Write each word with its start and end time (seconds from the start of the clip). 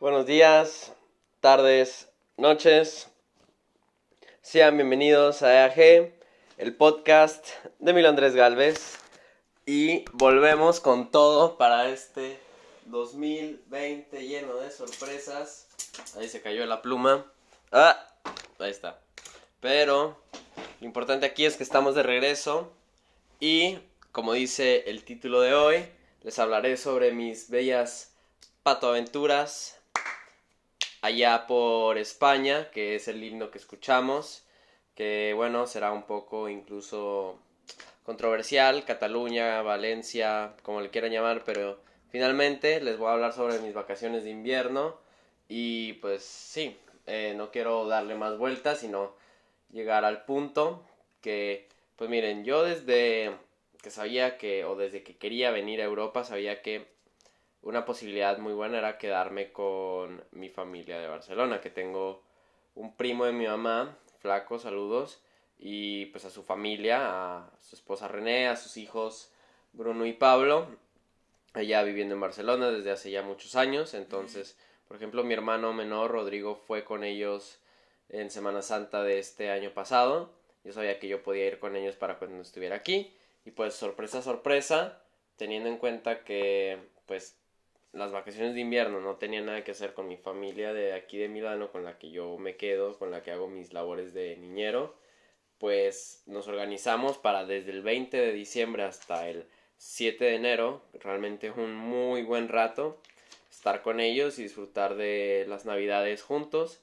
Buenos 0.00 0.24
días, 0.24 0.94
tardes, 1.40 2.08
noches. 2.38 3.10
Sean 4.40 4.78
bienvenidos 4.78 5.42
a 5.42 5.52
EAG, 5.52 6.14
el 6.56 6.74
podcast 6.74 7.46
de 7.80 7.92
Milo 7.92 8.08
Andrés 8.08 8.34
Galvez. 8.34 8.96
Y 9.66 10.06
volvemos 10.12 10.80
con 10.80 11.10
todo 11.10 11.58
para 11.58 11.90
este 11.90 12.40
2020 12.86 14.26
lleno 14.26 14.56
de 14.56 14.70
sorpresas. 14.70 15.68
Ahí 16.16 16.30
se 16.30 16.40
cayó 16.40 16.64
la 16.64 16.80
pluma. 16.80 17.30
Ah, 17.70 18.02
ahí 18.58 18.70
está. 18.70 19.02
Pero 19.60 20.18
lo 20.80 20.86
importante 20.86 21.26
aquí 21.26 21.44
es 21.44 21.58
que 21.58 21.62
estamos 21.62 21.94
de 21.94 22.04
regreso. 22.04 22.72
Y 23.38 23.80
como 24.12 24.32
dice 24.32 24.84
el 24.86 25.04
título 25.04 25.42
de 25.42 25.52
hoy, 25.52 25.84
les 26.22 26.38
hablaré 26.38 26.78
sobre 26.78 27.12
mis 27.12 27.50
bellas 27.50 28.14
patoaventuras 28.62 29.79
allá 31.02 31.46
por 31.46 31.98
España, 31.98 32.70
que 32.70 32.96
es 32.96 33.08
el 33.08 33.22
himno 33.22 33.50
que 33.50 33.58
escuchamos, 33.58 34.44
que 34.94 35.32
bueno, 35.34 35.66
será 35.66 35.92
un 35.92 36.04
poco 36.04 36.48
incluso 36.48 37.38
controversial, 38.04 38.84
Cataluña, 38.84 39.62
Valencia, 39.62 40.54
como 40.62 40.80
le 40.80 40.90
quieran 40.90 41.12
llamar, 41.12 41.42
pero 41.44 41.80
finalmente 42.10 42.80
les 42.80 42.98
voy 42.98 43.08
a 43.08 43.12
hablar 43.12 43.32
sobre 43.32 43.60
mis 43.60 43.74
vacaciones 43.74 44.24
de 44.24 44.30
invierno 44.30 44.98
y 45.48 45.94
pues 45.94 46.22
sí, 46.22 46.76
eh, 47.06 47.34
no 47.36 47.50
quiero 47.50 47.86
darle 47.86 48.14
más 48.14 48.36
vueltas, 48.38 48.80
sino 48.80 49.14
llegar 49.72 50.04
al 50.04 50.24
punto 50.24 50.84
que, 51.20 51.68
pues 51.96 52.10
miren, 52.10 52.44
yo 52.44 52.62
desde 52.62 53.32
que 53.82 53.90
sabía 53.90 54.36
que, 54.38 54.64
o 54.64 54.76
desde 54.76 55.02
que 55.02 55.16
quería 55.16 55.50
venir 55.50 55.80
a 55.80 55.84
Europa, 55.84 56.24
sabía 56.24 56.62
que 56.62 56.86
una 57.62 57.84
posibilidad 57.84 58.38
muy 58.38 58.52
buena 58.52 58.78
era 58.78 58.98
quedarme 58.98 59.52
con 59.52 60.24
mi 60.32 60.48
familia 60.48 60.98
de 60.98 61.08
Barcelona, 61.08 61.60
que 61.60 61.70
tengo 61.70 62.22
un 62.74 62.96
primo 62.96 63.24
de 63.24 63.32
mi 63.32 63.46
mamá, 63.46 63.98
flaco, 64.18 64.58
saludos, 64.58 65.22
y 65.58 66.06
pues 66.06 66.24
a 66.24 66.30
su 66.30 66.42
familia, 66.42 67.38
a 67.38 67.50
su 67.60 67.76
esposa 67.76 68.08
René, 68.08 68.48
a 68.48 68.56
sus 68.56 68.76
hijos 68.76 69.32
Bruno 69.72 70.06
y 70.06 70.14
Pablo, 70.14 70.68
allá 71.52 71.82
viviendo 71.82 72.14
en 72.14 72.20
Barcelona 72.20 72.70
desde 72.70 72.90
hace 72.90 73.10
ya 73.10 73.22
muchos 73.22 73.56
años, 73.56 73.94
entonces, 73.94 74.58
por 74.88 74.96
ejemplo, 74.96 75.22
mi 75.22 75.34
hermano 75.34 75.72
menor, 75.72 76.12
Rodrigo, 76.12 76.56
fue 76.56 76.84
con 76.84 77.04
ellos 77.04 77.60
en 78.08 78.30
Semana 78.30 78.62
Santa 78.62 79.02
de 79.02 79.18
este 79.18 79.50
año 79.50 79.72
pasado, 79.74 80.32
yo 80.64 80.72
sabía 80.72 80.98
que 80.98 81.08
yo 81.08 81.22
podía 81.22 81.46
ir 81.46 81.58
con 81.58 81.76
ellos 81.76 81.96
para 81.96 82.18
cuando 82.18 82.40
estuviera 82.40 82.76
aquí, 82.76 83.14
y 83.44 83.50
pues 83.50 83.74
sorpresa, 83.74 84.22
sorpresa, 84.22 85.02
teniendo 85.36 85.68
en 85.68 85.78
cuenta 85.78 86.24
que 86.24 86.78
pues 87.06 87.39
las 87.92 88.12
vacaciones 88.12 88.54
de 88.54 88.60
invierno 88.60 89.00
no 89.00 89.16
tenía 89.16 89.40
nada 89.40 89.64
que 89.64 89.72
hacer 89.72 89.94
con 89.94 90.08
mi 90.08 90.16
familia 90.16 90.72
de 90.72 90.92
aquí 90.92 91.18
de 91.18 91.28
Milano, 91.28 91.70
con 91.72 91.84
la 91.84 91.98
que 91.98 92.10
yo 92.10 92.38
me 92.38 92.56
quedo, 92.56 92.98
con 92.98 93.10
la 93.10 93.22
que 93.22 93.32
hago 93.32 93.48
mis 93.48 93.72
labores 93.72 94.14
de 94.14 94.36
niñero, 94.36 94.96
pues 95.58 96.22
nos 96.26 96.48
organizamos 96.48 97.18
para 97.18 97.44
desde 97.44 97.72
el 97.72 97.82
20 97.82 98.16
de 98.16 98.32
diciembre 98.32 98.84
hasta 98.84 99.28
el 99.28 99.46
7 99.78 100.24
de 100.24 100.34
enero, 100.34 100.82
realmente 100.94 101.50
un 101.50 101.74
muy 101.74 102.22
buen 102.22 102.48
rato, 102.48 103.00
estar 103.50 103.82
con 103.82 104.00
ellos 104.00 104.38
y 104.38 104.44
disfrutar 104.44 104.94
de 104.94 105.44
las 105.48 105.64
navidades 105.64 106.22
juntos. 106.22 106.80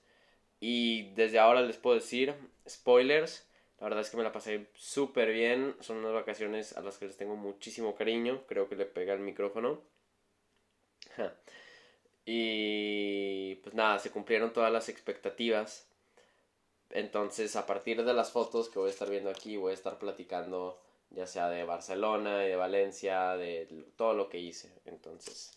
Y 0.59 1.11
desde 1.13 1.39
ahora 1.39 1.61
les 1.61 1.77
puedo 1.77 1.95
decir, 1.95 2.33
spoilers, 2.67 3.47
la 3.79 3.85
verdad 3.85 4.01
es 4.01 4.09
que 4.09 4.17
me 4.17 4.23
la 4.23 4.31
pasé 4.31 4.67
súper 4.75 5.31
bien, 5.31 5.75
son 5.79 5.97
unas 5.97 6.13
vacaciones 6.13 6.75
a 6.75 6.81
las 6.81 6.97
que 6.97 7.05
les 7.05 7.17
tengo 7.17 7.35
muchísimo 7.35 7.95
cariño, 7.95 8.43
creo 8.47 8.67
que 8.67 8.75
le 8.75 8.85
pega 8.85 9.13
el 9.13 9.19
micrófono. 9.19 9.81
Y 12.29 13.55
pues 13.63 13.73
nada, 13.73 13.99
se 13.99 14.11
cumplieron 14.11 14.51
todas 14.51 14.71
las 14.71 14.89
expectativas. 14.89 15.87
Entonces, 16.89 17.55
a 17.55 17.65
partir 17.65 18.03
de 18.03 18.13
las 18.13 18.31
fotos 18.31 18.67
que 18.67 18.79
voy 18.79 18.89
a 18.89 18.91
estar 18.91 19.09
viendo 19.09 19.29
aquí, 19.29 19.55
voy 19.55 19.71
a 19.71 19.75
estar 19.75 19.97
platicando 19.97 20.77
ya 21.11 21.25
sea 21.25 21.49
de 21.49 21.63
Barcelona 21.63 22.39
de 22.39 22.55
Valencia, 22.55 23.37
de 23.37 23.67
todo 23.95 24.13
lo 24.13 24.29
que 24.29 24.39
hice. 24.39 24.71
Entonces, 24.85 25.51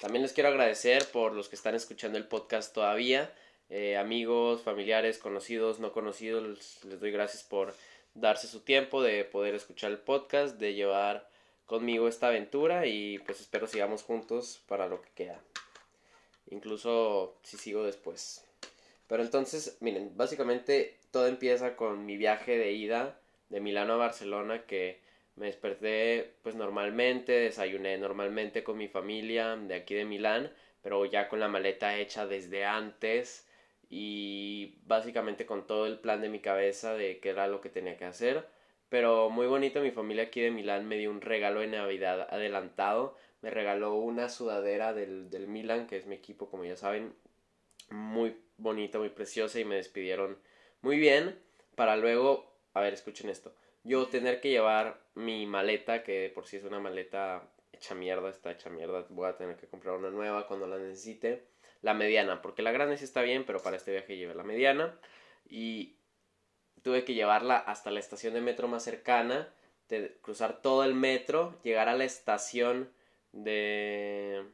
también 0.00 0.22
les 0.22 0.32
quiero 0.32 0.48
agradecer 0.48 1.06
por 1.12 1.32
los 1.32 1.48
que 1.48 1.56
están 1.56 1.74
escuchando 1.74 2.18
el 2.18 2.26
podcast 2.26 2.74
todavía. 2.74 3.32
Eh, 3.70 3.96
amigos, 3.96 4.62
familiares, 4.62 5.18
conocidos, 5.18 5.78
no 5.78 5.92
conocidos, 5.92 6.82
les 6.84 7.00
doy 7.00 7.10
gracias 7.10 7.42
por 7.42 7.74
darse 8.14 8.48
su 8.48 8.60
tiempo 8.60 9.02
de 9.02 9.24
poder 9.24 9.54
escuchar 9.54 9.90
el 9.90 9.98
podcast, 9.98 10.56
de 10.56 10.74
llevar 10.74 11.27
conmigo 11.68 12.08
esta 12.08 12.28
aventura 12.28 12.86
y 12.86 13.18
pues 13.20 13.40
espero 13.40 13.66
sigamos 13.66 14.02
juntos 14.02 14.64
para 14.66 14.88
lo 14.88 15.02
que 15.02 15.10
queda. 15.14 15.40
Incluso 16.50 17.36
si 17.42 17.58
sigo 17.58 17.84
después. 17.84 18.42
Pero 19.06 19.22
entonces, 19.22 19.76
miren, 19.80 20.16
básicamente 20.16 20.98
todo 21.10 21.26
empieza 21.26 21.76
con 21.76 22.06
mi 22.06 22.16
viaje 22.16 22.56
de 22.56 22.72
ida 22.72 23.20
de 23.50 23.60
Milano 23.60 23.92
a 23.94 23.96
Barcelona 23.98 24.64
que 24.64 25.00
me 25.36 25.46
desperté 25.46 26.32
pues 26.42 26.54
normalmente, 26.54 27.32
desayuné 27.32 27.98
normalmente 27.98 28.64
con 28.64 28.78
mi 28.78 28.88
familia 28.88 29.54
de 29.54 29.74
aquí 29.74 29.94
de 29.94 30.06
Milán, 30.06 30.50
pero 30.82 31.04
ya 31.04 31.28
con 31.28 31.38
la 31.38 31.48
maleta 31.48 31.98
hecha 31.98 32.26
desde 32.26 32.64
antes 32.64 33.46
y 33.90 34.78
básicamente 34.86 35.44
con 35.44 35.66
todo 35.66 35.86
el 35.86 35.98
plan 35.98 36.22
de 36.22 36.30
mi 36.30 36.40
cabeza 36.40 36.94
de 36.94 37.18
qué 37.20 37.28
era 37.28 37.46
lo 37.46 37.60
que 37.60 37.68
tenía 37.68 37.98
que 37.98 38.06
hacer 38.06 38.48
pero 38.88 39.30
muy 39.30 39.46
bonito, 39.46 39.80
mi 39.80 39.90
familia 39.90 40.24
aquí 40.24 40.40
de 40.40 40.50
Milán 40.50 40.86
me 40.86 40.96
dio 40.96 41.10
un 41.10 41.20
regalo 41.20 41.60
de 41.60 41.66
Navidad 41.66 42.26
adelantado. 42.30 43.16
Me 43.42 43.50
regaló 43.50 43.94
una 43.94 44.28
sudadera 44.28 44.92
del, 44.92 45.30
del 45.30 45.46
Milan, 45.46 45.86
que 45.86 45.96
es 45.96 46.06
mi 46.06 46.16
equipo, 46.16 46.50
como 46.50 46.64
ya 46.64 46.76
saben. 46.76 47.14
Muy 47.90 48.36
bonita, 48.56 48.98
muy 48.98 49.10
preciosa 49.10 49.60
y 49.60 49.64
me 49.64 49.76
despidieron 49.76 50.38
muy 50.80 50.98
bien. 50.98 51.38
Para 51.74 51.96
luego, 51.96 52.52
a 52.74 52.80
ver, 52.80 52.94
escuchen 52.94 53.30
esto. 53.30 53.54
Yo 53.84 54.06
tener 54.08 54.40
que 54.40 54.50
llevar 54.50 55.00
mi 55.14 55.46
maleta, 55.46 56.02
que 56.02 56.30
por 56.34 56.46
si 56.46 56.56
es 56.56 56.64
una 56.64 56.80
maleta 56.80 57.48
hecha 57.72 57.94
mierda, 57.94 58.28
está 58.30 58.50
hecha 58.50 58.70
mierda. 58.70 59.06
Voy 59.10 59.28
a 59.28 59.36
tener 59.36 59.56
que 59.56 59.68
comprar 59.68 59.96
una 59.96 60.10
nueva 60.10 60.46
cuando 60.46 60.66
la 60.66 60.78
necesite. 60.78 61.44
La 61.82 61.94
mediana, 61.94 62.42
porque 62.42 62.62
la 62.62 62.72
grande 62.72 62.96
sí 62.96 63.04
está 63.04 63.22
bien, 63.22 63.44
pero 63.44 63.60
para 63.60 63.76
este 63.76 63.92
viaje 63.92 64.16
llevé 64.16 64.34
la 64.34 64.42
mediana. 64.42 64.98
Y 65.48 65.94
tuve 66.82 67.04
que 67.04 67.14
llevarla 67.14 67.56
hasta 67.56 67.90
la 67.90 68.00
estación 68.00 68.34
de 68.34 68.40
metro 68.40 68.68
más 68.68 68.84
cercana, 68.84 69.48
de 69.88 70.16
cruzar 70.20 70.60
todo 70.60 70.84
el 70.84 70.94
metro, 70.94 71.58
llegar 71.62 71.88
a 71.88 71.96
la 71.96 72.04
estación 72.04 72.90
de, 73.32 74.44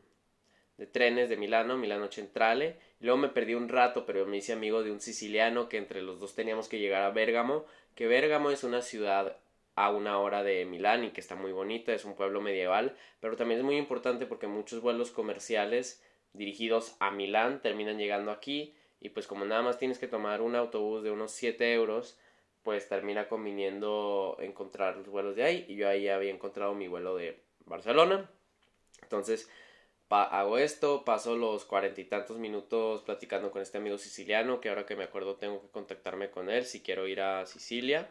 de 0.79 0.87
trenes 0.87 1.29
de 1.29 1.37
Milano, 1.37 1.77
Milano 1.77 2.11
Centrale. 2.11 2.79
Luego 3.01 3.19
me 3.19 3.29
perdí 3.29 3.55
un 3.55 3.69
rato, 3.69 4.07
pero 4.07 4.27
me 4.27 4.39
hice 4.39 4.53
amigo 4.53 4.83
de 4.83 4.93
un 4.93 5.01
siciliano 5.01 5.69
que 5.69 5.79
entre 5.79 6.03
los 6.03 6.21
dos 6.21 6.35
teníamos 6.35 6.69
que 6.69 6.79
llegar 6.79 7.03
a 7.03 7.11
Bérgamo, 7.11 7.65
que 7.95 8.07
Bérgamo 8.07 8.51
es 8.51 8.65
una 8.65 8.83
ciudad 8.83 9.37
a 9.77 9.91
una 9.91 10.19
hora 10.19 10.43
de 10.43 10.65
Milán 10.65 11.05
y 11.05 11.11
que 11.11 11.21
está 11.21 11.35
muy 11.35 11.53
bonita, 11.53 11.93
es 11.93 12.05
un 12.05 12.15
pueblo 12.15 12.41
medieval, 12.41 12.97
pero 13.21 13.37
también 13.37 13.61
es 13.61 13.65
muy 13.65 13.77
importante 13.77 14.25
porque 14.27 14.47
muchos 14.47 14.81
vuelos 14.81 15.11
comerciales 15.11 16.03
dirigidos 16.33 16.97
a 17.01 17.11
Milán 17.11 17.61
terminan 17.61 17.99
llegando 17.99 18.31
aquí 18.31 18.75
y 19.05 19.11
pues 19.11 19.27
como 19.27 19.45
nada 19.45 19.61
más 19.61 19.79
tienes 19.79 19.99
que 19.99 20.09
tomar 20.09 20.41
un 20.41 20.57
autobús 20.57 21.03
de 21.03 21.11
unos 21.11 21.31
7 21.33 21.75
euros, 21.75 22.19
pues 22.63 22.89
termina 22.89 23.29
conviniendo 23.29 24.39
encontrar 24.41 24.97
los 24.97 25.09
vuelos 25.09 25.37
de 25.37 25.45
ahí 25.45 25.67
y 25.69 25.77
yo 25.77 25.91
ahí 25.91 26.09
había 26.09 26.31
encontrado 26.31 26.75
mi 26.75 26.89
vuelo 26.89 27.15
de 27.15 27.39
Barcelona. 27.67 28.31
Entonces 29.03 29.51
hago 30.09 30.57
esto, 30.57 31.05
paso 31.05 31.37
los 31.37 31.67
cuarenta 31.67 32.01
y 32.01 32.05
tantos 32.05 32.39
minutos 32.39 33.03
platicando 33.03 33.51
con 33.51 33.61
este 33.61 33.77
amigo 33.77 33.99
siciliano 33.99 34.63
que 34.63 34.71
ahora 34.71 34.87
que 34.87 34.97
me 34.97 35.05
acuerdo 35.05 35.37
tengo 35.37 35.61
que 35.61 35.69
contactarme 35.69 36.31
con 36.31 36.49
él 36.49 36.65
si 36.65 36.81
quiero 36.81 37.07
ir 37.07 37.21
a 37.21 37.45
Sicilia. 37.45 38.11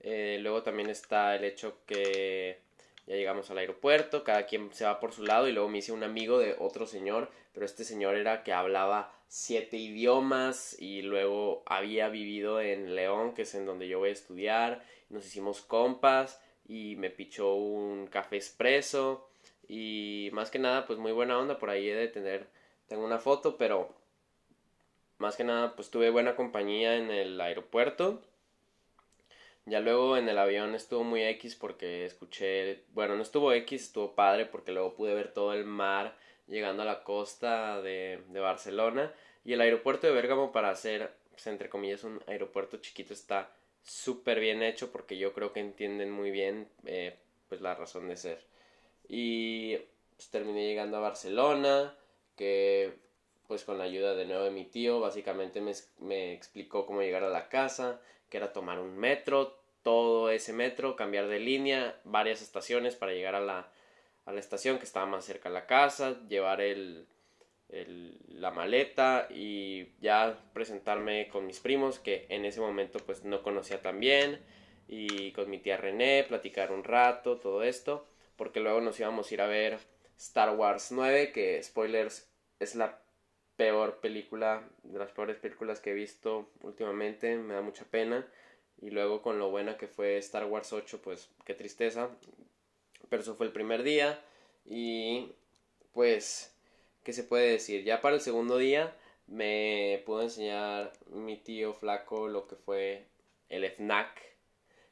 Eh, 0.00 0.38
luego 0.40 0.64
también 0.64 0.90
está 0.90 1.36
el 1.36 1.44
hecho 1.44 1.78
que 1.86 2.60
ya 3.08 3.16
llegamos 3.16 3.50
al 3.50 3.56
aeropuerto, 3.56 4.22
cada 4.22 4.44
quien 4.44 4.70
se 4.74 4.84
va 4.84 5.00
por 5.00 5.12
su 5.12 5.24
lado 5.24 5.48
y 5.48 5.52
luego 5.52 5.70
me 5.70 5.78
hice 5.78 5.92
un 5.92 6.04
amigo 6.04 6.38
de 6.38 6.56
otro 6.58 6.86
señor, 6.86 7.30
pero 7.54 7.64
este 7.64 7.84
señor 7.84 8.16
era 8.16 8.44
que 8.44 8.52
hablaba 8.52 9.10
siete 9.28 9.78
idiomas 9.78 10.76
y 10.78 11.00
luego 11.00 11.62
había 11.64 12.10
vivido 12.10 12.60
en 12.60 12.94
León, 12.94 13.32
que 13.34 13.42
es 13.42 13.54
en 13.54 13.64
donde 13.64 13.88
yo 13.88 13.98
voy 13.98 14.10
a 14.10 14.12
estudiar, 14.12 14.84
nos 15.08 15.24
hicimos 15.24 15.62
compas 15.62 16.38
y 16.66 16.96
me 16.96 17.08
pichó 17.08 17.54
un 17.54 18.08
café 18.08 18.36
expreso 18.36 19.30
y 19.66 20.28
más 20.34 20.50
que 20.50 20.58
nada 20.58 20.86
pues 20.86 20.98
muy 20.98 21.12
buena 21.12 21.38
onda, 21.38 21.58
por 21.58 21.70
ahí 21.70 21.88
he 21.88 21.94
de 21.94 22.08
tener, 22.08 22.46
tengo 22.88 23.06
una 23.06 23.18
foto, 23.18 23.56
pero 23.56 23.88
más 25.16 25.34
que 25.34 25.44
nada 25.44 25.74
pues 25.76 25.88
tuve 25.90 26.10
buena 26.10 26.36
compañía 26.36 26.96
en 26.96 27.10
el 27.10 27.40
aeropuerto. 27.40 28.20
Ya 29.68 29.80
luego 29.80 30.16
en 30.16 30.28
el 30.28 30.38
avión 30.38 30.74
estuvo 30.74 31.04
muy 31.04 31.22
X 31.24 31.54
porque 31.54 32.06
escuché, 32.06 32.84
bueno, 32.94 33.16
no 33.16 33.22
estuvo 33.22 33.52
X, 33.52 33.82
estuvo 33.84 34.14
padre 34.14 34.46
porque 34.46 34.72
luego 34.72 34.94
pude 34.94 35.14
ver 35.14 35.32
todo 35.32 35.52
el 35.52 35.64
mar 35.64 36.16
llegando 36.46 36.82
a 36.82 36.86
la 36.86 37.04
costa 37.04 37.82
de, 37.82 38.22
de 38.28 38.40
Barcelona. 38.40 39.12
Y 39.44 39.52
el 39.52 39.60
aeropuerto 39.60 40.06
de 40.06 40.14
Bérgamo, 40.14 40.52
para 40.52 40.70
hacer, 40.70 41.12
pues, 41.30 41.46
entre 41.46 41.68
comillas, 41.68 42.04
un 42.04 42.20
aeropuerto 42.26 42.78
chiquito, 42.78 43.12
está 43.12 43.50
súper 43.82 44.40
bien 44.40 44.62
hecho 44.62 44.90
porque 44.92 45.18
yo 45.18 45.32
creo 45.32 45.52
que 45.52 45.60
entienden 45.60 46.10
muy 46.10 46.30
bien 46.30 46.68
eh, 46.84 47.16
pues 47.48 47.60
la 47.60 47.74
razón 47.74 48.08
de 48.08 48.16
ser. 48.16 48.44
Y 49.08 49.76
pues, 50.16 50.30
terminé 50.30 50.66
llegando 50.66 50.96
a 50.96 51.00
Barcelona, 51.00 51.94
que 52.36 52.92
pues 53.46 53.64
con 53.64 53.78
la 53.78 53.84
ayuda 53.84 54.14
de 54.14 54.26
nuevo 54.26 54.44
de 54.44 54.50
mi 54.50 54.66
tío, 54.66 55.00
básicamente 55.00 55.60
me, 55.62 55.72
me 56.00 56.34
explicó 56.34 56.84
cómo 56.84 57.00
llegar 57.00 57.24
a 57.24 57.30
la 57.30 57.48
casa, 57.48 58.00
que 58.28 58.36
era 58.36 58.52
tomar 58.52 58.78
un 58.78 58.96
metro, 58.98 59.57
todo 59.82 60.30
ese 60.30 60.52
metro, 60.52 60.96
cambiar 60.96 61.28
de 61.28 61.40
línea, 61.40 62.00
varias 62.04 62.42
estaciones 62.42 62.96
para 62.96 63.12
llegar 63.12 63.34
a 63.34 63.40
la, 63.40 63.70
a 64.24 64.32
la 64.32 64.40
estación 64.40 64.78
que 64.78 64.84
estaba 64.84 65.06
más 65.06 65.24
cerca 65.24 65.48
de 65.48 65.54
la 65.54 65.66
casa, 65.66 66.20
llevar 66.28 66.60
el, 66.60 67.06
el, 67.68 68.18
la 68.28 68.50
maleta 68.50 69.28
y 69.30 69.88
ya 70.00 70.38
presentarme 70.52 71.28
con 71.28 71.46
mis 71.46 71.60
primos 71.60 71.98
que 71.98 72.26
en 72.28 72.44
ese 72.44 72.60
momento 72.60 72.98
pues 73.00 73.24
no 73.24 73.42
conocía 73.42 73.82
tan 73.82 74.00
bien 74.00 74.40
y 74.86 75.32
con 75.32 75.50
mi 75.50 75.58
tía 75.58 75.76
René 75.76 76.24
platicar 76.26 76.72
un 76.72 76.82
rato, 76.82 77.38
todo 77.38 77.62
esto, 77.62 78.06
porque 78.36 78.60
luego 78.60 78.80
nos 78.80 78.98
íbamos 78.98 79.30
a 79.30 79.34
ir 79.34 79.40
a 79.42 79.46
ver 79.46 79.78
Star 80.16 80.56
Wars 80.56 80.90
9, 80.90 81.32
que 81.32 81.62
spoilers 81.62 82.28
es 82.58 82.74
la 82.74 83.00
peor 83.56 83.98
película, 84.00 84.68
de 84.82 84.98
las 84.98 85.10
peores 85.12 85.36
películas 85.36 85.80
que 85.80 85.90
he 85.90 85.94
visto 85.94 86.50
últimamente, 86.62 87.36
me 87.36 87.54
da 87.54 87.60
mucha 87.60 87.84
pena. 87.84 88.26
Y 88.80 88.90
luego 88.90 89.22
con 89.22 89.38
lo 89.38 89.50
buena 89.50 89.76
que 89.76 89.88
fue 89.88 90.18
Star 90.18 90.46
Wars 90.46 90.72
8, 90.72 91.00
pues 91.02 91.28
qué 91.44 91.54
tristeza. 91.54 92.10
Pero 93.08 93.22
eso 93.22 93.34
fue 93.34 93.46
el 93.46 93.52
primer 93.52 93.82
día 93.82 94.20
y 94.64 95.32
pues, 95.92 96.54
¿qué 97.02 97.12
se 97.12 97.24
puede 97.24 97.50
decir? 97.50 97.84
Ya 97.84 98.00
para 98.00 98.14
el 98.14 98.20
segundo 98.20 98.58
día 98.58 98.94
me 99.26 100.02
pudo 100.06 100.22
enseñar 100.22 100.92
mi 101.10 101.36
tío 101.36 101.74
flaco 101.74 102.28
lo 102.28 102.46
que 102.46 102.56
fue 102.56 103.06
el 103.48 103.64
FNAC, 103.64 104.20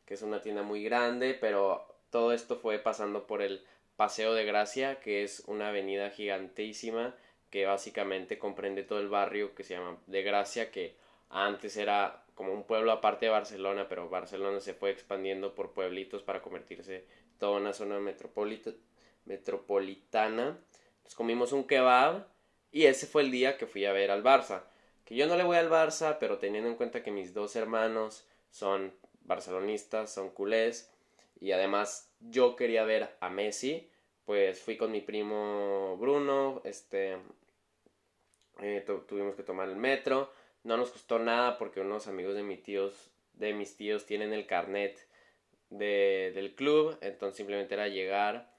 que 0.05 0.15
es 0.15 0.23
una 0.23 0.43
tienda 0.43 0.63
muy 0.63 0.83
grande, 0.83 1.35
pero 1.35 1.87
todo 2.11 2.33
esto 2.33 2.57
fue 2.57 2.79
pasando 2.79 3.27
por 3.27 3.43
el 3.43 3.65
Paseo 3.97 4.35
de 4.35 4.45
Gracia, 4.45 5.01
que 5.01 5.23
es 5.23 5.41
una 5.47 5.69
avenida 5.69 6.11
gigantísima 6.11 7.15
que 7.51 7.65
básicamente 7.65 8.39
comprende 8.39 8.83
todo 8.83 9.01
el 9.01 9.09
barrio 9.09 9.55
que 9.55 9.65
se 9.65 9.75
llama 9.75 9.99
de 10.07 10.23
Gracia, 10.23 10.71
que 10.71 10.97
antes 11.31 11.77
era 11.77 12.26
como 12.37 12.53
un 12.53 12.63
pueblo 12.65 12.93
aparte 12.93 13.27
de 13.27 13.33
Barcelona, 13.33 13.89
pero 13.89 14.09
Barcelona 14.11 14.61
se 14.61 14.75
fue 14.75 14.91
expandiendo 14.91 15.55
por 15.55 15.73
pueblitos 15.73 16.23
para 16.23 16.43
convertirse 16.43 17.07
toda 17.39 17.59
una 17.59 17.73
zona 17.73 17.99
metropolitana. 19.25 20.59
Nos 21.03 21.15
comimos 21.15 21.53
un 21.53 21.67
kebab 21.67 22.27
y 22.71 22.85
ese 22.85 23.07
fue 23.07 23.23
el 23.23 23.31
día 23.31 23.57
que 23.57 23.67
fui 23.67 23.87
a 23.87 23.93
ver 23.93 24.11
al 24.11 24.23
Barça. 24.23 24.65
Que 25.07 25.17
yo 25.17 25.27
no 25.27 25.37
le 25.37 25.45
voy 25.45 25.57
al 25.57 25.71
Barça, 25.71 26.19
pero 26.21 26.37
teniendo 26.37 26.69
en 26.69 26.77
cuenta 26.77 27.03
que 27.03 27.11
mis 27.11 27.33
dos 27.33 27.57
hermanos 27.57 28.29
son 28.51 28.93
barcelonistas, 29.23 30.13
son 30.13 30.29
culés, 30.29 30.93
y 31.41 31.53
además 31.53 32.13
yo 32.21 32.55
quería 32.55 32.85
ver 32.85 33.17
a 33.21 33.31
Messi, 33.31 33.91
pues 34.27 34.61
fui 34.61 34.77
con 34.77 34.93
mi 34.93 35.01
primo 35.01 35.97
Bruno, 35.99 36.61
este, 36.65 37.17
eh, 38.61 38.85
tuvimos 39.09 39.37
que 39.37 39.43
tomar 39.43 39.71
el 39.71 39.77
metro, 39.77 40.31
no 40.67 40.77
nos 40.77 40.91
costó 40.91 41.21
nada 41.21 41.59
porque 41.59 41.81
unos 41.81 42.09
amigos 42.09 42.35
de 42.35 42.43
mis 42.43 42.61
tíos, 42.63 43.11
de 43.35 43.55
mis 43.55 43.77
tíos 43.77 44.05
tienen 44.05 44.33
el 44.33 44.47
carnet 44.47 44.99
de, 45.71 46.33
del 46.35 46.57
club, 46.57 46.99
entonces 47.01 47.37
simplemente 47.37 47.75
era 47.75 47.87
llegar 47.87 48.53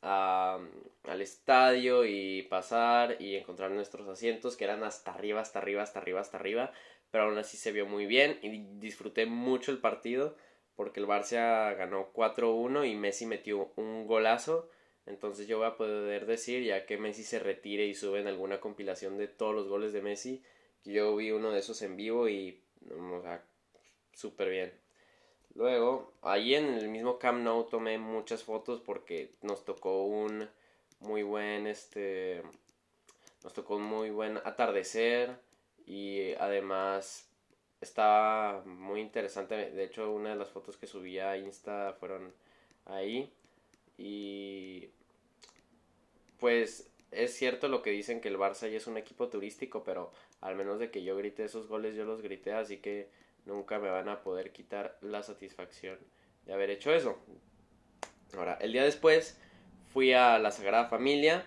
al 0.00 1.20
estadio 1.20 2.04
y 2.04 2.42
pasar 2.42 3.16
y 3.20 3.36
encontrar 3.36 3.70
nuestros 3.70 4.08
asientos 4.08 4.56
que 4.56 4.64
eran 4.64 4.82
hasta 4.82 5.14
arriba, 5.14 5.40
hasta 5.40 5.60
arriba, 5.60 5.84
hasta 5.84 6.00
arriba, 6.00 6.20
hasta 6.20 6.36
arriba, 6.36 6.72
pero 7.12 7.24
aún 7.24 7.38
así 7.38 7.56
se 7.56 7.70
vio 7.70 7.86
muy 7.86 8.06
bien 8.06 8.40
y 8.42 8.58
disfruté 8.80 9.26
mucho 9.26 9.70
el 9.70 9.78
partido 9.78 10.36
porque 10.74 10.98
el 10.98 11.06
Barça 11.06 11.76
ganó 11.76 12.12
4-1 12.12 12.90
y 12.90 12.96
Messi 12.96 13.26
metió 13.26 13.72
un 13.76 14.08
golazo. 14.08 14.68
Entonces 15.06 15.46
yo 15.46 15.58
voy 15.58 15.66
a 15.68 15.76
poder 15.76 16.26
decir, 16.26 16.64
ya 16.64 16.86
que 16.86 16.98
Messi 16.98 17.22
se 17.22 17.38
retire 17.38 17.86
y 17.86 17.94
sube 17.94 18.20
en 18.20 18.26
alguna 18.26 18.58
compilación 18.58 19.16
de 19.18 19.28
todos 19.28 19.54
los 19.54 19.68
goles 19.68 19.92
de 19.92 20.02
Messi, 20.02 20.42
yo 20.84 21.16
vi 21.16 21.30
uno 21.30 21.50
de 21.50 21.60
esos 21.60 21.80
en 21.82 21.96
vivo 21.96 22.28
y, 22.28 22.60
o 22.90 23.22
sea, 23.22 23.44
súper 24.12 24.50
bien. 24.50 24.72
Luego, 25.54 26.12
ahí 26.22 26.54
en 26.54 26.74
el 26.74 26.88
mismo 26.88 27.18
Camp 27.18 27.42
Nou 27.42 27.64
tomé 27.64 27.98
muchas 27.98 28.42
fotos 28.42 28.80
porque 28.80 29.34
nos 29.42 29.64
tocó 29.64 30.04
un 30.04 30.48
muy 31.00 31.22
buen, 31.22 31.66
este, 31.66 32.42
nos 33.44 33.52
tocó 33.52 33.76
un 33.76 33.82
muy 33.82 34.10
buen 34.10 34.38
atardecer 34.38 35.36
y 35.86 36.32
además 36.34 37.28
estaba 37.80 38.62
muy 38.64 39.00
interesante. 39.00 39.70
De 39.70 39.84
hecho, 39.84 40.12
una 40.12 40.30
de 40.30 40.36
las 40.36 40.50
fotos 40.50 40.76
que 40.76 40.86
subí 40.86 41.18
a 41.18 41.36
Insta 41.36 41.94
fueron 41.98 42.32
ahí. 42.86 43.32
Y 43.98 44.88
pues 46.38 46.90
es 47.10 47.34
cierto 47.34 47.68
lo 47.68 47.82
que 47.82 47.90
dicen 47.90 48.20
que 48.20 48.28
el 48.28 48.38
Barça 48.38 48.70
ya 48.70 48.78
es 48.78 48.86
un 48.86 48.96
equipo 48.96 49.28
turístico, 49.28 49.84
pero 49.84 50.12
al 50.42 50.56
menos 50.56 50.78
de 50.78 50.90
que 50.90 51.02
yo 51.02 51.16
grite 51.16 51.44
esos 51.44 51.68
goles, 51.68 51.94
yo 51.94 52.04
los 52.04 52.20
grité, 52.20 52.52
así 52.52 52.78
que 52.78 53.08
nunca 53.46 53.78
me 53.78 53.88
van 53.88 54.08
a 54.08 54.22
poder 54.22 54.52
quitar 54.52 54.98
la 55.00 55.22
satisfacción 55.22 55.98
de 56.44 56.52
haber 56.52 56.70
hecho 56.70 56.92
eso. 56.92 57.18
Ahora, 58.36 58.58
el 58.60 58.72
día 58.72 58.84
después 58.84 59.40
fui 59.92 60.12
a 60.12 60.38
la 60.38 60.50
Sagrada 60.50 60.88
Familia, 60.88 61.46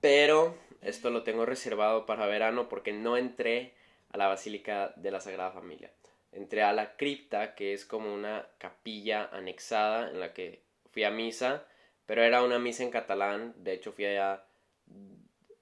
pero 0.00 0.56
esto 0.80 1.10
lo 1.10 1.22
tengo 1.22 1.44
reservado 1.44 2.06
para 2.06 2.26
verano 2.26 2.68
porque 2.68 2.92
no 2.92 3.16
entré 3.16 3.74
a 4.10 4.16
la 4.16 4.26
Basílica 4.26 4.92
de 4.96 5.10
la 5.10 5.20
Sagrada 5.20 5.52
Familia. 5.52 5.90
Entré 6.32 6.62
a 6.62 6.72
la 6.72 6.96
cripta, 6.96 7.54
que 7.54 7.74
es 7.74 7.84
como 7.84 8.12
una 8.12 8.46
capilla 8.58 9.28
anexada 9.32 10.10
en 10.10 10.18
la 10.18 10.32
que 10.32 10.62
fui 10.92 11.04
a 11.04 11.10
misa, 11.10 11.66
pero 12.06 12.22
era 12.22 12.42
una 12.42 12.58
misa 12.58 12.84
en 12.84 12.90
catalán, 12.90 13.54
de 13.58 13.74
hecho 13.74 13.92
fui 13.92 14.06
allá, 14.06 14.44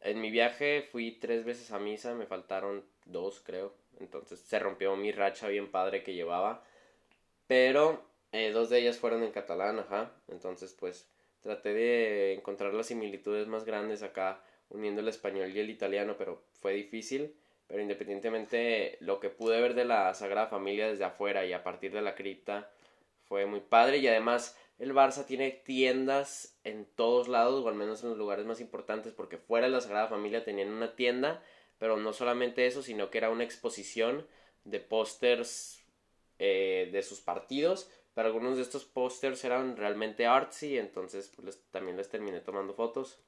en 0.01 0.21
mi 0.21 0.31
viaje 0.31 0.83
fui 0.91 1.13
tres 1.13 1.45
veces 1.45 1.71
a 1.73 1.79
misa, 1.79 2.15
me 2.15 2.27
faltaron 2.27 2.85
dos 3.05 3.41
creo, 3.41 3.75
entonces 3.99 4.41
se 4.41 4.59
rompió 4.59 4.97
mi 4.97 5.13
racha 5.13 5.49
bien 5.49 5.71
padre 5.71 6.03
que 6.03 6.15
llevaba, 6.15 6.65
pero 7.47 8.03
eh, 8.33 8.51
dos 8.53 8.71
de 8.71 8.79
ellas 8.79 8.99
fueron 8.99 9.23
en 9.23 9.33
catalán, 9.33 9.79
ajá, 9.79 10.13
entonces 10.29 10.75
pues 10.79 11.09
traté 11.43 11.73
de 11.73 12.35
encontrar 12.35 12.75
las 12.75 12.87
similitudes 12.87 13.47
más 13.49 13.65
grandes 13.65 14.03
acá 14.03 14.43
uniendo 14.71 15.01
el 15.01 15.09
español 15.09 15.51
y 15.51 15.61
el 15.61 15.71
italiano, 15.71 16.17
pero 16.17 16.43
fue 16.61 16.73
difícil. 16.73 17.35
Pero 17.67 17.83
independientemente 17.83 18.97
lo 19.01 19.21
que 19.21 19.31
pude 19.31 19.61
ver 19.61 19.75
de 19.75 19.85
la 19.85 20.13
Sagrada 20.15 20.49
Familia 20.49 20.89
desde 20.89 21.05
afuera 21.05 21.45
y 21.47 21.53
a 21.53 21.63
partir 21.63 21.93
de 21.93 22.03
la 22.03 22.17
cripta 22.17 22.69
fue 23.29 23.47
muy 23.47 23.61
padre. 23.61 23.99
Y 23.99 24.09
además 24.09 24.59
el 24.81 24.95
Barça 24.95 25.27
tiene 25.27 25.51
tiendas 25.51 26.59
en 26.65 26.87
todos 26.87 27.29
lados, 27.29 27.65
o 27.65 27.69
al 27.69 27.75
menos 27.75 28.03
en 28.03 28.09
los 28.09 28.19
lugares 28.19 28.47
más 28.47 28.63
importantes, 28.63 29.13
porque 29.13 29.37
fuera 29.37 29.67
de 29.67 29.73
la 29.73 29.83
Sagrada 29.83 30.09
Familia 30.09 30.43
tenían 30.43 30.71
una 30.71 30.97
tienda, 30.97 31.45
pero 31.79 31.99
no 31.99 32.15
solamente 32.15 32.67
eso, 32.67 32.83
sino 32.83 33.11
que 33.11 33.19
era 33.19 33.29
una 33.29 33.45
exposición 33.45 34.27
de 34.65 34.81
pósters 34.81 35.85
eh, 36.39 36.89
de 36.93 37.03
sus 37.03 37.21
partidos, 37.21 37.91
pero 38.15 38.29
algunos 38.29 38.57
de 38.57 38.63
estos 38.63 38.87
pósters 38.87 39.45
eran 39.45 39.77
realmente 39.77 40.25
artsy, 40.27 40.79
entonces 40.79 41.31
pues, 41.37 41.63
también 41.71 41.99
les 41.99 42.09
terminé 42.09 42.41
tomando 42.41 42.73
fotos. 42.73 43.19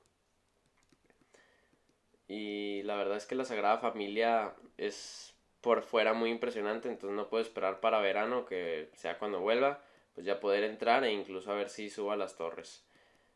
Y 2.29 2.83
la 2.85 2.97
verdad 2.97 3.19
es 3.19 3.27
que 3.27 3.35
la 3.35 3.45
Sagrada 3.45 3.77
Familia 3.77 4.55
es 4.79 5.35
por 5.61 5.83
fuera 5.83 6.15
muy 6.15 6.31
impresionante, 6.31 6.89
entonces 6.89 7.15
no 7.15 7.29
puedo 7.29 7.43
esperar 7.43 7.81
para 7.81 8.01
verano, 8.01 8.47
que 8.47 8.89
sea 8.95 9.19
cuando 9.19 9.41
vuelva 9.41 9.85
pues 10.15 10.27
ya 10.27 10.41
poder 10.41 10.65
entrar 10.65 11.05
e 11.05 11.13
incluso 11.13 11.51
a 11.51 11.57
ver 11.57 11.69
si 11.69 11.91
subo 11.91 12.13
a 12.13 12.17
las 12.17 12.37
torres. 12.37 12.85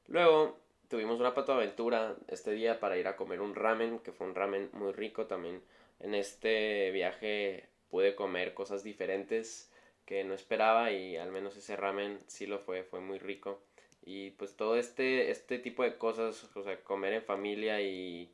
Luego 0.08 0.58
tuvimos 0.88 1.18
una 1.20 1.30
aventura 1.30 2.16
este 2.28 2.52
día 2.52 2.80
para 2.80 2.96
ir 2.96 3.08
a 3.08 3.16
comer 3.16 3.40
un 3.40 3.54
ramen, 3.54 3.98
que 4.00 4.12
fue 4.12 4.26
un 4.26 4.34
ramen 4.34 4.70
muy 4.72 4.92
rico 4.92 5.26
también. 5.26 5.62
En 6.00 6.14
este 6.14 6.90
viaje 6.90 7.68
pude 7.90 8.14
comer 8.14 8.54
cosas 8.54 8.84
diferentes 8.84 9.70
que 10.04 10.22
no 10.24 10.34
esperaba 10.34 10.92
y 10.92 11.16
al 11.16 11.32
menos 11.32 11.56
ese 11.56 11.76
ramen 11.76 12.20
sí 12.26 12.46
lo 12.46 12.58
fue, 12.58 12.84
fue 12.84 13.00
muy 13.00 13.18
rico. 13.18 13.60
Y 14.04 14.30
pues 14.32 14.54
todo 14.56 14.76
este, 14.76 15.30
este 15.30 15.58
tipo 15.58 15.82
de 15.82 15.98
cosas, 15.98 16.48
o 16.56 16.62
sea, 16.62 16.80
comer 16.84 17.14
en 17.14 17.22
familia 17.22 17.80
y, 17.80 18.30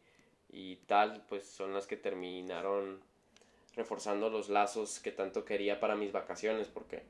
y 0.51 0.77
tal, 0.87 1.25
pues 1.29 1.45
son 1.45 1.73
las 1.73 1.87
que 1.87 1.97
terminaron 1.97 3.01
reforzando 3.75 4.29
los 4.29 4.51
lazos 4.51 5.01
que 5.01 5.13
tanto 5.13 5.47
quería 5.47 5.81
para 5.81 5.97
mis 5.97 6.13
vacaciones, 6.13 6.69
porque 6.69 7.05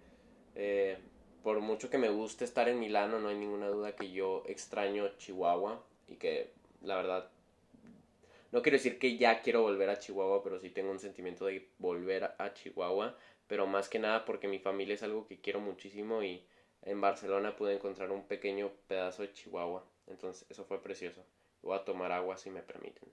eh, 0.54 0.96
por 1.42 1.60
mucho 1.60 1.90
que 1.90 1.98
me 1.98 2.08
guste 2.08 2.44
estar 2.44 2.68
en 2.68 2.78
Milano, 2.78 3.18
no 3.18 3.28
hay 3.28 3.36
ninguna 3.36 3.68
duda 3.68 3.96
que 3.96 4.10
yo 4.12 4.44
extraño 4.46 5.08
Chihuahua 5.18 5.82
y 6.08 6.16
que 6.16 6.52
la 6.82 6.96
verdad 6.96 7.30
no 8.52 8.60
quiero 8.60 8.76
decir 8.76 8.98
que 8.98 9.16
ya 9.16 9.40
quiero 9.40 9.62
volver 9.62 9.88
a 9.88 9.98
Chihuahua, 9.98 10.42
pero 10.44 10.60
sí 10.60 10.70
tengo 10.70 10.90
un 10.90 10.98
sentimiento 10.98 11.46
de 11.46 11.68
volver 11.78 12.34
a 12.38 12.52
Chihuahua, 12.52 13.16
pero 13.46 13.66
más 13.66 13.88
que 13.88 13.98
nada 13.98 14.24
porque 14.26 14.46
mi 14.46 14.58
familia 14.58 14.94
es 14.94 15.02
algo 15.02 15.26
que 15.26 15.40
quiero 15.40 15.58
muchísimo 15.60 16.22
y 16.22 16.44
en 16.82 17.00
Barcelona 17.00 17.56
pude 17.56 17.74
encontrar 17.74 18.10
un 18.10 18.26
pequeño 18.26 18.70
pedazo 18.88 19.22
de 19.22 19.32
Chihuahua, 19.32 19.84
entonces 20.06 20.46
eso 20.50 20.64
fue 20.64 20.82
precioso. 20.82 21.24
Voy 21.62 21.78
a 21.78 21.84
tomar 21.84 22.12
agua 22.12 22.36
si 22.36 22.50
me 22.50 22.62
permiten. 22.62 23.08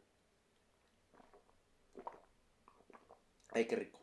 Ay, 3.51 3.65
qué 3.65 3.75
rico. 3.75 3.99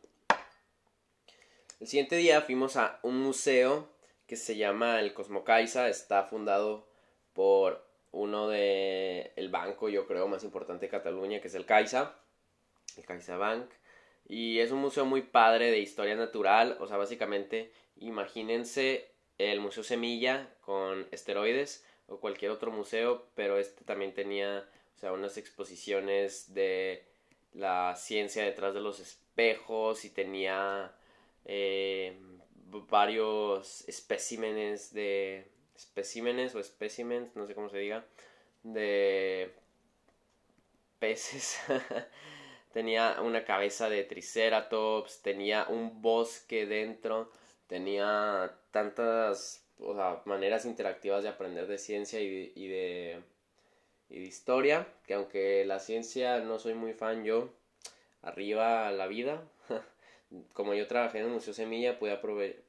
El 1.79 1.87
siguiente 1.87 2.15
día 2.15 2.41
fuimos 2.41 2.77
a 2.77 2.99
un 3.03 3.21
museo 3.21 3.87
que 4.27 4.35
se 4.35 4.57
llama 4.57 4.99
el 4.99 5.13
Cosmocaisa, 5.13 5.89
está 5.89 6.23
fundado 6.23 6.87
por 7.33 7.85
uno 8.11 8.47
de 8.49 9.31
el 9.35 9.49
banco, 9.49 9.89
yo 9.89 10.05
creo, 10.05 10.27
más 10.27 10.43
importante 10.43 10.85
de 10.85 10.91
Cataluña, 10.91 11.39
que 11.39 11.47
es 11.47 11.55
el 11.55 11.65
Caixa, 11.65 12.15
el 12.97 13.05
Caixa 13.05 13.37
Bank. 13.37 13.69
Y 14.27 14.59
es 14.59 14.71
un 14.71 14.79
museo 14.79 15.05
muy 15.05 15.21
padre 15.21 15.71
de 15.71 15.79
historia 15.79 16.15
natural, 16.15 16.77
o 16.81 16.87
sea, 16.87 16.97
básicamente 16.97 17.71
imagínense 17.97 19.09
el 19.37 19.61
Museo 19.61 19.83
Semilla 19.83 20.49
con 20.61 21.07
esteroides 21.11 21.85
o 22.07 22.19
cualquier 22.19 22.51
otro 22.51 22.71
museo, 22.71 23.27
pero 23.35 23.57
este 23.57 23.85
también 23.85 24.13
tenía, 24.13 24.67
o 24.95 24.99
sea, 24.99 25.13
unas 25.13 25.37
exposiciones 25.37 26.53
de 26.53 27.03
la 27.53 27.95
ciencia 27.95 28.43
detrás 28.43 28.73
de 28.73 28.81
los 28.81 28.99
espejos 28.99 30.03
y 30.05 30.09
tenía 30.09 30.91
eh, 31.45 32.17
varios 32.71 33.87
especímenes 33.87 34.93
de 34.93 35.47
especímenes 35.75 36.55
o 36.55 36.59
especímenes, 36.59 37.35
no 37.35 37.45
sé 37.45 37.55
cómo 37.55 37.69
se 37.69 37.77
diga, 37.77 38.05
de 38.63 39.53
peces. 40.99 41.59
tenía 42.73 43.17
una 43.21 43.45
cabeza 43.45 43.89
de 43.89 44.03
triceratops, 44.03 45.21
tenía 45.21 45.65
un 45.69 46.01
bosque 46.01 46.65
dentro, 46.65 47.31
tenía 47.67 48.55
tantas 48.71 49.63
maneras 50.25 50.65
interactivas 50.65 51.23
de 51.23 51.29
aprender 51.29 51.67
de 51.67 51.77
ciencia 51.77 52.19
y, 52.19 52.51
y, 52.55 52.67
de, 52.67 53.21
y 54.09 54.19
de 54.19 54.25
historia, 54.25 54.87
que 55.05 55.13
aunque 55.13 55.65
la 55.65 55.79
ciencia 55.79 56.39
no 56.39 56.59
soy 56.59 56.73
muy 56.73 56.93
fan 56.93 57.23
yo, 57.23 57.49
arriba 58.21 58.91
la 58.91 59.07
vida, 59.07 59.43
como 60.53 60.73
yo 60.73 60.87
trabajé 60.87 61.19
en 61.19 61.25
el 61.25 61.31
Museo 61.31 61.53
Semilla, 61.53 61.99
pude, 61.99 62.17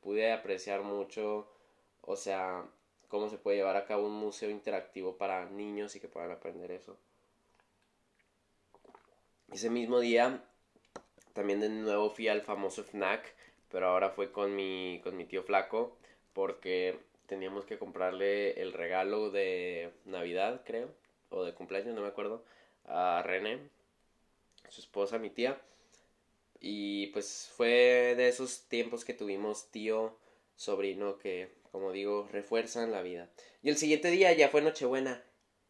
pude 0.01 0.33
apreciar 0.33 0.83
mucho, 0.83 1.49
o 2.03 2.17
sea, 2.17 2.65
cómo 3.09 3.29
se 3.29 3.39
puede 3.39 3.57
llevar 3.57 3.77
a 3.77 3.87
cabo 3.87 4.07
un 4.07 4.15
museo 4.15 4.51
interactivo 4.51 5.17
para 5.17 5.47
niños 5.47 5.97
y 5.97 6.01
que 6.01 6.09
puedan 6.09 6.31
aprender 6.31 6.71
eso. 6.71 6.97
Ese 9.51 9.71
mismo 9.71 10.01
día 10.01 10.45
también 11.33 11.61
de 11.61 11.69
nuevo 11.69 12.11
fui 12.11 12.29
al 12.29 12.43
famoso 12.43 12.83
FNAC, 12.85 13.35
pero 13.71 13.89
ahora 13.89 14.11
fue 14.11 14.31
con 14.33 14.55
mi, 14.55 15.01
con 15.03 15.17
mi 15.17 15.25
tío 15.25 15.43
flaco 15.43 15.97
porque 16.33 16.99
teníamos 17.27 17.65
que 17.65 17.79
comprarle 17.79 18.61
el 18.61 18.73
regalo 18.73 19.31
de 19.31 19.93
Navidad, 20.05 20.63
creo, 20.65 20.91
o 21.31 21.45
de 21.45 21.55
cumpleaños, 21.55 21.95
no 21.95 22.03
me 22.03 22.09
acuerdo, 22.09 22.45
a 22.87 23.23
René, 23.25 23.61
su 24.69 24.81
esposa, 24.81 25.19
mi 25.19 25.31
tía. 25.31 25.61
Y 26.61 27.09
pues 27.09 27.51
fue 27.57 28.15
de 28.17 28.29
esos 28.29 28.69
tiempos 28.69 29.05
que 29.05 29.15
tuvimos 29.15 29.71
tío, 29.71 30.19
sobrino, 30.57 31.19
que 31.19 31.59
como 31.71 31.93
digo, 31.93 32.29
refuerzan 32.33 32.93
la 32.93 33.03
vida. 33.03 33.31
Y 33.63 33.69
el 33.69 33.77
siguiente 33.77 34.11
día 34.11 34.33
ya 34.33 34.49
fue 34.49 34.63
Nochebuena. 34.63 35.23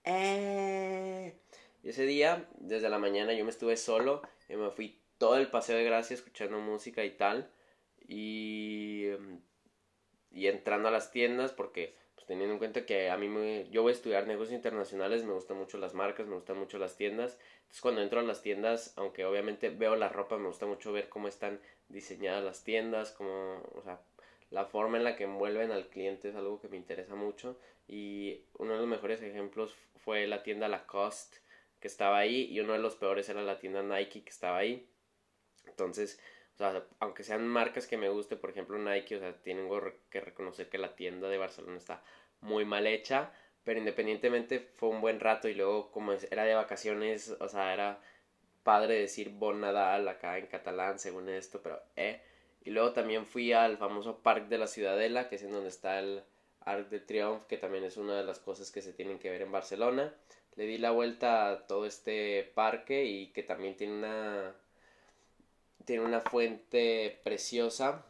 Eh. 0.05 1.35
Y 1.83 1.89
ese 1.91 2.07
día, 2.07 2.49
desde 2.59 2.89
la 2.89 2.99
mañana, 2.99 3.33
yo 3.35 3.45
me 3.45 3.51
estuve 3.51 3.77
solo 3.77 4.23
y 4.49 4.57
me 4.57 4.71
fui 4.71 5.01
todo 5.19 5.37
el 5.37 5.51
paseo 5.51 5.77
de 5.77 5.85
gracia 5.85 6.15
escuchando 6.15 6.59
música 6.59 7.05
y 7.05 7.11
tal. 7.11 7.51
Y, 8.07 9.09
y 10.31 10.47
entrando 10.47 10.89
a 10.89 10.93
las 10.93 11.11
tiendas, 11.11 11.53
porque 11.53 11.95
teniendo 12.29 12.53
en 12.53 12.59
cuenta 12.59 12.85
que 12.85 13.11
a 13.11 13.17
mí 13.17 13.27
me, 13.27 13.69
yo 13.71 13.83
voy 13.83 13.91
a 13.91 13.95
estudiar 13.95 14.27
negocios 14.27 14.55
internacionales, 14.55 15.25
me 15.25 15.33
gustan 15.33 15.57
mucho 15.57 15.79
las 15.79 15.95
marcas, 15.95 16.27
me 16.27 16.35
gustan 16.35 16.59
mucho 16.59 16.79
las 16.79 16.95
tiendas. 16.95 17.39
Entonces 17.61 17.81
cuando 17.81 18.03
entro 18.03 18.21
a 18.21 18.23
las 18.23 18.43
tiendas, 18.43 18.93
aunque 18.97 19.25
obviamente 19.25 19.71
veo 19.71 19.97
la 19.97 20.11
ropa, 20.11 20.37
me 20.37 20.47
gusta 20.47 20.67
mucho 20.67 20.93
ver 20.93 21.09
cómo 21.09 21.27
están 21.27 21.59
diseñadas 21.89 22.45
las 22.45 22.63
tiendas, 22.63 23.13
como, 23.13 23.63
o 23.75 23.81
sea, 23.83 23.99
la 24.51 24.67
forma 24.67 24.99
en 24.99 25.05
la 25.05 25.17
que 25.17 25.25
envuelven 25.25 25.73
al 25.73 25.89
cliente 25.89 26.29
es 26.29 26.37
algo 26.37 26.61
que 26.61 26.69
me 26.69 26.77
interesa 26.77 27.15
mucho 27.15 27.59
y 27.89 28.43
uno 28.59 28.75
de 28.75 28.81
los 28.81 28.89
mejores 28.89 29.23
ejemplos 29.23 29.75
fue 29.97 30.27
la 30.27 30.43
tienda 30.43 30.69
Lacoste 30.69 31.39
que 31.81 31.89
estaba 31.89 32.19
ahí 32.19 32.45
y 32.45 32.61
uno 32.61 32.75
de 32.75 32.79
los 32.79 32.97
peores 32.97 33.29
era 33.31 33.43
la 33.43 33.59
tienda 33.59 33.83
Nike 33.83 34.23
que 34.23 34.31
estaba 34.31 34.59
ahí 34.59 34.87
entonces 35.67 36.21
o 36.59 36.71
sea, 36.71 36.85
aunque 37.01 37.23
sean 37.23 37.47
marcas 37.47 37.87
que 37.87 37.97
me 37.97 38.09
guste 38.09 38.37
por 38.37 38.51
ejemplo 38.51 38.79
Nike 38.79 39.17
o 39.17 39.21
sea 39.21 39.33
tengo 39.43 39.81
que 40.11 40.21
reconocer 40.21 40.69
que 40.69 40.79
la 40.79 40.97
tienda 40.97 41.29
de 41.29 41.39
Barcelona 41.39 41.77
está 41.79 42.03
muy 42.41 42.65
mal 42.65 42.87
hecha 42.87 43.33
pero 43.65 43.79
independientemente 43.79 44.61
fue 44.77 44.89
un 44.89 45.01
buen 45.01 45.21
rato 45.21 45.49
y 45.49 45.55
luego 45.55 45.91
como 45.93 46.13
era 46.13 46.45
de 46.45 46.55
vacaciones 46.55 47.37
o 47.41 47.49
sea 47.49 47.73
era 47.73 48.01
padre 48.65 49.01
decir 49.01 49.31
Bon 49.31 49.61
Nadal 49.61 50.09
acá 50.09 50.39
en 50.39 50.47
catalán 50.47 50.99
según 50.99 51.29
esto 51.29 51.63
pero 51.63 51.81
eh 51.97 52.23
y 52.69 52.71
luego 52.71 52.93
también 52.93 53.25
fui 53.25 53.53
al 53.53 53.79
famoso 53.79 54.19
Parque 54.19 54.49
de 54.49 54.59
la 54.59 54.67
Ciudadela, 54.67 55.31
que 55.31 55.37
es 55.37 55.43
en 55.43 55.53
donde 55.53 55.71
está 55.71 56.01
el 56.01 56.23
Arc 56.61 56.91
de 56.91 57.01
Triomphe, 57.01 57.47
que 57.47 57.57
también 57.57 57.83
es 57.85 57.97
una 57.97 58.15
de 58.15 58.25
las 58.25 58.41
cosas 58.41 58.71
que 58.71 58.83
se 58.83 58.93
tienen 58.93 59.19
que 59.19 59.31
ver 59.31 59.41
en 59.41 59.53
Barcelona. 59.53 60.15
Le 60.55 60.67
di 60.67 60.77
la 60.77 60.91
vuelta 60.91 61.51
a 61.51 61.67
todo 61.67 61.87
este 61.87 62.51
parque 62.55 63.07
y 63.07 63.29
que 63.33 63.43
también 63.43 63.75
tiene 63.75 63.95
una 63.95 64.55
tiene 65.89 66.05
una 66.05 66.21
fuente 66.21 67.19
preciosa. 67.25 68.05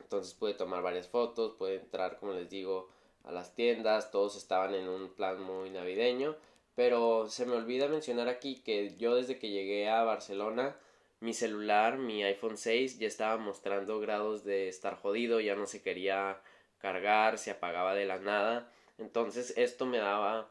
Entonces 0.00 0.32
pude 0.32 0.54
tomar 0.54 0.82
varias 0.82 1.06
fotos, 1.06 1.52
pude 1.52 1.74
entrar, 1.74 2.16
como 2.16 2.32
les 2.32 2.48
digo, 2.48 2.88
a 3.22 3.32
las 3.32 3.54
tiendas. 3.54 4.10
Todos 4.10 4.34
estaban 4.34 4.74
en 4.74 4.88
un 4.88 5.10
plan 5.10 5.42
muy 5.42 5.68
navideño. 5.68 6.36
Pero 6.74 7.28
se 7.28 7.44
me 7.44 7.52
olvida 7.52 7.86
mencionar 7.86 8.28
aquí 8.28 8.62
que 8.62 8.96
yo 8.96 9.14
desde 9.14 9.38
que 9.38 9.50
llegué 9.50 9.90
a 9.90 10.04
Barcelona 10.04 10.74
mi 11.20 11.34
celular, 11.34 11.98
mi 11.98 12.24
iPhone 12.24 12.56
6, 12.56 12.98
ya 12.98 13.08
estaba 13.08 13.36
mostrando 13.36 14.00
grados 14.00 14.44
de 14.44 14.68
estar 14.68 14.96
jodido, 14.96 15.40
ya 15.40 15.54
no 15.54 15.66
se 15.66 15.82
quería 15.82 16.40
cargar, 16.78 17.36
se 17.36 17.50
apagaba 17.50 17.94
de 17.94 18.06
la 18.06 18.18
nada. 18.18 18.72
Entonces 18.96 19.52
esto 19.58 19.84
me 19.84 19.98
daba 19.98 20.50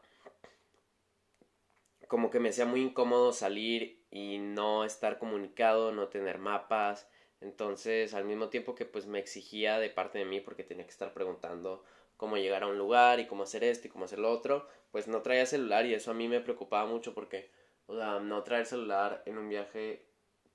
como 2.06 2.30
que 2.30 2.38
me 2.38 2.50
hacía 2.50 2.66
muy 2.66 2.82
incómodo 2.82 3.32
salir 3.32 3.95
y 4.10 4.38
no 4.38 4.84
estar 4.84 5.18
comunicado, 5.18 5.92
no 5.92 6.08
tener 6.08 6.38
mapas. 6.38 7.08
Entonces, 7.40 8.14
al 8.14 8.24
mismo 8.24 8.48
tiempo 8.48 8.74
que 8.74 8.86
pues 8.86 9.06
me 9.06 9.18
exigía 9.18 9.78
de 9.78 9.90
parte 9.90 10.18
de 10.18 10.24
mí 10.24 10.40
porque 10.40 10.64
tenía 10.64 10.84
que 10.84 10.92
estar 10.92 11.12
preguntando 11.12 11.84
cómo 12.16 12.36
llegar 12.36 12.62
a 12.62 12.66
un 12.66 12.78
lugar 12.78 13.20
y 13.20 13.26
cómo 13.26 13.42
hacer 13.42 13.62
esto 13.64 13.88
y 13.88 13.90
cómo 13.90 14.06
hacer 14.06 14.18
lo 14.18 14.30
otro, 14.30 14.66
pues 14.90 15.06
no 15.06 15.22
traía 15.22 15.46
celular 15.46 15.86
y 15.86 15.94
eso 15.94 16.10
a 16.10 16.14
mí 16.14 16.28
me 16.28 16.40
preocupaba 16.40 16.88
mucho 16.88 17.14
porque, 17.14 17.50
o 17.86 17.96
sea, 17.96 18.20
no 18.20 18.42
traer 18.42 18.66
celular 18.66 19.22
en 19.26 19.38
un 19.38 19.48
viaje 19.48 20.06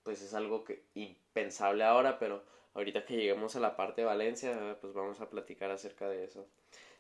pues 0.04 0.22
es 0.22 0.34
algo 0.34 0.64
que 0.64 0.84
impensable 0.96 1.84
ahora, 1.84 2.18
pero 2.20 2.44
ahorita 2.74 3.06
que 3.06 3.16
lleguemos 3.16 3.56
a 3.56 3.60
la 3.60 3.76
parte 3.76 4.02
de 4.02 4.08
Valencia, 4.08 4.78
pues 4.82 4.94
vamos 4.94 5.22
a 5.22 5.30
platicar 5.30 5.72
acerca 5.72 6.10
de 6.10 6.24
eso. 6.24 6.48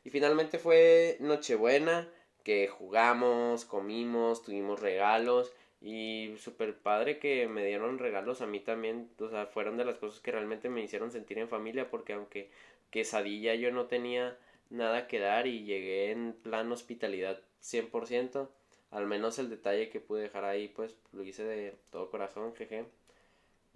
Y 0.03 0.09
finalmente 0.09 0.59
fue 0.59 1.17
Nochebuena, 1.19 2.07
que 2.43 2.67
jugamos, 2.67 3.65
comimos, 3.65 4.43
tuvimos 4.43 4.79
regalos 4.79 5.51
y 5.81 6.35
súper 6.37 6.77
padre 6.77 7.19
que 7.19 7.47
me 7.47 7.65
dieron 7.65 7.99
regalos 7.99 8.41
a 8.41 8.47
mí 8.47 8.59
también, 8.59 9.09
o 9.19 9.29
sea, 9.29 9.47
fueron 9.47 9.77
de 9.77 9.85
las 9.85 9.97
cosas 9.97 10.19
que 10.19 10.31
realmente 10.31 10.69
me 10.69 10.83
hicieron 10.83 11.11
sentir 11.11 11.39
en 11.39 11.49
familia, 11.49 11.89
porque 11.89 12.13
aunque 12.13 12.49
quesadilla 12.91 13.55
yo 13.55 13.71
no 13.71 13.87
tenía 13.87 14.37
nada 14.69 15.07
que 15.07 15.19
dar 15.19 15.47
y 15.47 15.63
llegué 15.63 16.11
en 16.11 16.33
plan 16.33 16.71
hospitalidad 16.71 17.41
100%, 17.61 18.49
al 18.91 19.07
menos 19.07 19.39
el 19.39 19.49
detalle 19.49 19.89
que 19.89 20.01
pude 20.01 20.23
dejar 20.23 20.45
ahí, 20.45 20.67
pues 20.67 20.95
lo 21.13 21.23
hice 21.23 21.43
de 21.45 21.75
todo 21.91 22.11
corazón, 22.11 22.53
jeje. 22.55 22.85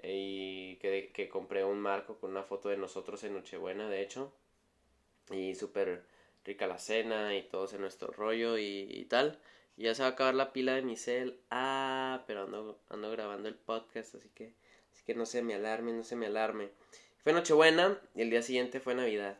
Y 0.03 0.75
que, 0.77 1.11
que 1.13 1.29
compré 1.29 1.63
un 1.63 1.79
marco 1.79 2.17
con 2.19 2.31
una 2.31 2.43
foto 2.43 2.69
de 2.69 2.77
nosotros 2.77 3.23
en 3.23 3.33
Nochebuena, 3.33 3.89
de 3.89 4.01
hecho. 4.01 4.31
Y 5.31 5.55
súper 5.55 6.03
rica 6.45 6.67
la 6.67 6.77
cena 6.77 7.35
y 7.35 7.43
todos 7.43 7.73
en 7.73 7.81
nuestro 7.81 8.09
rollo 8.11 8.57
y, 8.57 9.05
tal. 9.09 9.39
Ya 9.77 9.93
se 9.93 10.03
va 10.03 10.09
a 10.09 10.11
acabar 10.11 10.35
la 10.35 10.53
pila 10.53 10.73
de 10.75 10.81
mi 10.81 10.95
cel. 10.95 11.39
Ah, 11.51 12.23
pero 12.27 12.43
ando, 12.43 12.79
ando 12.89 13.11
grabando 13.11 13.49
el 13.49 13.55
podcast, 13.55 14.15
así 14.15 14.29
que, 14.29 14.53
así 14.93 15.03
que 15.05 15.15
no 15.15 15.25
se 15.25 15.41
me 15.41 15.53
alarme, 15.53 15.91
no 15.91 16.03
se 16.03 16.15
me 16.15 16.27
alarme. 16.27 16.69
Fue 17.23 17.33
Nochebuena 17.33 17.99
y 18.13 18.21
el 18.21 18.29
día 18.29 18.41
siguiente 18.41 18.79
fue 18.79 18.95
Navidad. 18.95 19.37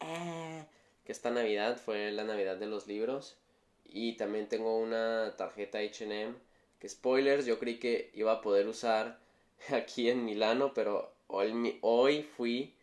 Eh, 0.00 0.64
que 1.04 1.12
esta 1.12 1.30
Navidad 1.30 1.76
fue 1.76 2.10
la 2.12 2.24
Navidad 2.24 2.56
de 2.56 2.66
los 2.66 2.86
libros. 2.86 3.36
Y 3.84 4.16
también 4.16 4.48
tengo 4.48 4.78
una 4.78 5.34
tarjeta 5.36 5.80
HM. 5.80 6.34
Que 6.78 6.88
spoilers, 6.88 7.46
yo 7.46 7.58
creí 7.58 7.78
que 7.78 8.10
iba 8.14 8.32
a 8.32 8.40
poder 8.40 8.68
usar 8.68 9.18
aquí 9.70 10.08
en 10.08 10.24
Milano, 10.24 10.72
pero 10.74 11.12
hoy, 11.26 11.78
hoy 11.82 12.22
fui 12.22 12.73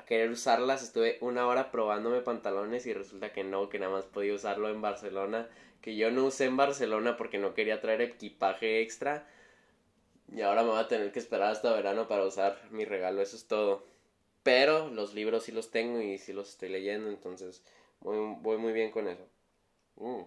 a 0.00 0.04
querer 0.06 0.30
usarlas. 0.30 0.82
Estuve 0.82 1.18
una 1.20 1.46
hora 1.46 1.70
probándome 1.70 2.20
pantalones 2.20 2.86
y 2.86 2.94
resulta 2.94 3.32
que 3.32 3.44
no, 3.44 3.68
que 3.68 3.78
nada 3.78 3.92
más 3.92 4.06
podía 4.06 4.34
usarlo 4.34 4.68
en 4.68 4.80
Barcelona. 4.80 5.48
Que 5.80 5.96
yo 5.96 6.10
no 6.10 6.24
usé 6.24 6.46
en 6.46 6.56
Barcelona 6.56 7.16
porque 7.16 7.38
no 7.38 7.54
quería 7.54 7.80
traer 7.80 8.00
equipaje 8.02 8.80
extra. 8.80 9.26
Y 10.34 10.42
ahora 10.42 10.62
me 10.62 10.70
voy 10.70 10.80
a 10.80 10.88
tener 10.88 11.12
que 11.12 11.18
esperar 11.18 11.50
hasta 11.52 11.72
verano 11.72 12.08
para 12.08 12.24
usar 12.24 12.58
mi 12.70 12.84
regalo, 12.84 13.20
eso 13.20 13.36
es 13.36 13.46
todo. 13.46 13.84
Pero 14.42 14.88
los 14.88 15.14
libros 15.14 15.44
sí 15.44 15.52
los 15.52 15.70
tengo 15.70 16.00
y 16.00 16.18
sí 16.18 16.32
los 16.32 16.50
estoy 16.50 16.68
leyendo, 16.70 17.10
entonces 17.10 17.62
voy, 18.00 18.58
muy 18.58 18.72
bien 18.72 18.90
con 18.90 19.08
eso. 19.08 19.26
Mm. 19.96 20.22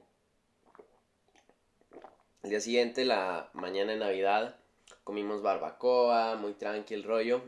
El 2.43 2.49
día 2.49 2.59
siguiente, 2.59 3.05
la 3.05 3.49
mañana 3.53 3.93
de 3.93 3.99
Navidad, 3.99 4.57
comimos 5.03 5.41
barbacoa, 5.41 6.35
muy 6.35 6.53
tranquilo 6.53 7.07
rollo. 7.07 7.41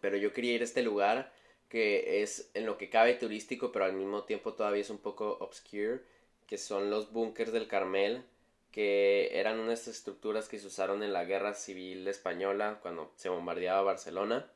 Pero 0.00 0.16
yo 0.16 0.32
quería 0.32 0.54
ir 0.54 0.62
a 0.62 0.64
este 0.64 0.82
lugar 0.82 1.32
que 1.68 2.22
es 2.22 2.50
en 2.54 2.66
lo 2.66 2.78
que 2.78 2.90
cabe 2.90 3.14
turístico, 3.14 3.72
pero 3.72 3.84
al 3.84 3.92
mismo 3.92 4.24
tiempo 4.24 4.54
todavía 4.54 4.82
es 4.82 4.90
un 4.90 4.98
poco 4.98 5.38
obscure, 5.40 6.00
que 6.46 6.58
son 6.58 6.90
los 6.90 7.12
búnkers 7.12 7.52
del 7.52 7.68
Carmel, 7.68 8.24
que 8.70 9.38
eran 9.38 9.58
unas 9.58 9.88
estructuras 9.88 10.48
que 10.48 10.58
se 10.58 10.66
usaron 10.66 11.02
en 11.02 11.12
la 11.12 11.24
guerra 11.24 11.54
civil 11.54 12.06
española 12.08 12.78
cuando 12.82 13.12
se 13.16 13.28
bombardeaba 13.28 13.82
Barcelona. 13.82 14.50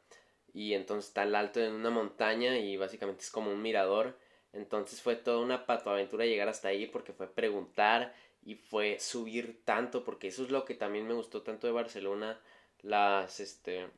Y 0.53 0.75
entonces 0.75 1.09
está 1.09 1.23
al 1.23 1.35
alto 1.35 1.61
en 1.61 1.73
una 1.73 1.91
montaña 1.91 2.59
y 2.59 2.77
básicamente 2.77 3.23
es 3.23 3.31
como 3.31 3.51
un 3.53 3.63
mirador. 3.63 4.19
Entonces 4.53 5.01
fue 5.01 5.17
toda 5.17 5.39
una 5.39 5.67
patoaventura 5.67 6.27
llegar 6.27 6.49
hasta 6.49 6.69
ahí 6.69 6.87
porque 6.87 7.13
fue 7.13 7.29
preguntar 7.29 8.15
y 8.45 8.57
fue 8.57 8.99
subir 8.99 9.63
tanto 9.65 10.05
porque 10.05 10.29
eso 10.29 10.45
es 10.45 10.51
lo 10.51 10.65
que 10.65 10.75
también 10.75 11.07
me 11.07 11.15
gustó 11.15 11.43
tanto 11.43 11.67
de 11.67 11.73
Barcelona 11.73 12.41
las 12.83 13.41
este 13.41 13.89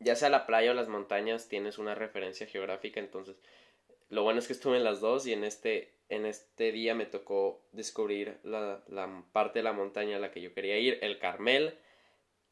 ya 0.00 0.16
sea 0.16 0.30
la 0.30 0.46
playa 0.46 0.70
o 0.70 0.74
las 0.74 0.88
montañas 0.88 1.48
tienes 1.48 1.78
una 1.78 1.94
referencia 1.94 2.46
geográfica 2.46 3.00
entonces 3.00 3.36
lo 4.08 4.22
bueno 4.22 4.38
es 4.38 4.46
que 4.46 4.52
estuve 4.52 4.76
en 4.76 4.84
las 4.84 5.00
dos 5.00 5.26
y 5.26 5.32
en 5.32 5.44
este 5.44 5.92
en 6.08 6.24
este 6.24 6.72
día 6.72 6.94
me 6.94 7.06
tocó 7.06 7.60
descubrir 7.72 8.38
la, 8.42 8.82
la 8.88 9.24
parte 9.32 9.58
de 9.58 9.62
la 9.62 9.72
montaña 9.72 10.16
a 10.16 10.20
la 10.20 10.30
que 10.30 10.40
yo 10.40 10.54
quería 10.54 10.78
ir 10.78 10.98
el 11.02 11.18
Carmel. 11.18 11.74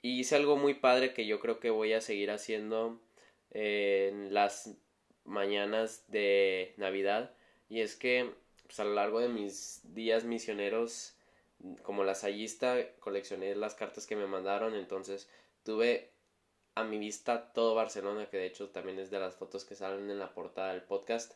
Y 0.02 0.20
hice 0.20 0.36
algo 0.36 0.56
muy 0.56 0.74
padre 0.74 1.14
que 1.14 1.26
yo 1.26 1.40
creo 1.40 1.58
que 1.58 1.70
voy 1.70 1.94
a 1.94 2.02
seguir 2.02 2.30
haciendo 2.30 3.00
en 3.50 4.34
las 4.34 4.76
mañanas 5.24 6.04
de 6.08 6.74
Navidad 6.76 7.32
y 7.68 7.80
es 7.80 7.96
que 7.96 8.30
pues, 8.64 8.78
a 8.78 8.84
lo 8.84 8.94
largo 8.94 9.20
de 9.20 9.28
mis 9.28 9.80
días 9.94 10.24
misioneros 10.24 11.16
como 11.82 12.04
lasallista 12.04 12.76
coleccioné 13.00 13.56
las 13.56 13.74
cartas 13.74 14.06
que 14.06 14.14
me 14.14 14.26
mandaron 14.26 14.74
entonces 14.74 15.28
tuve 15.64 16.10
a 16.76 16.84
mi 16.84 16.98
vista 16.98 17.52
todo 17.52 17.74
Barcelona 17.74 18.30
que 18.30 18.36
de 18.36 18.46
hecho 18.46 18.68
también 18.68 19.00
es 19.00 19.10
de 19.10 19.18
las 19.18 19.34
fotos 19.34 19.64
que 19.64 19.74
salen 19.74 20.08
en 20.08 20.20
la 20.20 20.32
portada 20.32 20.72
del 20.72 20.82
podcast 20.82 21.34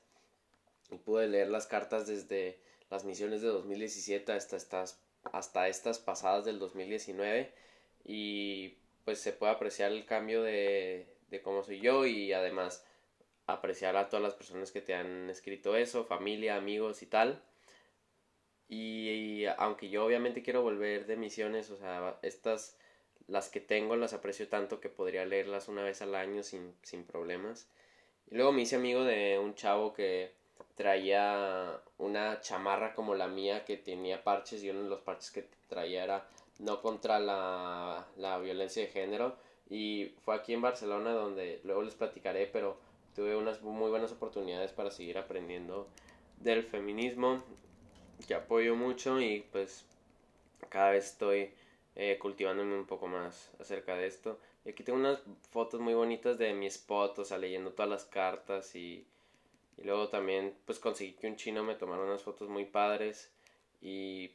y 0.90 0.96
pude 0.96 1.26
leer 1.26 1.48
las 1.48 1.66
cartas 1.66 2.06
desde 2.06 2.60
las 2.90 3.04
misiones 3.04 3.42
de 3.42 3.48
2017 3.48 4.32
hasta 4.32 4.56
estas 4.56 5.02
hasta 5.32 5.68
estas 5.68 5.98
pasadas 5.98 6.44
del 6.44 6.58
2019 6.58 7.52
y 8.04 8.76
pues 9.04 9.18
se 9.18 9.32
puede 9.32 9.52
apreciar 9.52 9.90
el 9.90 10.06
cambio 10.06 10.42
de, 10.42 11.06
de 11.30 11.42
cómo 11.42 11.62
soy 11.62 11.80
yo 11.80 12.06
y 12.06 12.32
además 12.32 12.84
apreciar 13.46 13.96
a 13.96 14.08
todas 14.08 14.22
las 14.22 14.34
personas 14.34 14.70
que 14.70 14.80
te 14.80 14.94
han 14.94 15.28
escrito 15.30 15.76
eso, 15.76 16.04
familia, 16.04 16.56
amigos 16.56 17.02
y 17.02 17.06
tal. 17.06 17.42
Y, 18.68 19.46
aunque 19.58 19.88
yo 19.88 20.04
obviamente 20.04 20.42
quiero 20.42 20.62
volver 20.62 21.06
de 21.06 21.16
misiones, 21.16 21.70
o 21.70 21.76
sea, 21.76 22.18
estas, 22.22 22.78
las 23.30 23.48
que 23.48 23.60
tengo 23.60 23.96
las 23.96 24.12
aprecio 24.12 24.48
tanto 24.48 24.80
que 24.80 24.88
podría 24.88 25.24
leerlas 25.24 25.68
una 25.68 25.82
vez 25.82 26.02
al 26.02 26.14
año 26.14 26.42
sin, 26.42 26.74
sin 26.82 27.04
problemas. 27.04 27.68
Y 28.30 28.34
luego 28.34 28.52
me 28.52 28.62
hice 28.62 28.76
amigo 28.76 29.04
de 29.04 29.38
un 29.38 29.54
chavo 29.54 29.94
que 29.94 30.32
traía 30.74 31.80
una 31.98 32.40
chamarra 32.40 32.94
como 32.94 33.14
la 33.14 33.28
mía 33.28 33.64
que 33.64 33.76
tenía 33.76 34.24
parches 34.24 34.62
y 34.62 34.70
uno 34.70 34.82
de 34.82 34.88
los 34.88 35.00
parches 35.00 35.30
que 35.30 35.46
traía 35.68 36.04
era 36.04 36.26
no 36.58 36.82
contra 36.82 37.20
la, 37.20 38.06
la 38.16 38.38
violencia 38.38 38.82
de 38.82 38.88
género 38.88 39.36
y 39.68 40.14
fue 40.24 40.34
aquí 40.34 40.52
en 40.52 40.62
Barcelona 40.62 41.12
donde 41.12 41.60
luego 41.64 41.82
les 41.82 41.94
platicaré 41.94 42.46
pero 42.46 42.78
tuve 43.14 43.36
unas 43.36 43.62
muy 43.62 43.90
buenas 43.90 44.12
oportunidades 44.12 44.72
para 44.72 44.90
seguir 44.90 45.18
aprendiendo 45.18 45.86
del 46.38 46.62
feminismo 46.62 47.42
que 48.26 48.34
apoyo 48.34 48.74
mucho 48.74 49.20
y 49.20 49.44
pues 49.52 49.84
cada 50.68 50.90
vez 50.90 51.06
estoy 51.06 51.52
eh, 51.96 52.18
cultivándome 52.18 52.76
un 52.76 52.86
poco 52.86 53.06
más 53.08 53.50
acerca 53.58 53.96
de 53.96 54.06
esto. 54.06 54.38
Y 54.64 54.70
aquí 54.70 54.82
tengo 54.82 54.98
unas 54.98 55.22
fotos 55.50 55.80
muy 55.80 55.94
bonitas 55.94 56.38
de 56.38 56.52
mi 56.54 56.66
spot, 56.66 57.18
o 57.18 57.24
sea, 57.24 57.38
leyendo 57.38 57.72
todas 57.72 57.90
las 57.90 58.04
cartas 58.04 58.74
y, 58.74 59.06
y 59.78 59.84
luego 59.84 60.08
también 60.08 60.54
pues 60.66 60.78
conseguí 60.78 61.12
que 61.12 61.26
un 61.26 61.36
chino 61.36 61.62
me 61.64 61.74
tomara 61.74 62.02
unas 62.02 62.22
fotos 62.22 62.48
muy 62.48 62.64
padres 62.64 63.32
y 63.82 64.30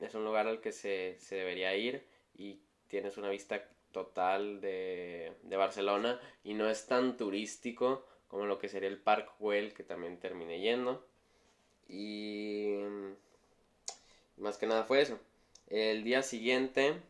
es 0.00 0.14
un 0.14 0.24
lugar 0.24 0.46
al 0.46 0.60
que 0.60 0.72
se, 0.72 1.16
se 1.18 1.36
debería 1.36 1.74
ir 1.76 2.04
y 2.36 2.58
tienes 2.88 3.16
una 3.16 3.30
vista 3.30 3.62
total 3.92 4.60
de, 4.60 5.32
de 5.42 5.56
Barcelona 5.56 6.20
y 6.44 6.54
no 6.54 6.68
es 6.68 6.86
tan 6.86 7.16
turístico 7.16 8.04
como 8.28 8.46
lo 8.46 8.58
que 8.58 8.68
sería 8.68 8.88
el 8.88 8.98
Park 8.98 9.32
Güell 9.38 9.74
que 9.74 9.82
también 9.82 10.18
terminé 10.18 10.60
yendo. 10.60 11.04
Y 11.88 12.78
más 14.38 14.56
que 14.56 14.66
nada 14.66 14.84
fue 14.84 15.02
eso. 15.02 15.18
El 15.72 16.04
día 16.04 16.22
siguiente 16.22 17.00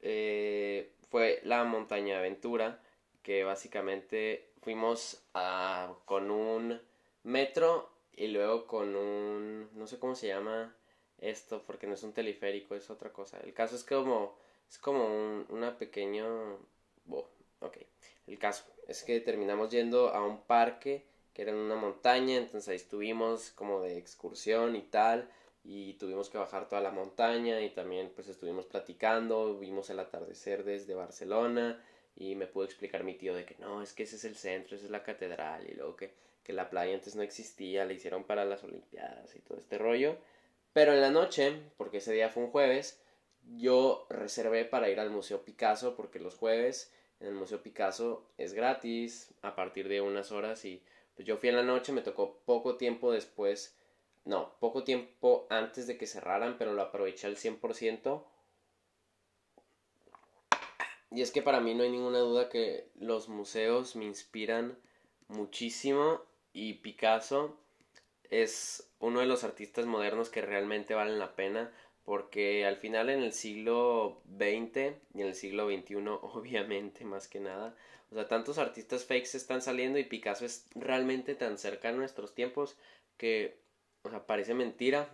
eh, 0.00 0.92
fue 1.10 1.40
la 1.42 1.64
montaña 1.64 2.18
aventura, 2.18 2.80
que 3.24 3.42
básicamente 3.42 4.52
fuimos 4.62 5.24
a, 5.34 5.92
con 6.04 6.30
un 6.30 6.80
metro 7.24 7.90
y 8.12 8.28
luego 8.28 8.68
con 8.68 8.94
un, 8.94 9.68
no 9.74 9.88
sé 9.88 9.98
cómo 9.98 10.14
se 10.14 10.28
llama 10.28 10.72
esto, 11.18 11.64
porque 11.66 11.88
no 11.88 11.94
es 11.94 12.04
un 12.04 12.12
teleférico, 12.12 12.76
es 12.76 12.90
otra 12.90 13.12
cosa. 13.12 13.40
El 13.40 13.52
caso 13.54 13.74
es 13.74 13.82
como, 13.82 14.38
es 14.70 14.78
como 14.78 15.06
un, 15.06 15.44
una 15.48 15.76
pequeño, 15.76 16.58
ok, 17.08 17.76
el 18.28 18.38
caso 18.38 18.66
es 18.86 19.02
que 19.02 19.18
terminamos 19.18 19.70
yendo 19.72 20.10
a 20.10 20.24
un 20.24 20.42
parque 20.42 21.06
que 21.34 21.42
era 21.42 21.50
en 21.50 21.58
una 21.58 21.74
montaña, 21.74 22.36
entonces 22.36 22.68
ahí 22.68 22.76
estuvimos 22.76 23.50
como 23.50 23.80
de 23.80 23.98
excursión 23.98 24.76
y 24.76 24.82
tal, 24.82 25.28
y 25.64 25.94
tuvimos 25.94 26.30
que 26.30 26.38
bajar 26.38 26.68
toda 26.68 26.80
la 26.80 26.90
montaña 26.90 27.60
y 27.60 27.70
también 27.70 28.10
pues 28.14 28.28
estuvimos 28.28 28.66
platicando, 28.66 29.58
vimos 29.58 29.90
el 29.90 30.00
atardecer 30.00 30.64
desde 30.64 30.94
Barcelona 30.94 31.82
y 32.16 32.34
me 32.34 32.46
pudo 32.46 32.64
explicar 32.64 33.04
mi 33.04 33.14
tío 33.14 33.34
de 33.34 33.44
que 33.44 33.56
no, 33.58 33.82
es 33.82 33.92
que 33.92 34.04
ese 34.04 34.16
es 34.16 34.24
el 34.24 34.36
centro, 34.36 34.76
esa 34.76 34.86
es 34.86 34.90
la 34.90 35.02
catedral 35.02 35.68
y 35.68 35.74
luego 35.74 35.96
que, 35.96 36.12
que 36.42 36.52
la 36.52 36.70
playa 36.70 36.94
antes 36.94 37.14
no 37.16 37.22
existía, 37.22 37.84
la 37.84 37.92
hicieron 37.92 38.24
para 38.24 38.44
las 38.44 38.64
Olimpiadas 38.64 39.34
y 39.36 39.40
todo 39.40 39.58
este 39.58 39.78
rollo. 39.78 40.16
Pero 40.72 40.92
en 40.92 41.00
la 41.00 41.10
noche, 41.10 41.60
porque 41.76 41.98
ese 41.98 42.12
día 42.12 42.28
fue 42.28 42.44
un 42.44 42.50
jueves, 42.50 43.00
yo 43.56 44.06
reservé 44.10 44.64
para 44.64 44.90
ir 44.90 45.00
al 45.00 45.10
Museo 45.10 45.42
Picasso 45.42 45.96
porque 45.96 46.18
los 46.18 46.34
jueves 46.34 46.92
en 47.20 47.28
el 47.28 47.34
Museo 47.34 47.62
Picasso 47.62 48.24
es 48.36 48.52
gratis 48.52 49.32
a 49.42 49.54
partir 49.56 49.88
de 49.88 50.00
unas 50.00 50.32
horas 50.32 50.64
y 50.64 50.82
pues 51.14 51.26
yo 51.26 51.36
fui 51.36 51.48
en 51.48 51.56
la 51.56 51.62
noche, 51.62 51.92
me 51.92 52.02
tocó 52.02 52.38
poco 52.44 52.76
tiempo 52.76 53.10
después, 53.10 53.76
no, 54.28 54.52
poco 54.60 54.84
tiempo 54.84 55.46
antes 55.48 55.86
de 55.86 55.96
que 55.96 56.06
cerraran, 56.06 56.58
pero 56.58 56.74
lo 56.74 56.82
aproveché 56.82 57.26
al 57.26 57.38
100%. 57.38 58.22
Y 61.10 61.22
es 61.22 61.30
que 61.30 61.40
para 61.40 61.60
mí 61.60 61.74
no 61.74 61.82
hay 61.82 61.90
ninguna 61.90 62.18
duda 62.18 62.50
que 62.50 62.90
los 63.00 63.30
museos 63.30 63.96
me 63.96 64.04
inspiran 64.04 64.78
muchísimo 65.28 66.20
y 66.52 66.74
Picasso 66.74 67.58
es 68.28 68.90
uno 68.98 69.20
de 69.20 69.26
los 69.26 69.44
artistas 69.44 69.86
modernos 69.86 70.28
que 70.28 70.42
realmente 70.42 70.92
valen 70.92 71.18
la 71.18 71.34
pena 71.34 71.72
porque 72.04 72.66
al 72.66 72.76
final 72.76 73.08
en 73.08 73.22
el 73.22 73.32
siglo 73.32 74.20
XX 74.36 74.92
y 75.14 75.22
en 75.22 75.28
el 75.28 75.34
siglo 75.34 75.70
XXI, 75.70 75.94
obviamente, 76.20 77.06
más 77.06 77.28
que 77.28 77.40
nada, 77.40 77.74
o 78.10 78.14
sea, 78.14 78.28
tantos 78.28 78.58
artistas 78.58 79.06
fakes 79.06 79.38
están 79.38 79.62
saliendo 79.62 79.98
y 79.98 80.04
Picasso 80.04 80.44
es 80.44 80.66
realmente 80.74 81.34
tan 81.34 81.56
cerca 81.56 81.88
a 81.88 81.92
nuestros 81.92 82.34
tiempos 82.34 82.76
que, 83.16 83.56
o 84.02 84.10
sea, 84.10 84.26
parece 84.26 84.54
mentira. 84.54 85.08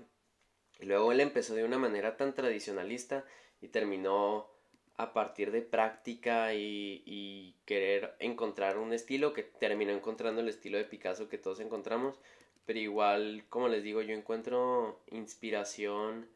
Y 0.81 0.87
luego 0.87 1.13
él 1.13 1.21
empezó 1.21 1.55
de 1.55 1.65
una 1.65 1.79
manera 1.79 2.17
tan 2.17 2.35
tradicionalista 2.35 3.25
y 3.61 3.69
terminó 3.69 4.49
a 4.97 5.13
partir 5.13 5.51
de 5.51 5.63
práctica 5.63 6.55
y, 6.55 7.55
querer 7.65 8.15
encontrar 8.19 8.77
un 8.77 8.93
estilo 8.93 9.33
que 9.33 9.43
terminó 9.43 9.91
encontrando 9.93 10.43
el 10.43 10.49
estilo 10.49 10.77
de 10.77 10.85
Picasso 10.85 11.29
que 11.31 11.39
todos 11.39 11.61
encontramos. 11.61 12.21
Pero 12.67 12.79
igual, 12.79 13.45
como 13.49 13.69
les 13.69 13.83
digo, 13.83 14.03
yo 14.03 14.15
encuentro 14.15 15.01
inspiración 15.11 16.29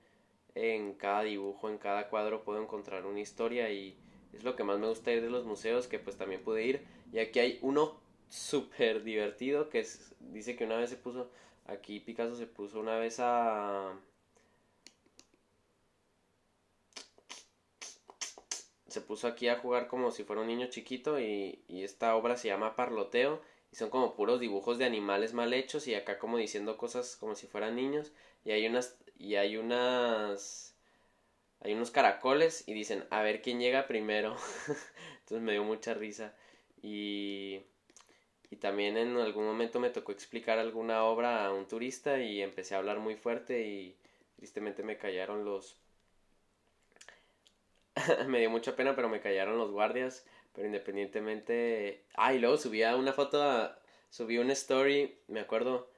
en 0.54 0.94
cada 0.94 1.22
dibujo, 1.22 1.68
en 1.68 1.78
cada 1.78 2.08
cuadro 2.08 2.44
puedo 2.44 2.62
encontrar 2.62 3.04
una 3.06 3.20
historia 3.20 3.70
y 3.70 3.96
es 4.32 4.44
lo 4.44 4.56
que 4.56 4.64
más 4.64 4.78
me 4.78 4.88
gusta 4.88 5.12
ir 5.12 5.22
de 5.22 5.30
los 5.30 5.44
museos 5.44 5.86
que 5.86 5.98
pues 5.98 6.16
también 6.16 6.42
pude 6.42 6.64
ir 6.64 6.82
y 7.12 7.18
aquí 7.18 7.38
hay 7.38 7.58
uno 7.62 8.00
súper 8.28 9.04
divertido 9.04 9.68
que 9.68 9.86
dice 10.32 10.56
que 10.56 10.64
una 10.64 10.76
vez 10.76 10.90
se 10.90 10.96
puso 10.96 11.30
aquí 11.68 12.00
Picasso 12.00 12.34
se 12.34 12.46
puso 12.46 12.80
una 12.80 12.96
vez 12.96 13.20
a 13.20 13.94
se 18.88 19.00
puso 19.02 19.28
aquí 19.28 19.48
a 19.48 19.58
jugar 19.58 19.86
como 19.86 20.10
si 20.10 20.24
fuera 20.24 20.42
un 20.42 20.48
niño 20.48 20.68
chiquito 20.68 21.20
y, 21.20 21.62
esta 21.68 22.16
obra 22.16 22.36
se 22.36 22.48
llama 22.48 22.74
Parloteo 22.74 23.40
y 23.70 23.76
son 23.76 23.90
como 23.90 24.16
puros 24.16 24.40
dibujos 24.40 24.78
de 24.78 24.86
animales 24.86 25.34
mal 25.34 25.52
hechos 25.52 25.86
y 25.86 25.94
acá 25.94 26.18
como 26.18 26.38
diciendo 26.38 26.78
cosas 26.78 27.16
como 27.16 27.34
si 27.34 27.46
fueran 27.46 27.76
niños 27.76 28.12
y 28.44 28.50
hay 28.52 28.66
unas 28.66 28.96
y 29.18 29.36
hay 29.36 29.58
unas 29.58 30.74
hay 31.60 31.74
unos 31.74 31.90
caracoles 31.90 32.66
y 32.66 32.72
dicen 32.72 33.06
a 33.10 33.22
ver 33.22 33.42
quién 33.42 33.60
llega 33.60 33.86
primero 33.86 34.36
entonces 35.20 35.42
me 35.42 35.52
dio 35.52 35.64
mucha 35.64 35.92
risa 35.92 36.34
y 36.82 37.62
y 38.50 38.56
también 38.56 38.96
en 38.96 39.16
algún 39.16 39.44
momento 39.44 39.80
me 39.80 39.90
tocó 39.90 40.12
explicar 40.12 40.58
alguna 40.58 41.04
obra 41.04 41.46
a 41.46 41.52
un 41.52 41.66
turista 41.66 42.20
y 42.20 42.42
empecé 42.42 42.74
a 42.74 42.78
hablar 42.78 42.98
muy 42.98 43.16
fuerte 43.16 43.66
y 43.66 43.96
tristemente 44.36 44.82
me 44.82 44.96
callaron 44.96 45.44
los 45.44 45.76
me 48.26 48.40
dio 48.40 48.50
mucha 48.50 48.76
pena 48.76 48.94
pero 48.96 49.08
me 49.08 49.20
callaron 49.20 49.58
los 49.58 49.70
guardias 49.70 50.24
pero 50.54 50.66
independientemente 50.66 52.04
ah 52.14 52.32
y 52.32 52.38
luego 52.38 52.56
subía 52.56 52.96
una 52.96 53.12
foto 53.12 53.70
subí 54.10 54.38
una 54.38 54.52
story 54.52 55.18
me 55.28 55.40
acuerdo 55.40 55.88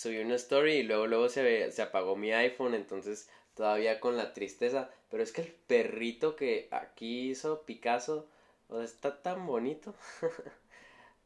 subí 0.00 0.18
una 0.18 0.36
story 0.36 0.76
y 0.76 0.82
luego, 0.82 1.06
luego 1.06 1.28
se, 1.28 1.70
se 1.72 1.82
apagó 1.82 2.16
mi 2.16 2.32
iPhone, 2.32 2.74
entonces 2.74 3.28
todavía 3.54 4.00
con 4.00 4.16
la 4.16 4.32
tristeza. 4.32 4.90
Pero 5.10 5.22
es 5.22 5.32
que 5.32 5.42
el 5.42 5.52
perrito 5.52 6.36
que 6.36 6.68
aquí 6.70 7.30
hizo 7.30 7.62
Picasso, 7.62 8.26
o 8.68 8.76
sea, 8.76 8.84
está 8.84 9.22
tan 9.22 9.46
bonito. 9.46 9.94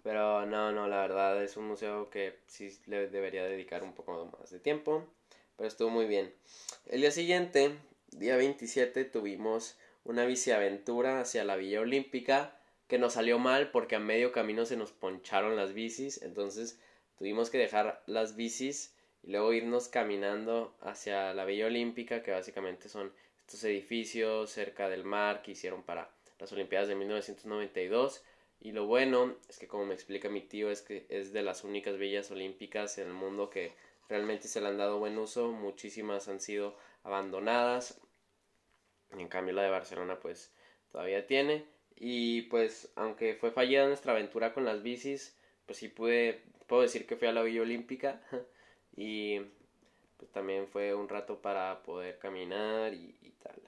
Pero 0.04 0.44
no, 0.44 0.70
no, 0.70 0.86
la 0.86 0.98
verdad 0.98 1.42
es 1.42 1.56
un 1.56 1.66
museo 1.66 2.10
que 2.10 2.38
sí 2.46 2.78
le 2.86 3.08
debería 3.08 3.42
dedicar 3.42 3.82
un 3.82 3.94
poco 3.94 4.30
más 4.38 4.50
de 4.50 4.60
tiempo. 4.60 5.08
Pero 5.56 5.66
estuvo 5.66 5.88
muy 5.88 6.04
bien. 6.04 6.32
El 6.86 7.00
día 7.00 7.10
siguiente, 7.10 7.74
día 8.12 8.36
27, 8.36 9.06
tuvimos 9.06 9.78
una 10.04 10.26
biciaventura 10.26 11.20
hacia 11.20 11.42
la 11.44 11.56
Villa 11.56 11.80
Olímpica 11.80 12.54
que 12.86 12.98
nos 12.98 13.14
salió 13.14 13.38
mal 13.38 13.70
porque 13.70 13.96
a 13.96 13.98
medio 13.98 14.30
camino 14.30 14.66
se 14.66 14.76
nos 14.76 14.92
poncharon 14.92 15.56
las 15.56 15.72
bicis. 15.72 16.20
Entonces 16.20 16.78
tuvimos 17.16 17.48
que 17.48 17.56
dejar 17.56 18.02
las 18.04 18.36
bicis 18.36 18.94
y 19.22 19.30
luego 19.30 19.54
irnos 19.54 19.88
caminando 19.88 20.76
hacia 20.82 21.32
la 21.32 21.46
Villa 21.46 21.64
Olímpica, 21.64 22.22
que 22.22 22.30
básicamente 22.30 22.90
son 22.90 23.10
estos 23.40 23.64
edificios 23.64 24.50
cerca 24.50 24.90
del 24.90 25.04
mar 25.04 25.40
que 25.40 25.52
hicieron 25.52 25.82
para 25.82 26.10
las 26.38 26.52
Olimpiadas 26.52 26.88
de 26.88 26.94
1992. 26.94 28.22
Y 28.60 28.72
lo 28.72 28.86
bueno 28.86 29.36
es 29.48 29.58
que 29.58 29.68
como 29.68 29.84
me 29.84 29.94
explica 29.94 30.28
mi 30.28 30.40
tío 30.40 30.70
es 30.70 30.80
que 30.80 31.06
es 31.08 31.32
de 31.32 31.42
las 31.42 31.64
únicas 31.64 31.98
villas 31.98 32.30
olímpicas 32.30 32.98
en 32.98 33.08
el 33.08 33.12
mundo 33.12 33.50
que 33.50 33.74
realmente 34.08 34.48
se 34.48 34.60
le 34.60 34.68
han 34.68 34.78
dado 34.78 34.98
buen 34.98 35.18
uso, 35.18 35.52
muchísimas 35.52 36.28
han 36.28 36.40
sido 36.40 36.76
abandonadas. 37.02 38.00
Y 39.16 39.20
en 39.20 39.28
cambio 39.28 39.54
la 39.54 39.62
de 39.62 39.70
Barcelona 39.70 40.18
pues 40.18 40.52
todavía 40.90 41.26
tiene. 41.26 41.66
Y 41.96 42.42
pues 42.42 42.90
aunque 42.96 43.34
fue 43.34 43.50
fallida 43.50 43.86
nuestra 43.86 44.12
aventura 44.12 44.52
con 44.52 44.64
las 44.64 44.82
bicis, 44.82 45.36
pues 45.66 45.78
sí 45.78 45.88
pude, 45.88 46.42
puedo 46.66 46.82
decir 46.82 47.06
que 47.06 47.16
fui 47.16 47.28
a 47.28 47.32
la 47.32 47.42
Villa 47.42 47.62
Olímpica 47.62 48.20
y 48.96 49.40
pues 50.16 50.30
también 50.32 50.68
fue 50.68 50.94
un 50.94 51.08
rato 51.08 51.40
para 51.40 51.82
poder 51.82 52.18
caminar 52.18 52.94
y, 52.94 53.34
tal. 53.42 53.60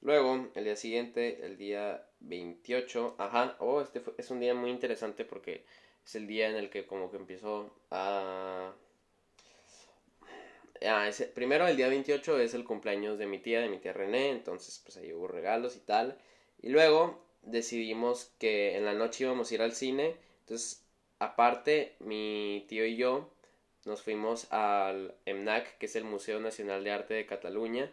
Luego, 0.00 0.48
el 0.54 0.64
día 0.64 0.76
siguiente, 0.76 1.44
el 1.44 1.56
día 1.56 2.07
28, 2.20 3.16
ajá, 3.18 3.56
oh, 3.60 3.80
este 3.80 4.02
es 4.16 4.30
un 4.30 4.40
día 4.40 4.54
muy 4.54 4.70
interesante 4.70 5.24
porque 5.24 5.64
es 6.04 6.14
el 6.14 6.26
día 6.26 6.48
en 6.48 6.56
el 6.56 6.70
que 6.70 6.86
como 6.86 7.10
que 7.10 7.16
empiezo 7.16 7.74
a... 7.90 8.72
Ah, 10.84 11.10
primero 11.34 11.66
el 11.66 11.76
día 11.76 11.88
28 11.88 12.38
es 12.40 12.54
el 12.54 12.64
cumpleaños 12.64 13.18
de 13.18 13.26
mi 13.26 13.38
tía, 13.38 13.60
de 13.60 13.68
mi 13.68 13.78
tía 13.78 13.92
René, 13.92 14.30
entonces 14.30 14.80
pues 14.84 14.96
ahí 14.96 15.12
hubo 15.12 15.26
regalos 15.26 15.76
y 15.76 15.80
tal. 15.80 16.18
Y 16.62 16.68
luego 16.68 17.20
decidimos 17.42 18.32
que 18.38 18.76
en 18.76 18.84
la 18.84 18.94
noche 18.94 19.24
íbamos 19.24 19.50
a 19.50 19.54
ir 19.54 19.62
al 19.62 19.72
cine, 19.72 20.16
entonces 20.40 20.84
aparte 21.18 21.96
mi 22.00 22.64
tío 22.68 22.86
y 22.86 22.96
yo 22.96 23.30
nos 23.84 24.02
fuimos 24.02 24.52
al 24.52 25.14
EMNAC, 25.24 25.78
que 25.78 25.86
es 25.86 25.96
el 25.96 26.04
Museo 26.04 26.40
Nacional 26.40 26.84
de 26.84 26.90
Arte 26.92 27.14
de 27.14 27.26
Cataluña, 27.26 27.90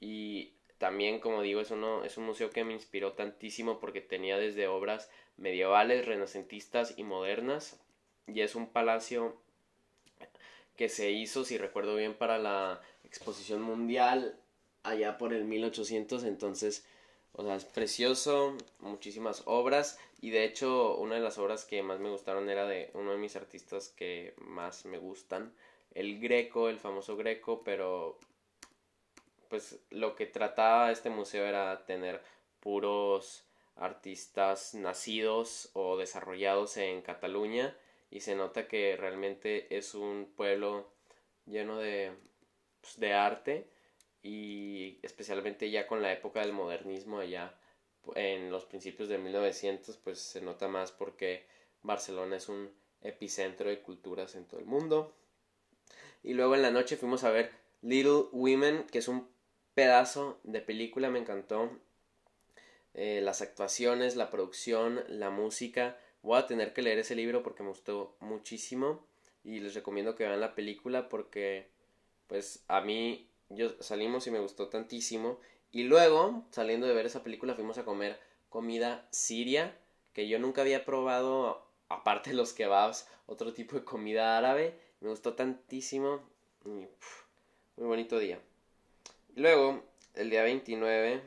y 0.00 0.52
también, 0.78 1.18
como 1.18 1.42
digo, 1.42 1.60
es, 1.60 1.70
uno, 1.70 2.04
es 2.04 2.16
un 2.16 2.24
museo 2.24 2.50
que 2.50 2.64
me 2.64 2.72
inspiró 2.72 3.12
tantísimo 3.12 3.80
porque 3.80 4.00
tenía 4.00 4.38
desde 4.38 4.68
obras 4.68 5.10
medievales, 5.36 6.06
renacentistas 6.06 6.94
y 6.96 7.04
modernas, 7.04 7.80
y 8.26 8.40
es 8.40 8.54
un 8.54 8.68
palacio 8.68 9.36
que 10.76 10.88
se 10.88 11.10
hizo, 11.10 11.44
si 11.44 11.58
recuerdo 11.58 11.96
bien, 11.96 12.14
para 12.14 12.38
la 12.38 12.80
exposición 13.04 13.62
mundial 13.62 14.38
allá 14.84 15.18
por 15.18 15.32
el 15.32 15.44
1800, 15.44 16.22
entonces, 16.24 16.86
o 17.32 17.42
sea, 17.42 17.56
es 17.56 17.64
precioso, 17.64 18.56
muchísimas 18.78 19.42
obras, 19.46 19.98
y 20.20 20.30
de 20.30 20.44
hecho, 20.44 20.96
una 20.96 21.16
de 21.16 21.20
las 21.20 21.38
obras 21.38 21.64
que 21.64 21.82
más 21.82 21.98
me 21.98 22.10
gustaron 22.10 22.48
era 22.48 22.66
de 22.66 22.90
uno 22.94 23.12
de 23.12 23.18
mis 23.18 23.34
artistas 23.34 23.88
que 23.88 24.34
más 24.38 24.84
me 24.84 24.98
gustan, 24.98 25.52
el 25.94 26.20
Greco, 26.20 26.68
el 26.68 26.78
famoso 26.78 27.16
Greco, 27.16 27.62
pero 27.64 28.18
pues 29.48 29.80
lo 29.90 30.14
que 30.14 30.26
trataba 30.26 30.90
este 30.90 31.10
museo 31.10 31.44
era 31.46 31.84
tener 31.86 32.22
puros 32.60 33.44
artistas 33.76 34.74
nacidos 34.74 35.70
o 35.72 35.96
desarrollados 35.96 36.76
en 36.76 37.02
Cataluña 37.02 37.76
y 38.10 38.20
se 38.20 38.34
nota 38.34 38.66
que 38.68 38.96
realmente 38.96 39.76
es 39.76 39.94
un 39.94 40.32
pueblo 40.36 40.90
lleno 41.46 41.78
de, 41.78 42.12
pues, 42.80 42.98
de 42.98 43.12
arte 43.12 43.68
y 44.22 44.98
especialmente 45.02 45.70
ya 45.70 45.86
con 45.86 46.02
la 46.02 46.12
época 46.12 46.40
del 46.40 46.52
modernismo 46.52 47.18
allá 47.18 47.54
en 48.14 48.50
los 48.50 48.64
principios 48.64 49.08
de 49.08 49.18
1900 49.18 49.96
pues 49.98 50.18
se 50.18 50.40
nota 50.40 50.68
más 50.68 50.92
porque 50.92 51.46
Barcelona 51.82 52.36
es 52.36 52.48
un 52.48 52.70
epicentro 53.02 53.68
de 53.68 53.80
culturas 53.80 54.34
en 54.34 54.46
todo 54.46 54.60
el 54.60 54.66
mundo. 54.66 55.14
Y 56.22 56.34
luego 56.34 56.54
en 56.54 56.62
la 56.62 56.70
noche 56.70 56.96
fuimos 56.96 57.24
a 57.24 57.30
ver 57.30 57.52
Little 57.82 58.26
Women, 58.32 58.86
que 58.90 58.98
es 58.98 59.08
un 59.08 59.28
pedazo 59.78 60.40
de 60.42 60.60
película, 60.60 61.08
me 61.08 61.20
encantó. 61.20 61.70
Eh, 62.94 63.20
las 63.22 63.42
actuaciones, 63.42 64.16
la 64.16 64.28
producción, 64.28 65.04
la 65.06 65.30
música. 65.30 65.96
Voy 66.22 66.36
a 66.36 66.48
tener 66.48 66.72
que 66.72 66.82
leer 66.82 66.98
ese 66.98 67.14
libro 67.14 67.44
porque 67.44 67.62
me 67.62 67.68
gustó 67.68 68.16
muchísimo 68.18 69.06
y 69.44 69.60
les 69.60 69.74
recomiendo 69.76 70.16
que 70.16 70.24
vean 70.24 70.40
la 70.40 70.56
película 70.56 71.08
porque 71.08 71.68
pues 72.26 72.64
a 72.66 72.80
mí 72.80 73.28
yo 73.50 73.70
salimos 73.78 74.26
y 74.26 74.32
me 74.32 74.40
gustó 74.40 74.66
tantísimo 74.66 75.38
y 75.70 75.84
luego, 75.84 76.44
saliendo 76.50 76.88
de 76.88 76.94
ver 76.94 77.06
esa 77.06 77.22
película, 77.22 77.54
fuimos 77.54 77.78
a 77.78 77.84
comer 77.84 78.18
comida 78.48 79.06
siria, 79.12 79.78
que 80.12 80.26
yo 80.26 80.40
nunca 80.40 80.62
había 80.62 80.84
probado, 80.84 81.64
aparte 81.88 82.30
de 82.30 82.36
los 82.36 82.52
kebabs, 82.52 83.06
otro 83.26 83.52
tipo 83.52 83.76
de 83.76 83.84
comida 83.84 84.36
árabe. 84.38 84.76
Me 84.98 85.08
gustó 85.10 85.34
tantísimo. 85.34 86.28
muy 86.64 86.88
bonito 87.76 88.18
día. 88.18 88.40
Luego, 89.38 89.84
el 90.16 90.30
día 90.30 90.42
29, 90.42 91.22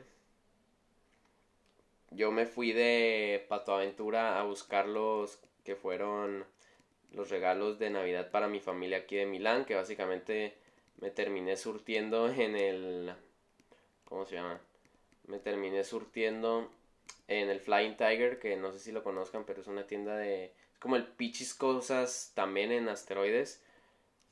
yo 2.10 2.30
me 2.30 2.44
fui 2.44 2.72
de 2.72 3.42
Pato 3.48 3.74
Aventura 3.74 4.38
a 4.38 4.42
buscar 4.42 4.86
los 4.86 5.38
que 5.64 5.76
fueron 5.76 6.44
los 7.12 7.30
regalos 7.30 7.78
de 7.78 7.88
Navidad 7.88 8.30
para 8.30 8.48
mi 8.48 8.60
familia 8.60 8.98
aquí 8.98 9.16
de 9.16 9.24
Milán, 9.24 9.64
que 9.64 9.76
básicamente 9.76 10.54
me 10.98 11.10
terminé 11.10 11.56
surtiendo 11.56 12.28
en 12.28 12.54
el 12.54 13.14
¿cómo 14.04 14.26
se 14.26 14.34
llama? 14.34 14.60
Me 15.26 15.38
terminé 15.38 15.82
surtiendo 15.82 16.70
en 17.28 17.48
el 17.48 17.60
Flying 17.60 17.96
Tiger, 17.96 18.38
que 18.38 18.58
no 18.58 18.72
sé 18.72 18.78
si 18.78 18.92
lo 18.92 19.02
conozcan, 19.02 19.46
pero 19.46 19.62
es 19.62 19.68
una 19.68 19.86
tienda 19.86 20.18
de... 20.18 20.52
Es 20.74 20.78
como 20.80 20.96
el 20.96 21.06
Pichis 21.06 21.54
Cosas 21.54 22.32
también 22.34 22.72
en 22.72 22.90
asteroides. 22.90 23.62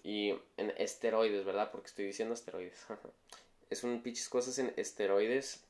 Y 0.03 0.35
en 0.59 0.75
esteroides, 0.77 1.47
¿verdad? 1.47 1.71
Porque 1.71 1.87
estoy 1.87 2.05
diciendo 2.05 2.35
asteroides. 2.35 2.87
es 3.71 3.85
un 3.85 4.03
Pichis 4.03 4.29
Cosas 4.29 4.59
en 4.59 4.73
esteroides. 4.77 5.65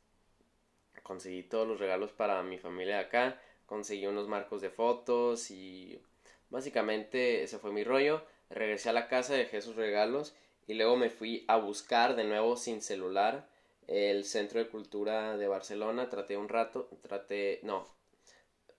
Conseguí 1.03 1.43
todos 1.43 1.69
los 1.69 1.79
regalos 1.79 2.13
para 2.13 2.43
mi 2.43 2.59
familia 2.59 2.97
de 2.97 3.03
acá. 3.03 3.41
Conseguí 3.67 4.07
unos 4.07 4.27
marcos 4.27 4.61
de 4.61 4.71
fotos 4.71 5.51
y 5.51 6.01
básicamente 6.49 7.43
ese 7.43 7.59
fue 7.59 7.73
mi 7.73 7.85
rollo. 7.85 8.25
Regresé 8.49 8.89
a 8.89 8.95
la 8.95 9.09
casa, 9.09 9.35
dejé 9.35 9.59
esos 9.59 9.77
regalos 9.77 10.35
y 10.67 10.75
luego 10.75 10.97
me 10.97 11.11
fui 11.11 11.45
a 11.47 11.57
buscar 11.57 12.17
de 12.17 12.25
nuevo 12.25 12.57
sin 12.57 12.81
celular 12.83 13.49
el 13.87 14.25
Centro 14.25 14.61
de 14.61 14.69
Cultura 14.69 15.37
de 15.37 15.49
Barcelona, 15.49 16.09
traté 16.09 16.37
un 16.37 16.49
rato, 16.49 16.89
traté, 17.03 17.59
no, 17.65 17.89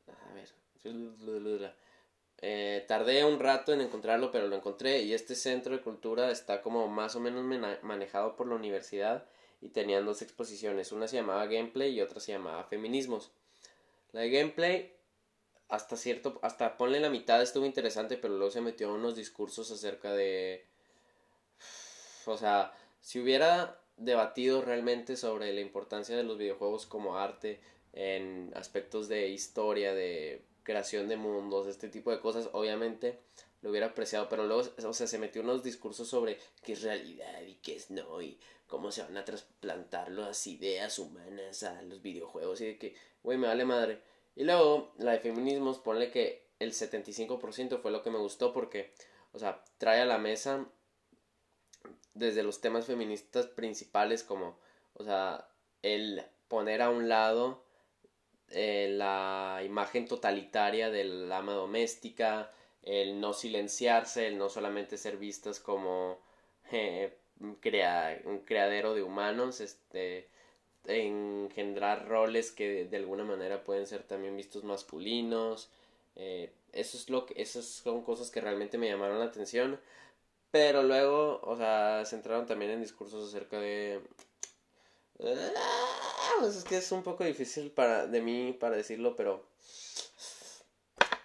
a 0.07 0.33
ver, 0.33 0.49
eh, 2.41 2.85
tardé 2.87 3.23
un 3.23 3.39
rato 3.39 3.71
en 3.71 3.81
encontrarlo, 3.81 4.31
pero 4.31 4.47
lo 4.47 4.55
encontré 4.55 5.01
y 5.03 5.13
este 5.13 5.35
Centro 5.35 5.75
de 5.75 5.81
Cultura 5.81 6.31
está 6.31 6.61
como 6.61 6.87
más 6.87 7.15
o 7.15 7.19
menos 7.19 7.43
manejado 7.83 8.35
por 8.35 8.47
la 8.47 8.55
universidad 8.55 9.25
y 9.61 9.69
tenían 9.69 10.05
dos 10.05 10.21
exposiciones, 10.23 10.91
una 10.91 11.07
se 11.07 11.17
llamaba 11.17 11.45
Gameplay 11.45 11.93
y 11.93 12.01
otra 12.01 12.19
se 12.19 12.31
llamaba 12.31 12.63
Feminismos. 12.63 13.31
La 14.11 14.21
de 14.21 14.31
Gameplay 14.31 14.95
hasta 15.69 15.95
cierto, 15.95 16.37
hasta 16.41 16.77
ponle 16.77 16.99
la 16.99 17.09
mitad 17.09 17.41
estuvo 17.41 17.65
interesante, 17.65 18.17
pero 18.17 18.35
luego 18.35 18.51
se 18.51 18.59
metió 18.59 18.93
unos 18.93 19.15
discursos 19.15 19.71
acerca 19.71 20.11
de, 20.11 20.65
o 22.25 22.37
sea, 22.37 22.73
si 22.99 23.21
hubiera 23.21 23.79
debatido 23.95 24.61
realmente 24.61 25.15
sobre 25.15 25.53
la 25.53 25.61
importancia 25.61 26.17
de 26.17 26.23
los 26.23 26.37
videojuegos 26.37 26.85
como 26.85 27.17
arte 27.17 27.61
en 27.93 28.51
aspectos 28.55 29.07
de 29.07 29.29
historia, 29.29 29.93
de 29.93 30.43
creación 30.63 31.07
de 31.07 31.17
mundos, 31.17 31.67
este 31.67 31.89
tipo 31.89 32.11
de 32.11 32.19
cosas, 32.19 32.49
obviamente 32.53 33.19
lo 33.61 33.69
hubiera 33.69 33.87
apreciado, 33.87 34.27
pero 34.29 34.45
luego, 34.45 34.63
o 34.85 34.93
sea, 34.93 35.07
se 35.07 35.19
metió 35.19 35.41
unos 35.41 35.63
discursos 35.63 36.07
sobre 36.07 36.39
qué 36.63 36.73
es 36.73 36.81
realidad 36.81 37.41
y 37.41 37.55
qué 37.55 37.75
es 37.75 37.91
no, 37.91 38.21
y 38.21 38.39
cómo 38.67 38.91
se 38.91 39.03
van 39.03 39.17
a 39.17 39.25
trasplantar 39.25 40.09
las 40.11 40.47
ideas 40.47 40.97
humanas 40.97 41.63
a 41.63 41.81
los 41.83 42.01
videojuegos, 42.01 42.61
y 42.61 42.65
de 42.65 42.77
que, 42.77 42.95
güey, 43.23 43.37
me 43.37 43.47
vale 43.47 43.65
madre. 43.65 44.01
Y 44.35 44.43
luego, 44.45 44.93
la 44.97 45.11
de 45.11 45.19
feminismos, 45.19 45.77
ponle 45.77 46.09
que 46.09 46.47
el 46.59 46.73
75% 46.73 47.79
fue 47.81 47.91
lo 47.91 48.01
que 48.01 48.11
me 48.11 48.17
gustó 48.17 48.53
porque, 48.53 48.93
o 49.33 49.39
sea, 49.39 49.63
trae 49.77 50.01
a 50.01 50.05
la 50.05 50.17
mesa 50.17 50.67
desde 52.13 52.43
los 52.43 52.61
temas 52.61 52.85
feministas 52.85 53.47
principales 53.47 54.23
como, 54.23 54.57
o 54.93 55.03
sea, 55.03 55.49
el 55.81 56.23
poner 56.47 56.81
a 56.81 56.89
un 56.89 57.09
lado 57.09 57.63
eh, 58.53 58.89
la 58.91 59.61
imagen 59.65 60.07
totalitaria 60.07 60.89
del 60.89 61.31
ama 61.31 61.53
doméstica, 61.53 62.51
el 62.83 63.19
no 63.19 63.33
silenciarse, 63.33 64.27
el 64.27 64.37
no 64.37 64.49
solamente 64.49 64.97
ser 64.97 65.17
vistas 65.17 65.59
como 65.59 66.19
eh, 66.71 67.17
un, 67.39 67.55
creadero 67.55 68.93
de 68.95 69.03
humanos, 69.03 69.61
este, 69.61 70.27
engendrar 70.85 72.07
roles 72.07 72.51
que 72.51 72.85
de, 72.85 72.97
alguna 72.97 73.23
manera 73.23 73.63
pueden 73.63 73.87
ser 73.87 74.03
también 74.03 74.35
vistos 74.37 74.63
masculinos. 74.63 75.69
Eh, 76.15 76.51
eso 76.73 76.97
es 76.97 77.09
lo 77.09 77.25
que, 77.25 77.41
esas 77.41 77.65
son 77.65 78.03
cosas 78.03 78.31
que 78.31 78.41
realmente 78.41 78.77
me 78.77 78.89
llamaron 78.89 79.19
la 79.19 79.25
atención. 79.25 79.79
Pero 80.51 80.83
luego, 80.83 81.39
o 81.43 81.57
sea, 81.57 82.03
se 82.05 82.15
entraron 82.17 82.45
también 82.45 82.71
en 82.71 82.81
discursos 82.81 83.29
acerca 83.29 83.59
de. 83.59 84.01
Ah, 85.23 86.31
pues 86.39 86.55
es 86.55 86.63
que 86.63 86.77
es 86.77 86.91
un 86.91 87.03
poco 87.03 87.23
difícil 87.23 87.71
para, 87.71 88.07
de 88.07 88.21
mí 88.21 88.53
para 88.53 88.75
decirlo, 88.75 89.15
pero. 89.15 89.45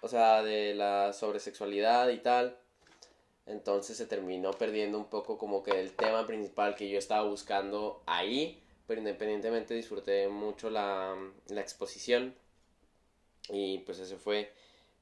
O 0.03 0.09
sea, 0.09 0.43
de 0.43 0.75
la 0.75 1.13
sobresexualidad 1.13 2.09
y 2.11 2.19
tal. 2.19 2.59
Entonces 3.47 3.97
se 3.97 4.07
terminó 4.07 4.53
perdiendo 4.53 4.99
un 4.99 5.09
poco 5.09 5.39
como 5.39 5.63
que 5.63 5.81
el 5.81 5.93
tema 5.93 6.27
principal 6.27 6.75
que 6.75 6.89
yo 6.89 6.99
estaba 6.99 7.29
buscando 7.29 8.03
ahí 8.07 8.63
pero 8.87 9.01
independientemente 9.01 9.75
disfruté 9.75 10.29
mucho 10.29 10.71
la, 10.71 11.17
la 11.49 11.61
exposición 11.61 12.35
y 13.49 13.79
pues 13.79 13.99
ese 13.99 14.17
fue 14.17 14.53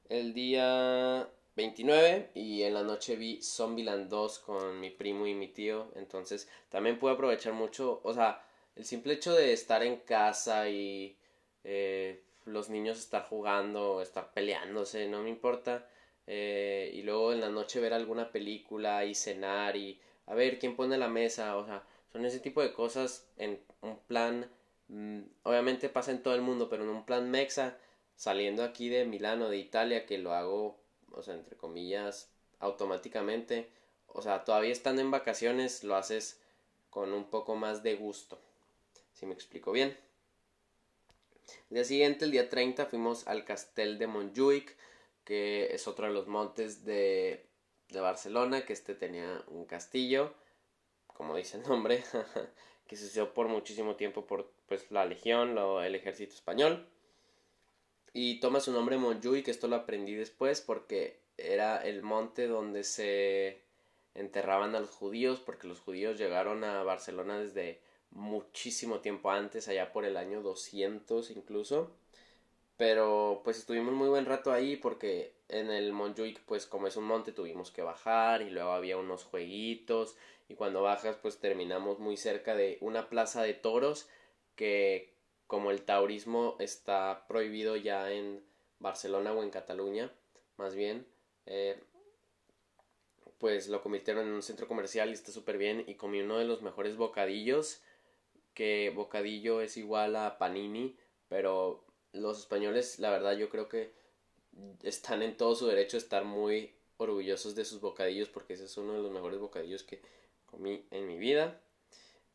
el 0.09 0.33
día 0.33 1.27
29 1.55 2.31
y 2.33 2.63
en 2.63 2.73
la 2.73 2.83
noche 2.83 3.15
vi 3.15 3.41
Zombieland 3.41 4.09
2 4.09 4.39
con 4.39 4.79
mi 4.79 4.89
primo 4.89 5.27
y 5.27 5.33
mi 5.33 5.47
tío, 5.47 5.91
entonces 5.95 6.49
también 6.69 6.99
pude 6.99 7.13
aprovechar 7.13 7.53
mucho, 7.53 8.01
o 8.03 8.13
sea, 8.13 8.44
el 8.75 8.85
simple 8.85 9.13
hecho 9.13 9.33
de 9.33 9.53
estar 9.53 9.83
en 9.83 9.97
casa 9.97 10.69
y 10.69 11.17
eh, 11.63 12.23
los 12.45 12.69
niños 12.69 12.99
estar 12.99 13.23
jugando, 13.27 14.01
estar 14.01 14.31
peleándose, 14.33 15.07
no 15.07 15.23
me 15.23 15.29
importa, 15.29 15.87
eh, 16.27 16.91
y 16.93 17.01
luego 17.03 17.33
en 17.33 17.41
la 17.41 17.49
noche 17.49 17.79
ver 17.79 17.93
alguna 17.93 18.31
película 18.31 19.05
y 19.05 19.15
cenar 19.15 19.75
y 19.75 19.99
a 20.27 20.33
ver 20.35 20.59
quién 20.59 20.75
pone 20.75 20.97
la 20.97 21.07
mesa, 21.07 21.57
o 21.57 21.65
sea, 21.65 21.83
son 22.11 22.25
ese 22.25 22.39
tipo 22.39 22.61
de 22.61 22.73
cosas 22.73 23.27
en 23.37 23.59
un 23.81 23.97
plan, 23.99 24.49
mm, 24.87 25.21
obviamente 25.43 25.89
pasa 25.89 26.11
en 26.11 26.23
todo 26.23 26.35
el 26.35 26.41
mundo, 26.41 26.69
pero 26.69 26.83
en 26.83 26.89
un 26.89 27.05
plan 27.05 27.29
mexa, 27.29 27.77
saliendo 28.15 28.63
aquí 28.63 28.89
de 28.89 29.05
Milano, 29.05 29.49
de 29.49 29.57
Italia, 29.57 30.05
que 30.05 30.17
lo 30.17 30.33
hago, 30.33 30.77
o 31.11 31.21
sea, 31.23 31.33
entre 31.35 31.55
comillas, 31.57 32.31
automáticamente, 32.59 33.69
o 34.07 34.21
sea, 34.21 34.43
todavía 34.45 34.71
estando 34.71 35.01
en 35.01 35.11
vacaciones, 35.11 35.83
lo 35.83 35.95
haces 35.95 36.41
con 36.89 37.13
un 37.13 37.25
poco 37.29 37.55
más 37.55 37.83
de 37.83 37.95
gusto, 37.95 38.39
si 39.15 39.25
me 39.25 39.33
explico 39.33 39.71
bien. 39.71 39.97
El 41.71 41.75
día 41.75 41.83
siguiente, 41.83 42.25
el 42.25 42.31
día 42.31 42.49
30, 42.49 42.85
fuimos 42.85 43.27
al 43.27 43.43
Castel 43.43 43.97
de 43.97 44.05
Montjuic, 44.05 44.75
que 45.23 45.73
es 45.73 45.87
otro 45.87 46.05
de 46.05 46.13
los 46.13 46.27
montes 46.27 46.85
de, 46.85 47.47
Barcelona, 47.91 48.65
que 48.65 48.73
este 48.73 48.93
tenía 48.93 49.43
un 49.47 49.65
castillo 49.65 50.33
como 51.15 51.35
dice 51.35 51.57
el 51.57 51.63
nombre, 51.63 52.03
que 52.87 52.95
se 52.95 53.25
por 53.25 53.47
muchísimo 53.47 53.95
tiempo 53.95 54.25
por 54.25 54.51
pues, 54.67 54.91
la 54.91 55.05
Legión, 55.05 55.57
el 55.57 55.95
ejército 55.95 56.33
español. 56.33 56.87
Y 58.13 58.39
toma 58.39 58.59
su 58.59 58.71
nombre 58.71 58.97
Montjuic, 58.97 59.47
esto 59.47 59.67
lo 59.67 59.77
aprendí 59.77 60.13
después 60.13 60.61
porque 60.61 61.19
era 61.37 61.77
el 61.77 62.01
monte 62.01 62.47
donde 62.47 62.83
se 62.83 63.61
enterraban 64.13 64.75
a 64.75 64.79
los 64.79 64.91
judíos, 64.91 65.39
porque 65.39 65.67
los 65.67 65.79
judíos 65.79 66.17
llegaron 66.17 66.63
a 66.63 66.83
Barcelona 66.83 67.39
desde 67.39 67.81
muchísimo 68.15 69.01
tiempo 69.01 69.29
antes, 69.29 69.67
allá 69.67 69.91
por 69.91 70.05
el 70.05 70.17
año 70.17 70.41
200 70.41 71.29
incluso. 71.31 71.91
Pero 72.77 73.41
pues 73.43 73.57
estuvimos 73.59 73.93
muy 73.93 74.09
buen 74.09 74.25
rato 74.25 74.51
ahí 74.51 74.75
porque 74.75 75.33
en 75.47 75.69
el 75.69 75.93
Montjuic 75.93 76.41
pues 76.41 76.65
como 76.65 76.87
es 76.87 76.97
un 76.97 77.05
monte 77.05 77.31
tuvimos 77.31 77.71
que 77.71 77.81
bajar 77.83 78.41
y 78.41 78.49
luego 78.49 78.71
había 78.71 78.97
unos 78.97 79.23
jueguitos 79.23 80.17
y 80.49 80.55
cuando 80.55 80.81
bajas 80.81 81.17
pues 81.21 81.39
terminamos 81.39 81.99
muy 81.99 82.17
cerca 82.17 82.55
de 82.55 82.77
una 82.81 83.09
plaza 83.09 83.43
de 83.43 83.53
toros 83.53 84.09
que 84.55 85.13
como 85.47 85.71
el 85.71 85.83
taurismo 85.83 86.55
está 86.59 87.25
prohibido 87.27 87.75
ya 87.75 88.11
en 88.11 88.43
Barcelona 88.79 89.31
o 89.33 89.43
en 89.43 89.51
Cataluña 89.51 90.11
más 90.57 90.75
bien 90.75 91.05
eh, 91.45 91.79
pues 93.37 93.67
lo 93.67 93.81
convirtieron 93.81 94.27
en 94.27 94.33
un 94.33 94.43
centro 94.43 94.67
comercial 94.67 95.09
y 95.09 95.13
está 95.13 95.31
súper 95.31 95.57
bien 95.57 95.83
y 95.87 95.95
comí 95.95 96.21
uno 96.21 96.39
de 96.39 96.45
los 96.45 96.61
mejores 96.61 96.97
bocadillos 96.97 97.81
que 98.55 98.91
bocadillo 98.95 99.61
es 99.61 99.77
igual 99.77 100.15
a 100.15 100.39
panini 100.39 100.97
pero 101.29 101.85
los 102.13 102.39
españoles 102.39 102.97
la 102.99 103.11
verdad 103.11 103.37
yo 103.37 103.49
creo 103.49 103.69
que 103.69 103.93
están 104.83 105.21
en 105.21 105.37
todo 105.37 105.55
su 105.55 105.67
derecho 105.67 105.97
de 105.97 106.03
estar 106.03 106.23
muy 106.23 106.73
orgullosos 106.97 107.55
de 107.55 107.65
sus 107.65 107.81
bocadillos 107.81 108.29
porque 108.29 108.53
ese 108.53 108.65
es 108.65 108.77
uno 108.77 108.93
de 108.93 109.01
los 109.01 109.11
mejores 109.11 109.39
bocadillos 109.39 109.83
que 109.83 110.01
comí 110.45 110.85
en 110.91 111.07
mi 111.07 111.17
vida. 111.17 111.59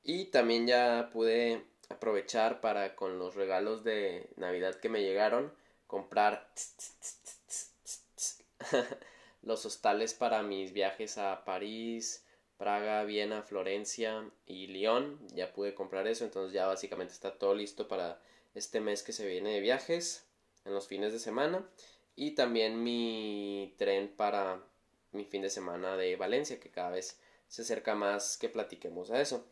Y 0.02 0.26
también 0.26 0.66
ya 0.66 1.10
pude 1.12 1.64
aprovechar 1.88 2.60
para 2.60 2.94
con 2.96 3.18
los 3.18 3.34
regalos 3.34 3.84
de 3.84 4.28
Navidad 4.36 4.76
que 4.76 4.88
me 4.88 5.02
llegaron 5.02 5.52
comprar 5.86 6.52
los 9.42 9.66
hostales 9.66 10.14
para 10.14 10.42
mis 10.42 10.72
viajes 10.72 11.18
a 11.18 11.44
París, 11.44 12.24
Praga, 12.60 13.04
Viena, 13.04 13.42
Florencia 13.42 14.30
y 14.44 14.66
Lyon. 14.66 15.18
Ya 15.34 15.50
pude 15.50 15.72
comprar 15.72 16.06
eso, 16.06 16.26
entonces 16.26 16.52
ya 16.52 16.66
básicamente 16.66 17.14
está 17.14 17.38
todo 17.38 17.54
listo 17.54 17.88
para 17.88 18.20
este 18.54 18.80
mes 18.80 19.02
que 19.02 19.14
se 19.14 19.26
viene 19.26 19.54
de 19.54 19.60
viajes 19.60 20.26
en 20.66 20.74
los 20.74 20.86
fines 20.86 21.14
de 21.14 21.20
semana 21.20 21.66
y 22.16 22.32
también 22.32 22.82
mi 22.82 23.74
tren 23.78 24.08
para 24.14 24.62
mi 25.12 25.24
fin 25.24 25.40
de 25.40 25.48
semana 25.48 25.96
de 25.96 26.16
Valencia 26.16 26.60
que 26.60 26.68
cada 26.68 26.90
vez 26.90 27.18
se 27.48 27.62
acerca 27.62 27.94
más 27.94 28.36
que 28.36 28.50
platiquemos 28.50 29.10
a 29.10 29.22
eso. 29.22 29.46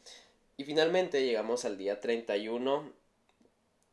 Y 0.58 0.64
finalmente 0.64 1.24
llegamos 1.24 1.64
al 1.64 1.78
día 1.78 2.02
31 2.02 2.92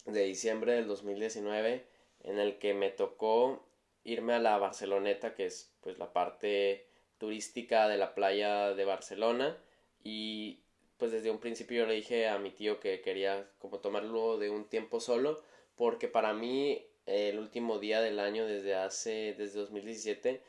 de 0.08 0.24
diciembre 0.26 0.74
del 0.74 0.88
2019 0.88 1.86
en 2.26 2.38
el 2.38 2.60
que 2.60 2.74
me 2.74 2.90
tocó 2.90 3.66
irme 4.04 4.34
a 4.34 4.40
la 4.40 4.58
Barceloneta, 4.58 5.36
que 5.36 5.46
es 5.46 5.72
pues 5.80 5.98
la 6.00 6.12
parte 6.12 6.86
turística 7.26 7.88
de 7.88 7.98
la 7.98 8.14
playa 8.14 8.76
de 8.76 8.86
Barcelona 8.86 9.58
y 10.04 10.60
pues 10.98 11.12
desde 11.12 11.32
un 11.32 11.40
principio 11.40 11.80
yo 11.80 11.88
le 11.88 11.96
dije 11.96 12.28
a 12.28 12.38
mi 12.38 12.52
tío 12.52 12.80
que 12.80 13.02
quería 13.02 13.50
como 13.58 13.80
tomarlo 13.80 14.38
de 14.38 14.52
un 14.52 14.66
tiempo 14.66 15.00
solo 15.00 15.42
porque 15.76 16.08
para 16.08 16.34
mí 16.34 16.86
el 17.08 17.40
último 17.40 17.80
día 17.80 18.02
del 18.02 18.20
año 18.20 18.46
desde 18.46 18.76
hace 18.76 19.34
desde 19.36 19.60
2017 19.60 20.40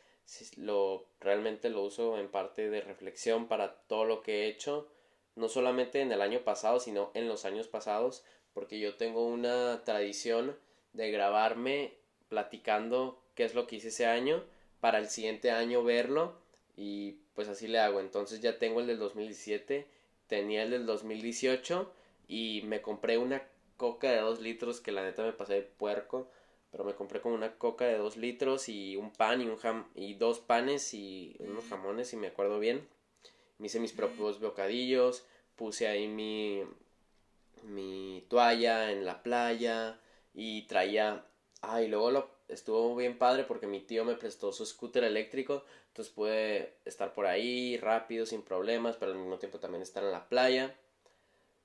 lo 0.59 1.07
realmente 1.19 1.71
lo 1.71 1.83
uso 1.83 2.19
en 2.19 2.29
parte 2.29 2.69
de 2.69 2.83
reflexión 2.83 3.49
para 3.49 3.73
todo 3.89 4.05
lo 4.05 4.21
que 4.21 4.43
he 4.43 4.49
hecho, 4.49 4.87
no 5.35 5.49
solamente 5.49 6.03
en 6.03 6.13
el 6.13 6.21
año 6.21 6.41
pasado, 6.41 6.79
sino 6.79 7.11
en 7.15 7.27
los 7.27 7.47
años 7.47 7.69
pasados, 7.69 8.23
porque 8.53 8.79
yo 8.79 8.97
tengo 8.97 9.27
una 9.27 9.83
tradición 9.85 10.59
de 10.93 11.11
grabarme 11.11 11.95
platicando 12.29 13.23
qué 13.35 13.45
es 13.45 13.55
lo 13.55 13.67
que 13.67 13.77
hice 13.77 13.89
ese 13.89 14.05
año 14.05 14.45
para 14.81 14.99
el 14.99 15.09
siguiente 15.09 15.51
año 15.51 15.83
verlo 15.83 16.45
y 16.77 17.13
pues 17.35 17.49
así 17.49 17.69
le 17.69 17.79
hago. 17.81 18.01
Entonces 18.01 18.41
ya 18.41 18.59
tengo 18.59 18.81
el 18.81 18.87
del 18.87 18.99
2017, 18.99 19.87
tenía 20.27 20.63
el 20.63 20.71
del 20.71 20.87
2018 20.87 21.93
y 22.29 22.63
me 22.67 22.83
compré 22.83 23.19
una 23.19 23.43
coca 23.77 24.11
de 24.11 24.21
2 24.21 24.41
litros 24.41 24.81
que 24.81 24.93
la 24.93 25.03
neta 25.03 25.23
me 25.25 25.33
pasé 25.33 25.55
de 25.55 25.63
puerco 25.63 26.31
pero 26.71 26.85
me 26.85 26.95
compré 26.95 27.23
como 27.23 27.35
una 27.35 27.57
coca 27.57 27.87
de 27.87 27.97
dos 27.97 28.19
litros 28.19 28.69
y 28.69 28.97
un 28.97 29.11
pan 29.11 29.41
y 29.41 29.47
un 29.47 29.57
jam 29.57 29.87
y 29.95 30.13
dos 30.13 30.41
panes 30.41 30.93
y 30.93 31.35
unos 31.39 31.65
jamones 31.69 32.09
si 32.09 32.17
me 32.17 32.27
acuerdo 32.27 32.59
bien. 32.59 32.87
Me 33.59 33.69
hice 33.69 33.81
mis 33.81 33.93
propios 33.93 34.41
bocadillos 34.41 35.25
puse 35.57 35.89
ahí 35.89 36.07
mi 36.07 36.63
mi 37.63 38.25
toalla 38.29 38.93
en 38.93 39.07
la 39.07 39.23
playa 39.23 39.99
y 40.35 40.67
traía 40.67 41.25
ah 41.63 41.83
y 41.83 41.89
luego 41.89 42.11
lo 42.11 42.31
estuvo 42.49 42.95
bien 42.95 43.17
padre 43.17 43.45
porque 43.45 43.67
mi 43.67 43.81
tío 43.81 44.05
me 44.05 44.15
prestó 44.15 44.53
su 44.53 44.67
scooter 44.67 45.05
eléctrico 45.05 45.65
entonces 45.97 46.13
pude 46.13 46.75
estar 46.85 47.15
por 47.15 47.27
ahí 47.27 47.79
rápido 47.79 48.27
sin 48.27 48.43
problemas 48.43 48.97
pero 48.97 49.13
al 49.13 49.19
mismo 49.19 49.39
tiempo 49.39 49.59
también 49.59 49.83
estar 49.83 50.05
en 50.05 50.13
la 50.13 50.29
playa 50.29 50.77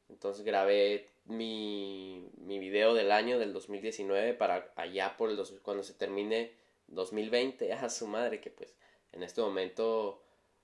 entonces 0.07 0.45
grabé 0.45 1.09
mi, 1.25 2.29
mi 2.37 2.59
video 2.59 2.93
del 2.93 3.11
año 3.11 3.39
del 3.39 3.51
2019 3.51 4.33
para 4.33 4.71
allá 4.75 5.17
por 5.17 5.29
el 5.29 5.35
dos, 5.35 5.53
cuando 5.61 5.83
se 5.83 5.93
termine 5.93 6.53
2020, 6.87 7.73
a 7.73 7.89
su 7.89 8.07
madre 8.07 8.39
que 8.39 8.49
pues 8.49 8.75
en 9.11 9.23
este 9.23 9.41
momento 9.41 10.21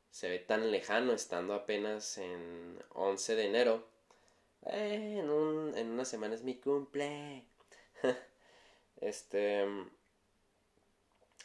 se 0.10 0.30
ve 0.30 0.40
tan 0.40 0.72
lejano 0.72 1.14
estando 1.14 1.54
apenas 1.54 2.18
en 2.18 2.80
11 2.94 3.36
de 3.36 3.46
enero. 3.46 3.88
Eh, 4.66 5.18
en, 5.20 5.30
un, 5.30 5.78
en 5.78 5.92
una 5.92 6.06
semana 6.06 6.34
es 6.34 6.44
mi 6.44 6.56
cumple. 6.56 7.44
este 9.02 9.66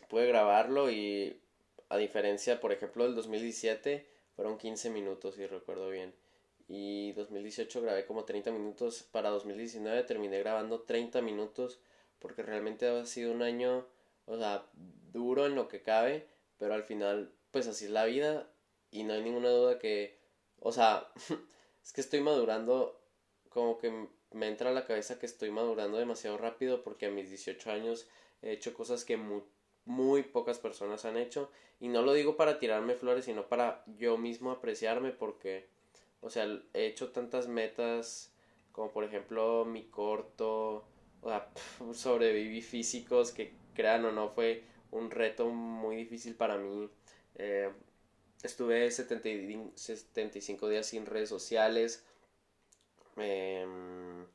pude 0.09 0.27
grabarlo 0.27 0.91
y 0.91 1.42
a 1.93 1.99
diferencia 1.99 2.59
por 2.59 2.73
ejemplo 2.73 3.05
del 3.05 3.15
2017 3.15 4.09
fueron 4.35 4.57
15 4.57 4.89
minutos 4.89 5.35
si 5.35 5.47
recuerdo 5.47 5.91
bien. 5.91 6.15
Y 6.67 7.13
2018 7.13 7.83
grabé 7.83 8.07
como 8.07 8.25
30 8.25 8.51
minutos, 8.51 9.03
para 9.03 9.29
2019 9.29 10.03
terminé 10.05 10.39
grabando 10.39 10.81
30 10.81 11.21
minutos 11.21 11.81
porque 12.19 12.43
realmente 12.43 12.89
ha 12.89 13.05
sido 13.05 13.31
un 13.33 13.43
año, 13.43 13.87
o 14.25 14.39
sea, 14.39 14.71
duro 14.73 15.45
en 15.45 15.55
lo 15.55 15.69
que 15.69 15.83
cabe, 15.83 16.27
pero 16.57 16.73
al 16.73 16.85
final, 16.85 17.35
pues 17.51 17.67
así 17.67 17.85
es 17.85 17.91
la 17.91 18.07
vida 18.07 18.51
y 18.91 19.05
no 19.05 19.13
hay 19.13 19.23
ninguna 19.23 19.51
duda 19.51 19.79
que, 19.79 20.19
o 20.61 20.73
sea, 20.73 21.13
es 21.85 21.93
que 21.93 22.01
estoy 22.01 22.23
madurando, 22.23 23.05
como 23.51 23.77
que 23.77 24.09
me 24.31 24.49
entra 24.49 24.71
a 24.71 24.73
la 24.73 24.87
cabeza 24.87 25.19
que 25.19 25.27
estoy 25.27 25.51
madurando 25.51 25.99
demasiado 25.99 26.39
rápido 26.39 26.83
porque 26.83 27.05
a 27.05 27.11
mis 27.11 27.29
18 27.29 27.71
años 27.71 28.09
he 28.41 28.53
hecho 28.53 28.73
cosas 28.73 29.05
que 29.05 29.19
muy 29.85 30.23
pocas 30.23 30.59
personas 30.59 31.05
han 31.05 31.17
hecho 31.17 31.51
y 31.81 31.89
no 31.89 32.03
lo 32.03 32.13
digo 32.13 32.37
para 32.37 32.59
tirarme 32.59 32.95
flores, 32.95 33.25
sino 33.25 33.49
para 33.49 33.85
yo 33.99 34.17
mismo 34.17 34.51
apreciarme 34.51 35.11
porque, 35.11 35.67
o 36.21 36.31
sea, 36.31 36.47
he 36.75 36.87
hecho 36.87 37.11
tantas 37.11 37.49
metas 37.49 38.33
como 38.73 38.91
por 38.91 39.05
ejemplo 39.05 39.65
mi 39.65 39.85
corto, 39.85 40.85
o 41.21 41.29
sea, 41.29 41.51
sobreviví 41.93 42.63
físicos 42.63 43.33
que 43.33 43.55
crean 43.75 44.05
o 44.05 44.13
no 44.13 44.29
fue 44.31 44.65
un 44.91 45.11
reto 45.11 45.47
muy 45.47 45.97
difícil 45.97 46.35
para 46.35 46.59
mí. 46.59 46.89
Eh, 47.37 47.71
estuve 48.43 48.91
75 48.91 50.69
días 50.69 50.87
sin 50.87 51.07
redes 51.07 51.29
sociales. 51.29 52.05
Em, 53.17 54.27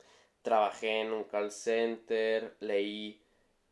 trabajé 0.42 1.00
en 1.00 1.12
un 1.12 1.24
call 1.24 1.50
center, 1.50 2.56
leí 2.60 3.20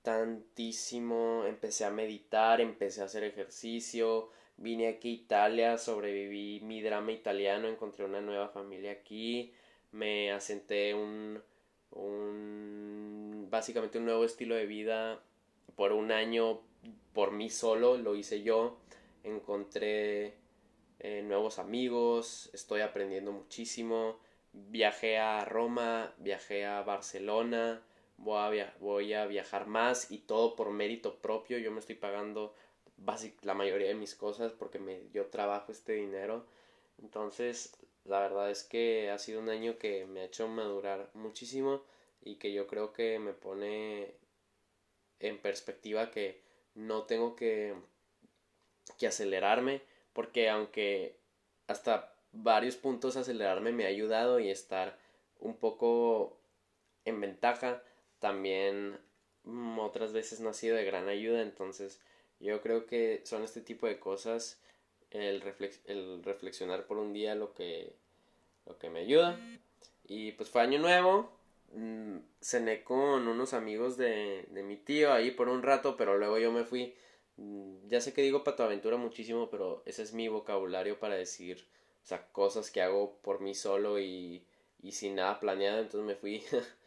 tantísimo, 0.07 1.45
empecé 1.47 1.85
a 1.85 1.91
meditar, 1.91 2.61
empecé 2.61 3.03
a 3.03 3.07
hacer 3.07 3.25
ejercicio, 3.25 4.31
vine 4.57 4.87
aquí 4.87 5.09
a 5.09 5.15
Italia, 5.15 5.79
sobreviví 5.79 6.61
mi 6.61 6.81
drama 6.81 7.11
italiano, 7.11 7.67
encontré 7.67 8.05
una 8.05 8.21
nueva 8.21 8.49
familia 8.49 8.93
aquí, 8.93 9.53
me 9.91 10.31
asenté 10.31 10.95
un, 10.95 11.43
un 11.91 13.49
básicamente 13.51 13.99
un 13.99 14.05
nuevo 14.05 14.25
estilo 14.25 14.55
de 14.55 14.67
vida 14.67 15.21
por 15.75 15.91
un 15.91 16.13
año 16.13 16.61
por 17.13 17.33
mí 17.33 17.51
solo, 17.51 17.97
lo 17.97 18.15
hice 18.15 18.45
yo, 18.45 18.79
encontré 19.25 20.35
eh, 21.01 21.23
nuevos 21.25 21.59
amigos, 21.59 22.49
estoy 22.53 22.81
aprendiendo 22.81 23.33
muchísimo, 23.33 24.21
viajé 24.53 25.19
a 25.19 25.45
Roma, 25.45 26.15
viajé 26.19 26.65
a 26.65 26.83
Barcelona, 26.83 27.83
voy 28.19 28.61
a, 28.61 28.75
voy 28.81 29.13
a 29.13 29.27
viajar 29.27 29.67
más 29.67 30.11
y 30.11 30.19
todo 30.19 30.57
por 30.57 30.71
mérito 30.71 31.17
propio, 31.17 31.59
yo 31.59 31.71
me 31.71 31.81
estoy 31.81 31.97
pagando 31.97 32.55
la 33.43 33.55
mayoría 33.55 33.89
de 33.89 33.95
mis 33.95 34.15
cosas 34.15 34.53
porque 34.53 34.79
me, 34.79 35.09
yo 35.13 35.27
trabajo 35.27 35.73
este 35.73 35.93
dinero, 35.93 36.47
entonces 37.03 37.77
la 38.05 38.21
verdad 38.21 38.51
es 38.51 38.65
que 38.65 39.11
ha 39.11 39.19
sido 39.19 39.41
un 39.41 39.49
año 39.49 39.79
que 39.79 40.07
me 40.07 40.21
ha 40.21 40.25
hecho 40.25 40.49
madurar 40.49 41.11
muchísimo 41.15 41.83
y 42.23 42.37
que 42.37 42.53
yo 42.53 42.67
creo 42.67 42.93
que 42.93 43.19
me 43.19 43.33
pone 43.33 44.15
en 45.21 45.39
perspectiva 45.39 46.11
que 46.11 46.43
no 46.75 47.05
tengo 47.05 47.37
que, 47.37 47.75
que 48.99 49.07
acelerarme 49.07 49.83
porque 50.13 50.49
aunque 50.49 51.19
hasta 51.67 52.15
varios 52.33 52.77
puntos 52.77 53.17
acelerarme 53.17 53.73
me 53.73 53.85
ha 53.85 53.89
ayudado 53.89 54.41
y 54.41 54.51
estar 54.51 54.99
un 55.39 55.57
poco 55.57 56.39
en 57.05 57.21
ventaja 57.21 57.83
también 58.19 58.99
mm, 59.45 59.79
otras 59.79 60.13
veces 60.13 60.41
no 60.41 60.51
ha 60.51 60.55
sido 60.55 60.77
de 60.77 60.85
gran 60.85 61.09
ayuda 61.09 61.43
entonces 61.43 62.01
yo 62.41 62.61
creo 62.61 62.87
que 62.87 63.23
son 63.25 63.43
este 63.43 63.61
tipo 63.61 63.87
de 63.87 63.99
cosas 63.99 64.61
el, 65.11 65.43
el 65.87 66.23
reflexionar 66.23 66.87
por 66.87 66.99
un 66.99 67.13
día 67.13 67.35
lo 67.35 67.55
que, 67.55 67.93
lo 68.67 68.79
que 68.79 68.91
me 68.91 69.01
ayuda. 69.01 69.39
Y 70.07 70.33
pues 70.33 70.51
fue 70.51 70.63
año 70.63 70.79
nuevo, 70.79 71.31
mm, 71.73 72.19
cené 72.41 72.85
con 72.85 73.27
unos 73.27 73.55
amigos 73.55 73.97
de, 73.97 74.47
de 74.51 74.63
mi 74.63 74.77
tío 74.77 75.13
ahí 75.13 75.31
por 75.31 75.49
un 75.49 75.63
rato, 75.63 75.97
pero 75.97 76.17
luego 76.19 76.39
yo 76.39 76.53
me 76.53 76.65
fui. 76.65 76.95
Mm, 77.37 77.89
ya 77.89 78.01
sé 78.01 78.13
que 78.13 78.23
digo 78.23 78.43
aventura 78.47 78.97
muchísimo, 78.97 79.51
pero 79.51 79.83
ese 79.87 80.03
es 80.03 80.13
mi 80.13 80.29
vocabulario 80.29 80.99
para 80.99 81.15
decir, 81.17 81.67
o 82.05 82.07
sea, 82.07 82.27
cosas 82.29 82.71
que 82.71 82.83
hago 82.83 83.17
por 83.23 83.41
mí 83.41 83.55
solo 83.55 83.99
y, 84.01 84.45
y 84.83 84.93
sin 84.93 85.17
nada 85.17 85.41
planeado. 85.41 85.81
Entonces 85.81 86.07
me 86.07 86.15
fui 86.15 86.43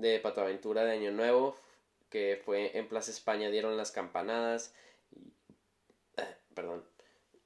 de 0.00 0.20
aventura 0.24 0.84
de 0.84 0.92
Año 0.92 1.12
Nuevo, 1.12 1.56
que 2.08 2.40
fue 2.44 2.76
en 2.78 2.88
Plaza 2.88 3.10
España, 3.10 3.50
dieron 3.50 3.76
las 3.76 3.92
campanadas. 3.92 4.74
Y, 5.14 5.32
perdón 6.54 6.84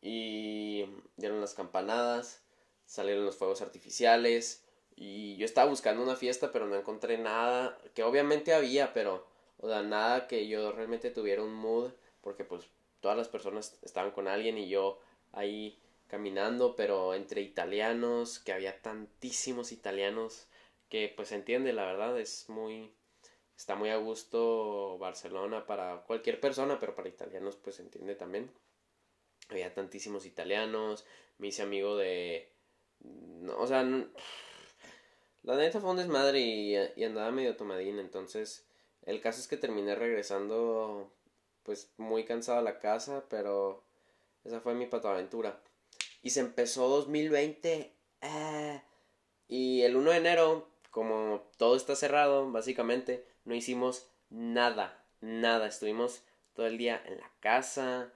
y 0.04 0.84
dieron 1.16 1.40
las 1.40 1.54
campanadas, 1.54 2.42
salieron 2.84 3.24
los 3.24 3.36
fuegos 3.36 3.62
artificiales 3.62 4.62
y 4.96 5.34
yo 5.36 5.46
estaba 5.46 5.70
buscando 5.70 6.02
una 6.02 6.14
fiesta 6.14 6.52
pero 6.52 6.66
no 6.66 6.76
encontré 6.76 7.16
nada, 7.16 7.78
que 7.94 8.02
obviamente 8.02 8.52
había, 8.52 8.92
pero 8.92 9.26
o 9.58 9.68
sea, 9.68 9.82
nada 9.82 10.28
que 10.28 10.46
yo 10.46 10.72
realmente 10.72 11.10
tuviera 11.10 11.42
un 11.42 11.54
mood 11.54 11.92
porque 12.20 12.44
pues 12.44 12.68
todas 13.00 13.16
las 13.16 13.28
personas 13.28 13.78
estaban 13.80 14.10
con 14.10 14.28
alguien 14.28 14.58
y 14.58 14.68
yo 14.68 15.00
ahí 15.32 15.78
caminando, 16.06 16.76
pero 16.76 17.14
entre 17.14 17.40
italianos, 17.40 18.38
que 18.38 18.52
había 18.52 18.82
tantísimos 18.82 19.72
italianos 19.72 20.48
que 20.94 21.12
pues 21.16 21.30
se 21.30 21.34
entiende, 21.34 21.72
la 21.72 21.86
verdad 21.86 22.16
es 22.20 22.48
muy 22.48 22.94
está 23.56 23.74
muy 23.74 23.90
a 23.90 23.96
gusto 23.96 24.96
Barcelona 24.98 25.66
para 25.66 26.04
cualquier 26.04 26.38
persona, 26.38 26.78
pero 26.78 26.94
para 26.94 27.08
italianos 27.08 27.56
pues 27.56 27.74
se 27.74 27.82
entiende 27.82 28.14
también 28.14 28.48
había 29.48 29.74
tantísimos 29.74 30.24
italianos, 30.24 31.04
me 31.38 31.48
hice 31.48 31.62
amigo 31.62 31.96
de... 31.96 32.48
No, 33.00 33.58
o 33.58 33.66
sea, 33.66 33.82
la 35.42 35.56
neta 35.56 35.80
fue 35.80 35.90
un 35.90 35.96
desmadre 35.96 36.38
y, 36.38 36.76
y 36.94 37.02
andaba 37.02 37.32
medio 37.32 37.56
tomadín, 37.56 37.98
entonces 37.98 38.64
el 39.02 39.20
caso 39.20 39.40
es 39.40 39.48
que 39.48 39.56
terminé 39.56 39.96
regresando 39.96 41.12
pues 41.64 41.92
muy 41.96 42.24
cansado 42.24 42.60
a 42.60 42.62
la 42.62 42.78
casa, 42.78 43.24
pero 43.28 43.82
esa 44.44 44.60
fue 44.60 44.74
mi 44.74 44.86
patoaventura. 44.86 45.60
Y 46.22 46.30
se 46.30 46.38
empezó 46.38 46.88
2020 46.88 47.92
eh, 48.20 48.82
y 49.48 49.82
el 49.82 49.96
1 49.96 50.10
de 50.12 50.16
enero, 50.16 50.73
como 50.94 51.50
todo 51.56 51.74
está 51.74 51.96
cerrado, 51.96 52.48
básicamente, 52.52 53.26
no 53.44 53.56
hicimos 53.56 54.12
nada, 54.30 55.04
nada. 55.20 55.66
Estuvimos 55.66 56.24
todo 56.52 56.68
el 56.68 56.78
día 56.78 57.02
en 57.04 57.18
la 57.18 57.32
casa, 57.40 58.12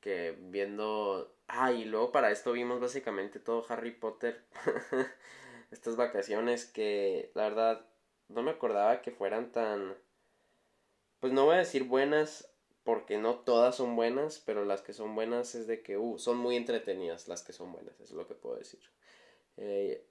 que 0.00 0.36
viendo... 0.38 1.34
Ah, 1.46 1.72
y 1.72 1.86
luego 1.86 2.12
para 2.12 2.30
esto 2.30 2.52
vimos 2.52 2.80
básicamente 2.80 3.40
todo 3.40 3.64
Harry 3.70 3.92
Potter. 3.92 4.44
Estas 5.70 5.96
vacaciones 5.96 6.66
que 6.66 7.32
la 7.32 7.44
verdad 7.44 7.86
no 8.28 8.42
me 8.42 8.50
acordaba 8.50 9.00
que 9.00 9.10
fueran 9.10 9.50
tan... 9.50 9.96
Pues 11.20 11.32
no 11.32 11.46
voy 11.46 11.54
a 11.54 11.60
decir 11.60 11.84
buenas 11.84 12.52
porque 12.84 13.16
no 13.16 13.36
todas 13.36 13.74
son 13.76 13.96
buenas, 13.96 14.38
pero 14.38 14.66
las 14.66 14.82
que 14.82 14.92
son 14.92 15.14
buenas 15.14 15.54
es 15.54 15.66
de 15.66 15.82
que 15.82 15.96
uh, 15.96 16.18
son 16.18 16.36
muy 16.36 16.56
entretenidas 16.56 17.26
las 17.26 17.42
que 17.42 17.54
son 17.54 17.72
buenas, 17.72 17.98
es 18.00 18.10
lo 18.10 18.28
que 18.28 18.34
puedo 18.34 18.56
decir. 18.56 18.80
Eh, 19.56 20.06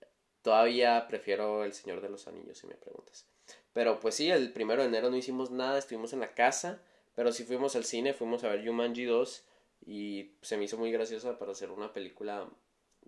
todavía 0.48 1.10
prefiero 1.10 1.66
El 1.66 1.74
Señor 1.74 2.00
de 2.00 2.08
los 2.08 2.26
Anillos, 2.26 2.58
si 2.58 2.68
me 2.68 2.76
preguntas. 2.76 3.26
Pero 3.74 4.00
pues 4.00 4.16
sí, 4.16 4.32
el 4.32 4.54
primero 4.54 4.82
de 4.82 4.88
enero 4.88 5.10
no 5.10 5.18
hicimos 5.18 5.52
nada, 5.52 5.78
estuvimos 5.78 6.14
en 6.14 6.22
la 6.22 6.34
casa, 6.34 6.82
pero 7.16 7.34
sí 7.34 7.44
fuimos 7.44 7.76
al 7.76 7.84
cine, 7.84 8.14
fuimos 8.14 8.46
a 8.46 8.48
ver 8.48 8.66
Jumanji 8.66 9.04
2 9.04 9.44
y 9.88 10.32
se 10.42 10.56
me 10.56 10.64
hizo 10.64 10.78
muy 10.78 10.90
graciosa 10.90 11.38
para 11.38 11.52
hacer 11.52 11.70
una 11.70 11.92
película 11.92 12.50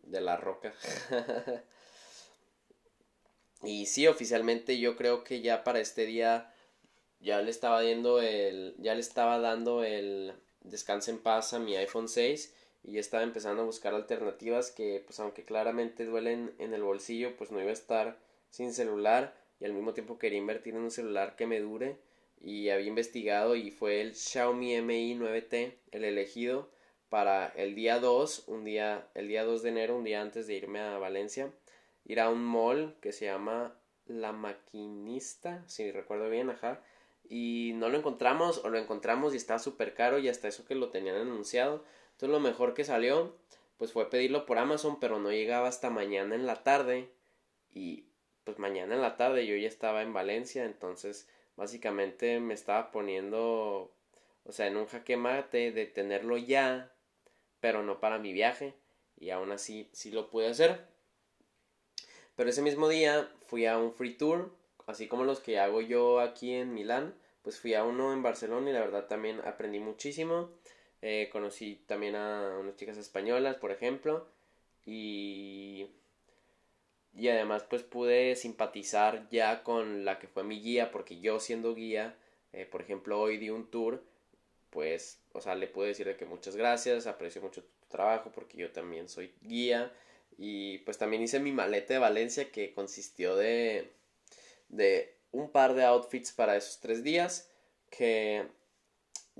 de 0.03 0.19
la 0.19 0.35
roca. 0.35 0.73
y 3.63 3.85
sí, 3.85 4.05
oficialmente 4.05 4.77
yo 4.77 4.97
creo 4.97 5.23
que 5.23 5.39
ya 5.39 5.63
para 5.63 5.79
este 5.79 6.05
día 6.05 6.53
ya 7.21 7.41
le 7.41 7.51
estaba 7.51 7.81
dando 7.81 8.19
el 8.21 8.75
ya 8.79 8.95
le 8.95 8.99
estaba 8.99 9.39
dando 9.39 9.85
el 9.85 10.33
descanso 10.59 11.09
en 11.11 11.19
paz 11.19 11.53
a 11.53 11.59
mi 11.59 11.77
iPhone 11.77 12.09
6 12.09 12.53
y 12.83 12.97
estaba 12.97 13.23
empezando 13.23 13.61
a 13.61 13.65
buscar 13.65 13.93
alternativas 13.93 14.71
que 14.71 15.03
pues 15.05 15.19
aunque 15.19 15.43
claramente 15.43 16.05
duelen 16.05 16.53
en 16.59 16.73
el 16.73 16.83
bolsillo, 16.83 17.35
pues 17.37 17.51
no 17.51 17.59
iba 17.59 17.69
a 17.69 17.73
estar 17.73 18.17
sin 18.49 18.73
celular 18.73 19.35
y 19.59 19.65
al 19.65 19.73
mismo 19.73 19.93
tiempo 19.93 20.17
quería 20.17 20.39
invertir 20.39 20.75
en 20.75 20.81
un 20.81 20.91
celular 20.91 21.35
que 21.35 21.47
me 21.47 21.59
dure 21.59 21.97
y 22.41 22.69
había 22.69 22.87
investigado 22.87 23.55
y 23.55 23.71
fue 23.71 24.01
el 24.01 24.15
Xiaomi 24.15 24.81
Mi 24.81 25.15
9T 25.15 25.73
el 25.91 26.03
elegido 26.05 26.69
para 27.09 27.47
el 27.55 27.75
día 27.75 27.99
2, 27.99 28.45
un 28.47 28.63
día, 28.63 29.07
el 29.15 29.27
día 29.27 29.43
2 29.43 29.63
de 29.63 29.69
enero, 29.69 29.97
un 29.97 30.03
día 30.03 30.21
antes 30.21 30.47
de 30.47 30.53
irme 30.53 30.79
a 30.79 30.97
Valencia, 30.99 31.51
ir 32.05 32.19
a 32.19 32.29
un 32.29 32.45
mall 32.45 32.95
que 33.01 33.11
se 33.11 33.25
llama 33.25 33.75
La 34.05 34.31
Maquinista, 34.31 35.63
si 35.67 35.91
recuerdo 35.91 36.29
bien, 36.29 36.51
ajá, 36.51 36.81
y 37.27 37.73
no 37.75 37.89
lo 37.89 37.97
encontramos 37.97 38.59
o 38.63 38.69
lo 38.69 38.77
encontramos 38.77 39.33
y 39.33 39.37
estaba 39.37 39.59
súper 39.59 39.93
caro 39.93 40.19
y 40.19 40.29
hasta 40.29 40.47
eso 40.47 40.65
que 40.65 40.75
lo 40.75 40.89
tenían 40.89 41.15
anunciado. 41.15 41.83
Entonces 42.19 42.33
lo 42.33 42.41
mejor 42.41 42.73
que 42.73 42.83
salió 42.83 43.33
pues 43.77 43.93
fue 43.93 44.09
pedirlo 44.09 44.45
por 44.45 44.57
Amazon, 44.57 44.99
pero 44.99 45.19
no 45.19 45.31
llegaba 45.31 45.69
hasta 45.69 45.89
mañana 45.89 46.35
en 46.35 46.45
la 46.45 46.63
tarde 46.63 47.09
y 47.73 48.07
pues 48.43 48.59
mañana 48.59 48.93
en 48.93 49.01
la 49.01 49.15
tarde 49.15 49.47
yo 49.47 49.55
ya 49.55 49.69
estaba 49.69 50.01
en 50.01 50.11
Valencia, 50.11 50.65
entonces 50.65 51.29
básicamente 51.55 52.41
me 52.41 52.53
estaba 52.53 52.91
poniendo, 52.91 53.89
o 54.43 54.51
sea, 54.51 54.67
en 54.67 54.75
un 54.75 54.85
jaque 54.87 55.15
mate 55.15 55.71
de 55.71 55.85
tenerlo 55.85 56.35
ya, 56.35 56.91
pero 57.61 57.83
no 57.83 58.01
para 58.01 58.19
mi 58.19 58.33
viaje, 58.33 58.73
y 59.17 59.29
aún 59.29 59.53
así 59.53 59.89
sí 59.93 60.11
lo 60.11 60.29
pude 60.29 60.49
hacer. 60.49 60.87
Pero 62.35 62.49
ese 62.49 62.61
mismo 62.61 62.89
día 62.89 63.31
fui 63.47 63.65
a 63.65 63.77
un 63.77 63.93
free 63.93 64.15
tour, 64.15 64.51
así 64.87 65.07
como 65.07 65.23
los 65.23 65.39
que 65.39 65.57
hago 65.57 65.79
yo 65.79 66.19
aquí 66.19 66.53
en 66.53 66.73
Milán, 66.73 67.15
pues 67.43 67.61
fui 67.61 67.75
a 67.75 67.85
uno 67.85 68.11
en 68.11 68.23
Barcelona 68.23 68.71
y 68.71 68.73
la 68.73 68.81
verdad 68.81 69.07
también 69.07 69.39
aprendí 69.45 69.79
muchísimo. 69.79 70.49
Eh, 71.01 71.29
conocí 71.31 71.81
también 71.87 72.15
a 72.15 72.57
unas 72.59 72.75
chicas 72.75 72.97
españolas, 72.97 73.55
por 73.55 73.71
ejemplo, 73.71 74.27
y, 74.85 75.87
y 77.13 77.29
además 77.29 77.63
pues 77.69 77.83
pude 77.83 78.35
simpatizar 78.35 79.29
ya 79.29 79.63
con 79.63 80.03
la 80.05 80.19
que 80.19 80.27
fue 80.27 80.43
mi 80.43 80.61
guía, 80.61 80.91
porque 80.91 81.19
yo 81.21 81.39
siendo 81.39 81.73
guía, 81.73 82.15
eh, 82.53 82.65
por 82.65 82.81
ejemplo, 82.81 83.19
hoy 83.19 83.37
di 83.37 83.49
un 83.49 83.69
tour, 83.69 84.03
pues, 84.71 85.19
o 85.33 85.41
sea, 85.41 85.55
le 85.55 85.67
pude 85.67 85.87
decir 85.87 86.15
que 86.17 86.25
muchas 86.25 86.55
gracias, 86.55 87.07
aprecio 87.07 87.41
mucho 87.41 87.63
tu 87.63 87.87
trabajo, 87.89 88.31
porque 88.33 88.57
yo 88.57 88.71
también 88.71 89.09
soy 89.09 89.33
guía, 89.41 89.91
y 90.37 90.79
pues 90.79 90.97
también 90.97 91.21
hice 91.23 91.39
mi 91.39 91.51
maleta 91.51 91.93
de 91.93 91.99
Valencia 91.99 92.51
que 92.51 92.73
consistió 92.73 93.35
de, 93.35 93.91
de 94.69 95.13
un 95.31 95.49
par 95.51 95.75
de 95.75 95.83
outfits 95.85 96.31
para 96.31 96.55
esos 96.55 96.79
tres 96.79 97.03
días, 97.03 97.49
que 97.89 98.47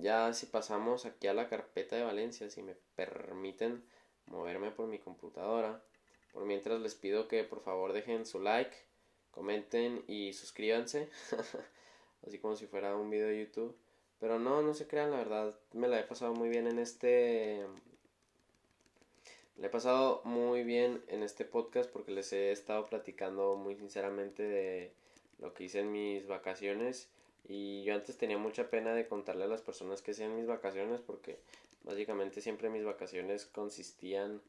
ya 0.01 0.33
si 0.33 0.45
pasamos 0.45 1.05
aquí 1.05 1.27
a 1.27 1.33
la 1.33 1.49
carpeta 1.49 1.95
de 1.95 2.03
Valencia, 2.03 2.49
si 2.49 2.61
me 2.61 2.75
permiten 2.95 3.83
moverme 4.27 4.71
por 4.71 4.87
mi 4.87 4.99
computadora. 4.99 5.81
Por 6.31 6.45
mientras 6.45 6.79
les 6.81 6.95
pido 6.95 7.27
que 7.27 7.43
por 7.43 7.61
favor 7.61 7.93
dejen 7.93 8.25
su 8.25 8.39
like, 8.39 8.75
comenten 9.31 10.03
y 10.07 10.33
suscríbanse. 10.33 11.09
Así 12.27 12.39
como 12.39 12.55
si 12.55 12.67
fuera 12.67 12.95
un 12.95 13.09
video 13.09 13.27
de 13.27 13.39
YouTube. 13.39 13.75
Pero 14.19 14.37
no, 14.37 14.61
no 14.61 14.73
se 14.73 14.87
crean, 14.87 15.11
la 15.11 15.17
verdad, 15.17 15.57
me 15.73 15.87
la 15.87 15.99
he 15.99 16.03
pasado 16.03 16.33
muy 16.33 16.49
bien 16.49 16.67
en 16.67 16.79
este... 16.79 17.65
Le 19.57 19.67
he 19.67 19.69
pasado 19.69 20.21
muy 20.23 20.63
bien 20.63 21.03
en 21.07 21.23
este 21.23 21.43
podcast 21.43 21.89
porque 21.89 22.11
les 22.11 22.31
he 22.31 22.51
estado 22.51 22.85
platicando 22.85 23.55
muy 23.55 23.75
sinceramente 23.75 24.43
de 24.43 24.93
lo 25.39 25.53
que 25.53 25.65
hice 25.65 25.79
en 25.79 25.91
mis 25.91 26.27
vacaciones 26.27 27.09
y 27.47 27.83
yo 27.83 27.95
antes 27.95 28.17
tenía 28.17 28.37
mucha 28.37 28.69
pena 28.69 28.93
de 28.93 29.07
contarle 29.07 29.45
a 29.45 29.47
las 29.47 29.61
personas 29.61 30.01
que 30.01 30.11
hacían 30.11 30.35
mis 30.35 30.45
vacaciones 30.45 31.01
porque 31.01 31.39
básicamente 31.83 32.41
siempre 32.41 32.69
mis 32.69 32.83
vacaciones 32.83 33.45
consistían 33.45 34.41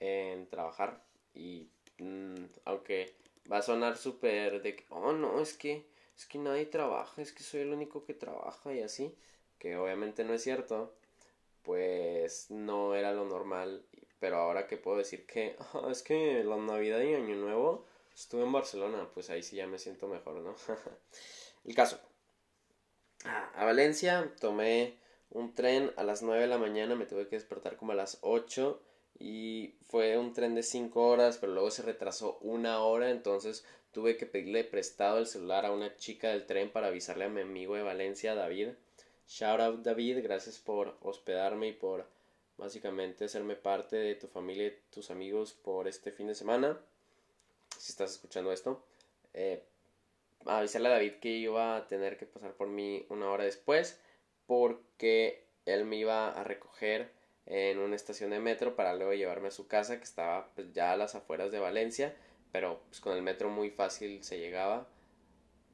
en 0.00 0.46
trabajar. 0.46 1.02
Y 1.34 1.68
mm, 1.98 2.44
aunque 2.64 3.14
va 3.50 3.58
a 3.58 3.62
sonar 3.62 3.96
súper 3.96 4.62
de 4.62 4.76
que, 4.76 4.84
oh 4.90 5.12
no, 5.12 5.40
es 5.40 5.54
que, 5.54 5.86
es 6.16 6.26
que 6.26 6.38
nadie 6.38 6.66
trabaja, 6.66 7.22
es 7.22 7.32
que 7.32 7.42
soy 7.42 7.60
el 7.62 7.72
único 7.72 8.04
que 8.04 8.14
trabaja 8.14 8.72
y 8.74 8.82
así, 8.82 9.14
que 9.58 9.76
obviamente 9.76 10.24
no 10.24 10.34
es 10.34 10.42
cierto, 10.42 10.92
pues 11.62 12.50
no 12.50 12.94
era 12.94 13.12
lo 13.12 13.24
normal. 13.24 13.84
Pero 14.20 14.36
ahora 14.36 14.66
que 14.68 14.76
puedo 14.76 14.98
decir 14.98 15.26
que, 15.26 15.56
oh, 15.72 15.90
es 15.90 16.02
que 16.02 16.44
la 16.44 16.56
Navidad 16.56 17.00
y 17.00 17.14
Año 17.14 17.36
Nuevo 17.36 17.86
estuve 18.14 18.42
en 18.42 18.52
Barcelona, 18.52 19.08
pues 19.14 19.30
ahí 19.30 19.42
sí 19.42 19.56
ya 19.56 19.66
me 19.66 19.78
siento 19.78 20.06
mejor, 20.06 20.36
¿no? 20.36 20.54
el 21.64 21.74
caso 21.74 21.98
a 23.24 23.64
Valencia, 23.64 24.32
tomé 24.40 24.96
un 25.30 25.54
tren 25.54 25.92
a 25.96 26.02
las 26.02 26.22
9 26.22 26.42
de 26.42 26.48
la 26.48 26.58
mañana, 26.58 26.94
me 26.94 27.06
tuve 27.06 27.28
que 27.28 27.36
despertar 27.36 27.76
como 27.76 27.92
a 27.92 27.96
las 27.96 28.18
8 28.20 28.80
y 29.18 29.74
fue 29.88 30.18
un 30.18 30.32
tren 30.32 30.54
de 30.54 30.62
5 30.62 31.00
horas, 31.00 31.38
pero 31.38 31.52
luego 31.52 31.70
se 31.70 31.82
retrasó 31.82 32.38
una 32.40 32.80
hora, 32.80 33.10
entonces 33.10 33.64
tuve 33.92 34.16
que 34.16 34.26
pedirle 34.26 34.64
prestado 34.64 35.18
el 35.18 35.26
celular 35.26 35.66
a 35.66 35.72
una 35.72 35.96
chica 35.96 36.28
del 36.28 36.46
tren 36.46 36.70
para 36.70 36.88
avisarle 36.88 37.26
a 37.26 37.28
mi 37.28 37.42
amigo 37.42 37.76
de 37.76 37.82
Valencia, 37.82 38.34
David. 38.34 38.70
Shout 39.28 39.60
out 39.60 39.82
David, 39.82 40.22
gracias 40.22 40.58
por 40.58 40.96
hospedarme 41.02 41.68
y 41.68 41.72
por 41.72 42.06
básicamente 42.58 43.26
hacerme 43.26 43.56
parte 43.56 43.96
de 43.96 44.14
tu 44.14 44.28
familia 44.28 44.66
y 44.66 44.78
tus 44.90 45.10
amigos 45.10 45.52
por 45.52 45.88
este 45.88 46.10
fin 46.10 46.26
de 46.26 46.34
semana. 46.34 46.78
Si 47.78 47.92
estás 47.92 48.12
escuchando 48.12 48.52
esto. 48.52 48.82
Eh, 49.34 49.62
avisarle 50.46 50.88
a 50.88 50.92
David 50.92 51.14
que 51.20 51.30
iba 51.30 51.76
a 51.76 51.86
tener 51.86 52.16
que 52.16 52.26
pasar 52.26 52.54
por 52.54 52.68
mí 52.68 53.06
una 53.08 53.30
hora 53.30 53.44
después 53.44 54.00
porque 54.46 55.46
él 55.66 55.84
me 55.84 55.96
iba 55.96 56.30
a 56.30 56.44
recoger 56.44 57.10
en 57.46 57.78
una 57.78 57.96
estación 57.96 58.30
de 58.30 58.38
metro 58.38 58.76
para 58.76 58.94
luego 58.94 59.14
llevarme 59.14 59.48
a 59.48 59.52
su 59.52 59.66
casa 59.66 59.98
que 59.98 60.04
estaba 60.04 60.52
pues, 60.54 60.72
ya 60.72 60.92
a 60.92 60.96
las 60.96 61.14
afueras 61.14 61.50
de 61.52 61.58
Valencia 61.58 62.14
pero 62.52 62.82
pues 62.88 63.00
con 63.00 63.16
el 63.16 63.22
metro 63.22 63.48
muy 63.48 63.70
fácil 63.70 64.22
se 64.22 64.38
llegaba. 64.38 64.86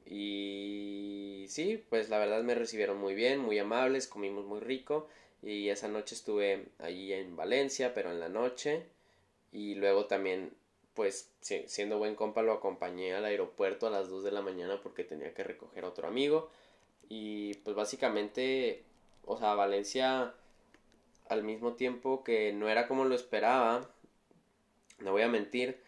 Y 0.05 1.45
sí 1.49 1.83
pues 1.89 2.09
la 2.09 2.17
verdad 2.17 2.41
me 2.43 2.55
recibieron 2.55 2.97
muy 2.97 3.13
bien 3.13 3.39
muy 3.39 3.59
amables 3.59 4.07
comimos 4.07 4.45
muy 4.45 4.59
rico 4.59 5.07
y 5.43 5.69
esa 5.69 5.87
noche 5.87 6.15
estuve 6.15 6.65
allí 6.79 7.13
en 7.13 7.35
Valencia 7.35 7.93
pero 7.93 8.11
en 8.11 8.19
la 8.19 8.29
noche 8.29 8.87
y 9.51 9.75
luego 9.75 10.05
también 10.05 10.51
pues 10.99 11.31
siendo 11.39 11.97
buen 11.97 12.13
compa 12.13 12.41
lo 12.41 12.51
acompañé 12.51 13.13
al 13.13 13.23
aeropuerto 13.23 13.87
a 13.87 13.89
las 13.89 14.09
2 14.09 14.21
de 14.21 14.33
la 14.33 14.41
mañana 14.41 14.81
porque 14.83 15.05
tenía 15.05 15.33
que 15.33 15.45
recoger 15.45 15.85
a 15.85 15.87
otro 15.87 16.09
amigo. 16.09 16.49
Y 17.07 17.53
pues 17.63 17.73
básicamente 17.73 18.83
o 19.23 19.37
sea 19.37 19.53
Valencia 19.53 20.33
al 21.29 21.43
mismo 21.43 21.75
tiempo 21.75 22.21
que 22.25 22.51
no 22.51 22.67
era 22.67 22.89
como 22.89 23.05
lo 23.05 23.15
esperaba 23.15 23.89
no 24.99 25.13
voy 25.13 25.21
a 25.21 25.29
mentir 25.29 25.79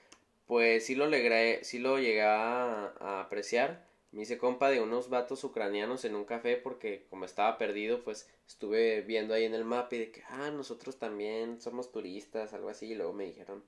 pues 0.48 0.86
sí 0.86 0.96
lo 0.96 1.08
logré 1.08 1.62
sí 1.66 1.80
lo 1.80 2.00
llegué 2.00 2.22
a, 2.22 3.20
apreciar. 3.20 3.86
Me 4.14 4.22
hice 4.22 4.38
compa 4.38 4.70
de 4.70 4.80
unos 4.80 5.10
vatos 5.10 5.44
ucranianos 5.44 6.06
en 6.06 6.16
un 6.16 6.24
café 6.24 6.56
porque 6.56 7.06
como 7.10 7.26
estaba 7.26 7.58
perdido 7.58 8.02
pues 8.06 8.30
estuve 8.48 9.02
viendo 9.02 9.34
ahí 9.34 9.44
en 9.44 9.56
el 9.56 9.66
mapa 9.66 9.94
y 9.94 10.00
de 10.00 10.12
que 10.14 10.24
ah 10.30 10.52
nosotros 10.52 11.00
también 11.00 11.60
somos 11.60 11.92
turistas 11.92 12.54
algo 12.54 12.70
así 12.70 12.86
y 12.92 12.96
luego 12.96 13.12
me 13.12 13.26
dijeron 13.26 13.62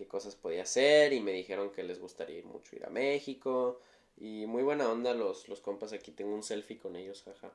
qué 0.00 0.08
cosas 0.08 0.34
podía 0.34 0.62
hacer 0.62 1.12
y 1.12 1.20
me 1.20 1.30
dijeron 1.30 1.70
que 1.70 1.82
les 1.82 2.00
gustaría 2.00 2.42
mucho 2.42 2.74
ir 2.74 2.86
a 2.86 2.90
México 2.90 3.82
y 4.16 4.46
muy 4.46 4.62
buena 4.62 4.90
onda 4.90 5.12
los, 5.12 5.46
los 5.46 5.60
compas 5.60 5.92
aquí, 5.92 6.10
tengo 6.10 6.34
un 6.34 6.42
selfie 6.42 6.78
con 6.78 6.96
ellos, 6.96 7.22
jaja. 7.22 7.52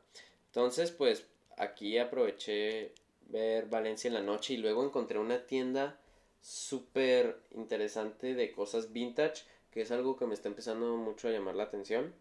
Entonces 0.49 0.91
pues 0.91 1.25
aquí 1.57 1.97
aproveché 1.97 2.91
ver 3.29 3.65
Valencia 3.65 4.09
en 4.09 4.13
la 4.13 4.21
noche 4.21 4.53
y 4.53 4.57
luego 4.57 4.85
encontré 4.85 5.17
una 5.17 5.47
tienda 5.47 5.99
súper 6.39 7.39
interesante 7.55 8.35
de 8.35 8.51
cosas 8.51 8.93
vintage, 8.93 9.43
que 9.71 9.81
es 9.81 9.89
algo 9.89 10.15
que 10.15 10.27
me 10.27 10.35
está 10.35 10.47
empezando 10.47 10.97
mucho 10.97 11.27
a 11.27 11.31
llamar 11.31 11.55
la 11.55 11.63
atención, 11.63 12.13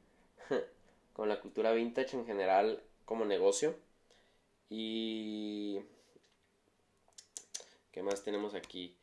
con 1.12 1.29
la 1.29 1.43
cultura 1.43 1.72
vintage 1.72 2.16
en 2.16 2.25
general 2.25 2.83
como 3.05 3.27
negocio. 3.27 3.75
Y... 4.70 5.81
¿Qué 7.93 8.03
más 8.03 8.25
tenemos 8.25 8.55
aquí? 8.55 8.97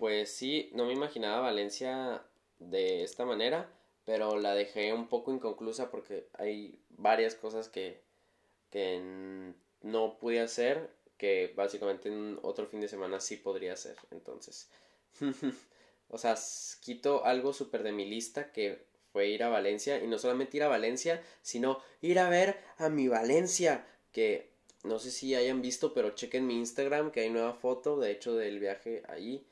Pues 0.00 0.34
sí, 0.34 0.70
no 0.72 0.86
me 0.86 0.94
imaginaba 0.94 1.40
Valencia 1.42 2.22
de 2.58 3.02
esta 3.02 3.26
manera, 3.26 3.70
pero 4.06 4.38
la 4.38 4.54
dejé 4.54 4.94
un 4.94 5.08
poco 5.08 5.30
inconclusa 5.30 5.90
porque 5.90 6.26
hay 6.38 6.80
varias 6.88 7.34
cosas 7.34 7.68
que, 7.68 8.00
que 8.70 9.52
no 9.82 10.18
pude 10.18 10.40
hacer 10.40 10.88
que 11.18 11.52
básicamente 11.54 12.08
en 12.08 12.38
otro 12.40 12.66
fin 12.66 12.80
de 12.80 12.88
semana 12.88 13.20
sí 13.20 13.36
podría 13.36 13.74
hacer. 13.74 13.94
Entonces, 14.10 14.70
o 16.08 16.16
sea, 16.16 16.34
quito 16.80 17.26
algo 17.26 17.52
súper 17.52 17.82
de 17.82 17.92
mi 17.92 18.06
lista 18.06 18.52
que 18.52 18.86
fue 19.12 19.28
ir 19.28 19.42
a 19.42 19.50
Valencia 19.50 20.02
y 20.02 20.06
no 20.06 20.18
solamente 20.18 20.56
ir 20.56 20.62
a 20.62 20.68
Valencia, 20.68 21.22
sino 21.42 21.82
ir 22.00 22.20
a 22.20 22.30
ver 22.30 22.58
a 22.78 22.88
mi 22.88 23.06
Valencia, 23.08 23.86
que 24.12 24.48
no 24.82 24.98
sé 24.98 25.10
si 25.10 25.34
hayan 25.34 25.60
visto, 25.60 25.92
pero 25.92 26.14
chequen 26.14 26.46
mi 26.46 26.56
Instagram 26.56 27.10
que 27.10 27.20
hay 27.20 27.28
nueva 27.28 27.52
foto, 27.52 28.00
de 28.00 28.12
hecho, 28.12 28.34
del 28.34 28.60
viaje 28.60 29.02
ahí 29.06 29.46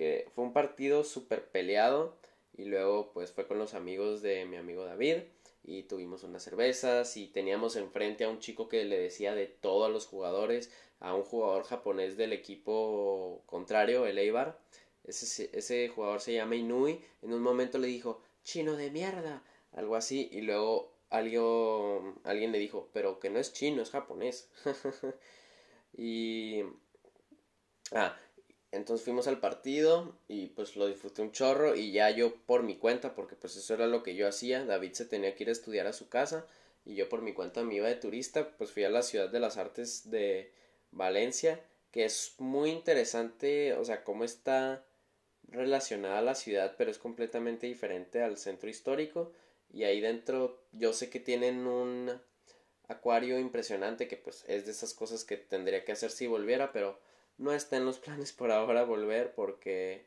que 0.00 0.26
fue 0.34 0.44
un 0.44 0.54
partido 0.54 1.04
súper 1.04 1.50
peleado 1.50 2.16
y 2.56 2.64
luego 2.64 3.12
pues 3.12 3.32
fue 3.32 3.46
con 3.46 3.58
los 3.58 3.74
amigos 3.74 4.22
de 4.22 4.46
mi 4.46 4.56
amigo 4.56 4.86
David 4.86 5.18
y 5.62 5.82
tuvimos 5.82 6.24
unas 6.24 6.42
cervezas 6.42 7.18
y 7.18 7.26
teníamos 7.26 7.76
enfrente 7.76 8.24
a 8.24 8.30
un 8.30 8.38
chico 8.38 8.66
que 8.66 8.86
le 8.86 8.98
decía 8.98 9.34
de 9.34 9.46
todo 9.46 9.84
a 9.84 9.90
los 9.90 10.06
jugadores, 10.06 10.72
a 11.00 11.14
un 11.14 11.22
jugador 11.22 11.64
japonés 11.64 12.16
del 12.16 12.32
equipo 12.32 13.42
contrario, 13.44 14.06
el 14.06 14.16
Eibar. 14.16 14.58
Ese, 15.04 15.50
ese 15.52 15.88
jugador 15.90 16.22
se 16.22 16.32
llama 16.32 16.56
Inui. 16.56 17.04
En 17.20 17.34
un 17.34 17.42
momento 17.42 17.76
le 17.76 17.88
dijo, 17.88 18.22
chino 18.42 18.76
de 18.76 18.90
mierda, 18.90 19.42
algo 19.72 19.96
así. 19.96 20.30
Y 20.32 20.40
luego 20.40 20.94
alguien, 21.10 22.14
alguien 22.24 22.52
le 22.52 22.58
dijo, 22.58 22.88
pero 22.94 23.20
que 23.20 23.28
no 23.28 23.38
es 23.38 23.52
chino, 23.52 23.82
es 23.82 23.90
japonés. 23.90 24.48
y... 25.92 26.62
Ah, 27.92 28.16
entonces 28.72 29.04
fuimos 29.04 29.26
al 29.26 29.40
partido 29.40 30.16
y 30.28 30.48
pues 30.48 30.76
lo 30.76 30.86
disfruté 30.86 31.22
un 31.22 31.32
chorro 31.32 31.76
y 31.76 31.92
ya 31.92 32.10
yo 32.10 32.34
por 32.46 32.62
mi 32.62 32.76
cuenta, 32.76 33.14
porque 33.14 33.36
pues 33.36 33.56
eso 33.56 33.74
era 33.74 33.86
lo 33.86 34.02
que 34.02 34.14
yo 34.14 34.28
hacía, 34.28 34.64
David 34.64 34.92
se 34.92 35.04
tenía 35.04 35.34
que 35.34 35.44
ir 35.44 35.48
a 35.48 35.52
estudiar 35.52 35.86
a 35.86 35.92
su 35.92 36.08
casa 36.08 36.46
y 36.84 36.94
yo 36.94 37.08
por 37.08 37.22
mi 37.22 37.32
cuenta 37.32 37.62
me 37.62 37.74
iba 37.74 37.88
de 37.88 37.96
turista, 37.96 38.56
pues 38.56 38.70
fui 38.70 38.84
a 38.84 38.90
la 38.90 39.02
ciudad 39.02 39.28
de 39.28 39.40
las 39.40 39.56
artes 39.56 40.10
de 40.10 40.52
Valencia, 40.92 41.60
que 41.90 42.04
es 42.04 42.34
muy 42.38 42.70
interesante, 42.70 43.74
o 43.74 43.84
sea, 43.84 44.04
cómo 44.04 44.24
está 44.24 44.84
relacionada 45.48 46.22
la 46.22 46.34
ciudad, 46.34 46.74
pero 46.78 46.90
es 46.90 46.98
completamente 46.98 47.66
diferente 47.66 48.22
al 48.22 48.38
centro 48.38 48.70
histórico. 48.70 49.32
Y 49.72 49.84
ahí 49.84 50.00
dentro 50.00 50.62
yo 50.72 50.92
sé 50.92 51.10
que 51.10 51.20
tienen 51.20 51.66
un 51.66 52.10
acuario 52.88 53.38
impresionante 53.38 54.08
que 54.08 54.16
pues 54.16 54.44
es 54.48 54.66
de 54.66 54.72
esas 54.72 54.94
cosas 54.94 55.24
que 55.24 55.36
tendría 55.36 55.84
que 55.84 55.92
hacer 55.92 56.10
si 56.10 56.26
volviera, 56.26 56.72
pero 56.72 56.98
no 57.40 57.52
está 57.52 57.76
en 57.78 57.86
los 57.86 57.98
planes 57.98 58.32
por 58.32 58.52
ahora 58.52 58.84
volver 58.84 59.34
porque 59.34 60.04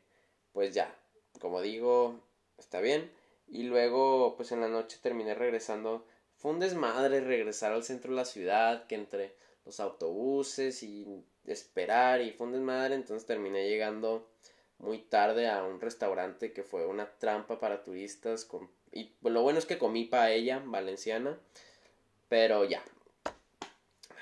pues 0.52 0.72
ya, 0.72 0.94
como 1.40 1.60
digo, 1.60 2.20
está 2.58 2.80
bien. 2.80 3.10
Y 3.48 3.64
luego 3.64 4.36
pues 4.36 4.52
en 4.52 4.60
la 4.60 4.68
noche 4.68 4.98
terminé 5.02 5.34
regresando. 5.34 6.06
Fue 6.36 6.52
un 6.52 6.60
desmadre 6.60 7.20
regresar 7.20 7.72
al 7.72 7.84
centro 7.84 8.12
de 8.12 8.16
la 8.16 8.24
ciudad, 8.24 8.86
que 8.86 8.94
entre 8.94 9.34
los 9.64 9.80
autobuses 9.80 10.82
y 10.82 11.06
esperar 11.46 12.20
y 12.20 12.32
fue 12.32 12.46
un 12.46 12.52
desmadre, 12.52 12.94
entonces 12.94 13.26
terminé 13.26 13.68
llegando 13.68 14.28
muy 14.78 14.98
tarde 14.98 15.48
a 15.48 15.64
un 15.64 15.80
restaurante 15.80 16.52
que 16.52 16.62
fue 16.62 16.86
una 16.86 17.10
trampa 17.18 17.58
para 17.58 17.82
turistas 17.82 18.44
con, 18.44 18.70
y 18.92 19.12
lo 19.22 19.42
bueno 19.42 19.58
es 19.58 19.66
que 19.66 19.78
comí 19.78 20.04
paella 20.04 20.62
valenciana, 20.64 21.38
pero 22.28 22.64
ya. 22.64 22.82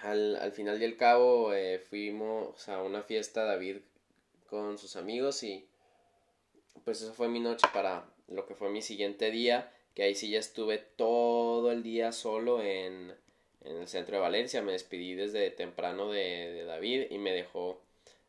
Al, 0.02 0.36
al 0.36 0.52
final 0.52 0.80
y 0.82 0.84
al 0.84 0.96
cabo 0.96 1.54
eh, 1.54 1.78
fuimos 1.78 2.68
a 2.68 2.82
una 2.82 3.02
fiesta 3.02 3.44
David 3.44 3.78
con 4.50 4.76
sus 4.76 4.96
amigos 4.96 5.42
y 5.44 5.66
pues 6.84 7.00
eso 7.00 7.14
fue 7.14 7.28
mi 7.28 7.40
noche 7.40 7.66
para 7.72 8.04
lo 8.28 8.46
que 8.46 8.54
fue 8.54 8.70
mi 8.70 8.82
siguiente 8.82 9.30
día, 9.30 9.72
que 9.94 10.02
ahí 10.02 10.14
sí 10.14 10.30
ya 10.30 10.38
estuve 10.38 10.78
todo 10.78 11.70
el 11.70 11.82
día 11.82 12.12
solo 12.12 12.62
en, 12.62 13.14
en 13.64 13.76
el 13.76 13.88
centro 13.88 14.16
de 14.16 14.22
Valencia. 14.22 14.62
Me 14.62 14.72
despedí 14.72 15.14
desde 15.14 15.50
temprano 15.50 16.10
de, 16.10 16.64
David 16.66 17.06
y 17.10 17.18
me 17.18 17.32
dejó 17.32 17.80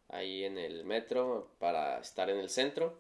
ahí 0.10 0.44
en 0.44 0.58
el 0.58 0.84
metro 0.86 1.50
para 1.60 2.00
estar 2.00 2.30
en 2.30 2.40
el 2.40 2.50
centro. 2.50 2.98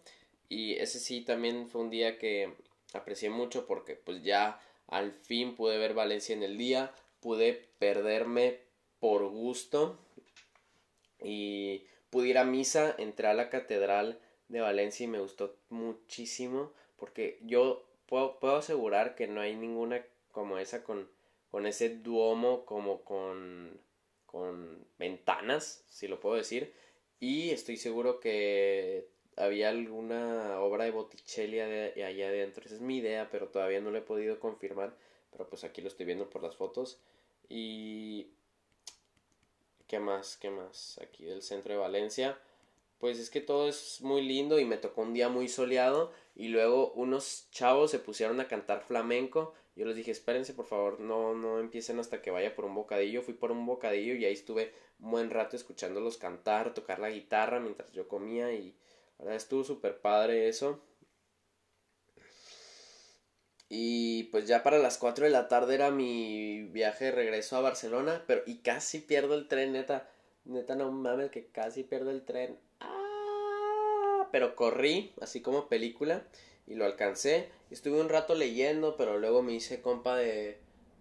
Y 0.49 0.73
ese 0.73 0.99
sí 0.99 1.21
también 1.21 1.67
fue 1.67 1.81
un 1.81 1.89
día 1.89 2.17
que 2.17 2.53
aprecié 2.93 3.29
mucho 3.29 3.65
porque 3.65 3.95
pues 3.95 4.23
ya 4.23 4.59
al 4.87 5.11
fin 5.11 5.55
pude 5.55 5.77
ver 5.77 5.93
Valencia 5.93 6.33
en 6.33 6.43
el 6.43 6.57
día, 6.57 6.91
pude 7.23 7.69
perderme 7.79 8.59
por 8.99 9.27
gusto 9.29 9.97
y 11.23 11.85
pude 12.09 12.27
ir 12.27 12.37
a 12.37 12.43
misa, 12.43 12.93
entré 12.99 13.27
a 13.27 13.33
la 13.33 13.49
catedral 13.49 14.19
de 14.49 14.61
Valencia 14.61 15.05
y 15.05 15.07
me 15.07 15.19
gustó 15.19 15.55
muchísimo 15.69 16.73
porque 16.97 17.39
yo 17.41 17.83
puedo, 18.05 18.39
puedo 18.39 18.57
asegurar 18.57 19.15
que 19.15 19.27
no 19.27 19.41
hay 19.41 19.55
ninguna 19.55 20.05
como 20.31 20.57
esa 20.59 20.83
con 20.83 21.07
con 21.53 21.67
ese 21.67 21.97
duomo 21.97 22.65
como 22.65 23.03
con, 23.03 23.79
con 24.25 24.87
ventanas, 24.97 25.85
si 25.87 26.07
lo 26.07 26.19
puedo 26.19 26.35
decir, 26.35 26.73
y 27.19 27.51
estoy 27.51 27.77
seguro 27.77 28.19
que 28.19 29.07
había 29.35 29.69
alguna 29.69 30.59
obra 30.61 30.85
de 30.85 30.89
Botticelli 30.89 31.59
allá 31.59 32.27
adentro, 32.27 32.65
esa 32.65 32.73
es 32.73 32.81
mi 32.81 32.97
idea, 32.97 33.29
pero 33.29 33.49
todavía 33.49 33.81
no 33.81 33.91
lo 33.91 33.99
he 33.99 34.01
podido 34.01 34.39
confirmar, 34.39 34.97
pero 35.33 35.49
pues 35.49 35.63
aquí 35.63 35.81
lo 35.81 35.89
estoy 35.89 36.05
viendo 36.05 36.29
por 36.29 36.43
las 36.43 36.55
fotos 36.55 36.99
y... 37.49 38.27
¿Qué 39.87 39.99
más? 39.99 40.37
¿Qué 40.37 40.49
más? 40.49 40.97
Aquí 41.03 41.25
del 41.25 41.43
centro 41.43 41.73
de 41.73 41.79
Valencia. 41.79 42.39
Pues 42.97 43.19
es 43.19 43.29
que 43.29 43.41
todo 43.41 43.67
es 43.67 44.01
muy 44.01 44.21
lindo 44.21 44.57
y 44.57 44.65
me 44.65 44.77
tocó 44.77 45.01
un 45.01 45.13
día 45.13 45.29
muy 45.29 45.47
soleado 45.49 46.11
y 46.35 46.47
luego 46.47 46.93
unos 46.93 47.47
chavos 47.51 47.91
se 47.91 47.99
pusieron 47.99 48.39
a 48.39 48.47
cantar 48.47 48.81
flamenco 48.81 49.53
yo 49.75 49.85
les 49.85 49.95
dije, 49.95 50.11
espérense 50.11 50.53
por 50.53 50.65
favor, 50.65 50.99
no, 50.99 51.33
no 51.33 51.59
empiecen 51.59 51.99
hasta 51.99 52.21
que 52.21 52.31
vaya 52.31 52.55
por 52.55 52.65
un 52.65 52.75
bocadillo. 52.75 53.23
Fui 53.23 53.33
por 53.33 53.51
un 53.51 53.65
bocadillo 53.65 54.13
y 54.13 54.25
ahí 54.25 54.33
estuve 54.33 54.73
un 54.99 55.11
buen 55.11 55.29
rato 55.31 55.55
escuchándolos 55.55 56.17
cantar, 56.17 56.73
tocar 56.73 56.99
la 56.99 57.09
guitarra 57.09 57.59
mientras 57.59 57.91
yo 57.91 58.07
comía 58.07 58.53
y 58.53 58.75
la 59.19 59.35
estuvo 59.35 59.63
súper 59.63 59.99
padre 59.99 60.47
eso. 60.47 60.79
Y 63.75 64.25
pues 64.25 64.45
ya 64.45 64.61
para 64.61 64.77
las 64.77 64.99
4 64.99 65.25
de 65.25 65.31
la 65.31 65.47
tarde 65.47 65.73
era 65.73 65.89
mi 65.89 66.61
viaje 66.61 67.05
de 67.05 67.11
regreso 67.11 67.57
a 67.57 67.61
Barcelona, 67.61 68.23
pero 68.27 68.43
y 68.45 68.57
casi 68.57 68.99
pierdo 68.99 69.33
el 69.33 69.47
tren, 69.47 69.73
neta. 69.73 70.07
Neta, 70.45 70.75
no 70.75 70.91
mames 70.91 71.31
que 71.31 71.47
casi 71.47 71.81
pierdo 71.81 72.11
el 72.11 72.21
tren. 72.21 72.59
¡Ah! 72.81 74.29
Pero 74.31 74.55
corrí, 74.55 75.11
así 75.21 75.41
como 75.41 75.69
película 75.69 76.21
y 76.67 76.75
lo 76.75 76.85
alcancé. 76.85 77.49
Estuve 77.71 77.99
un 77.99 78.09
rato 78.09 78.35
leyendo, 78.35 78.95
pero 78.95 79.17
luego 79.17 79.41
me 79.41 79.53
hice 79.53 79.81
compa 79.81 80.17
de, 80.17 80.59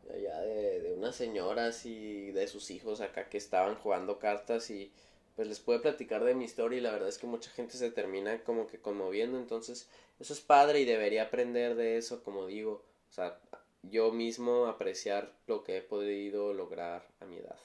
de, 0.09 0.81
de, 0.81 0.95
unas 0.97 1.15
señoras 1.15 1.85
y 1.85 2.31
de 2.31 2.49
sus 2.49 2.71
hijos 2.71 3.03
acá 3.03 3.29
que 3.29 3.37
estaban 3.37 3.75
jugando 3.75 4.19
cartas 4.19 4.71
y 4.71 4.91
pues 5.37 5.49
les 5.49 5.61
pude 5.61 5.79
platicar 5.79 6.25
de 6.25 6.35
mi 6.35 6.45
historia 6.45 6.79
y 6.79 6.83
la 6.83 6.93
verdad 6.93 7.09
es 7.09 7.19
que 7.19 7.27
mucha 7.27 7.51
gente 7.51 7.77
se 7.77 7.91
termina 7.91 8.43
como 8.45 8.67
que 8.67 8.81
conmoviendo, 8.81 9.39
entonces 9.39 9.89
eso 10.21 10.33
es 10.33 10.41
padre 10.41 10.81
y 10.81 10.85
debería 10.85 11.25
aprender 11.25 11.75
de 11.75 11.97
eso, 11.97 12.23
como 12.23 12.47
digo, 12.47 12.83
o 13.11 13.13
sea, 13.13 13.39
yo 13.83 14.13
mismo 14.13 14.67
apreciar 14.67 15.33
lo 15.47 15.65
que 15.65 15.79
he 15.79 15.83
podido 15.83 16.53
lograr 16.53 17.07
a 17.21 17.25
mi 17.25 17.39
edad, 17.39 17.59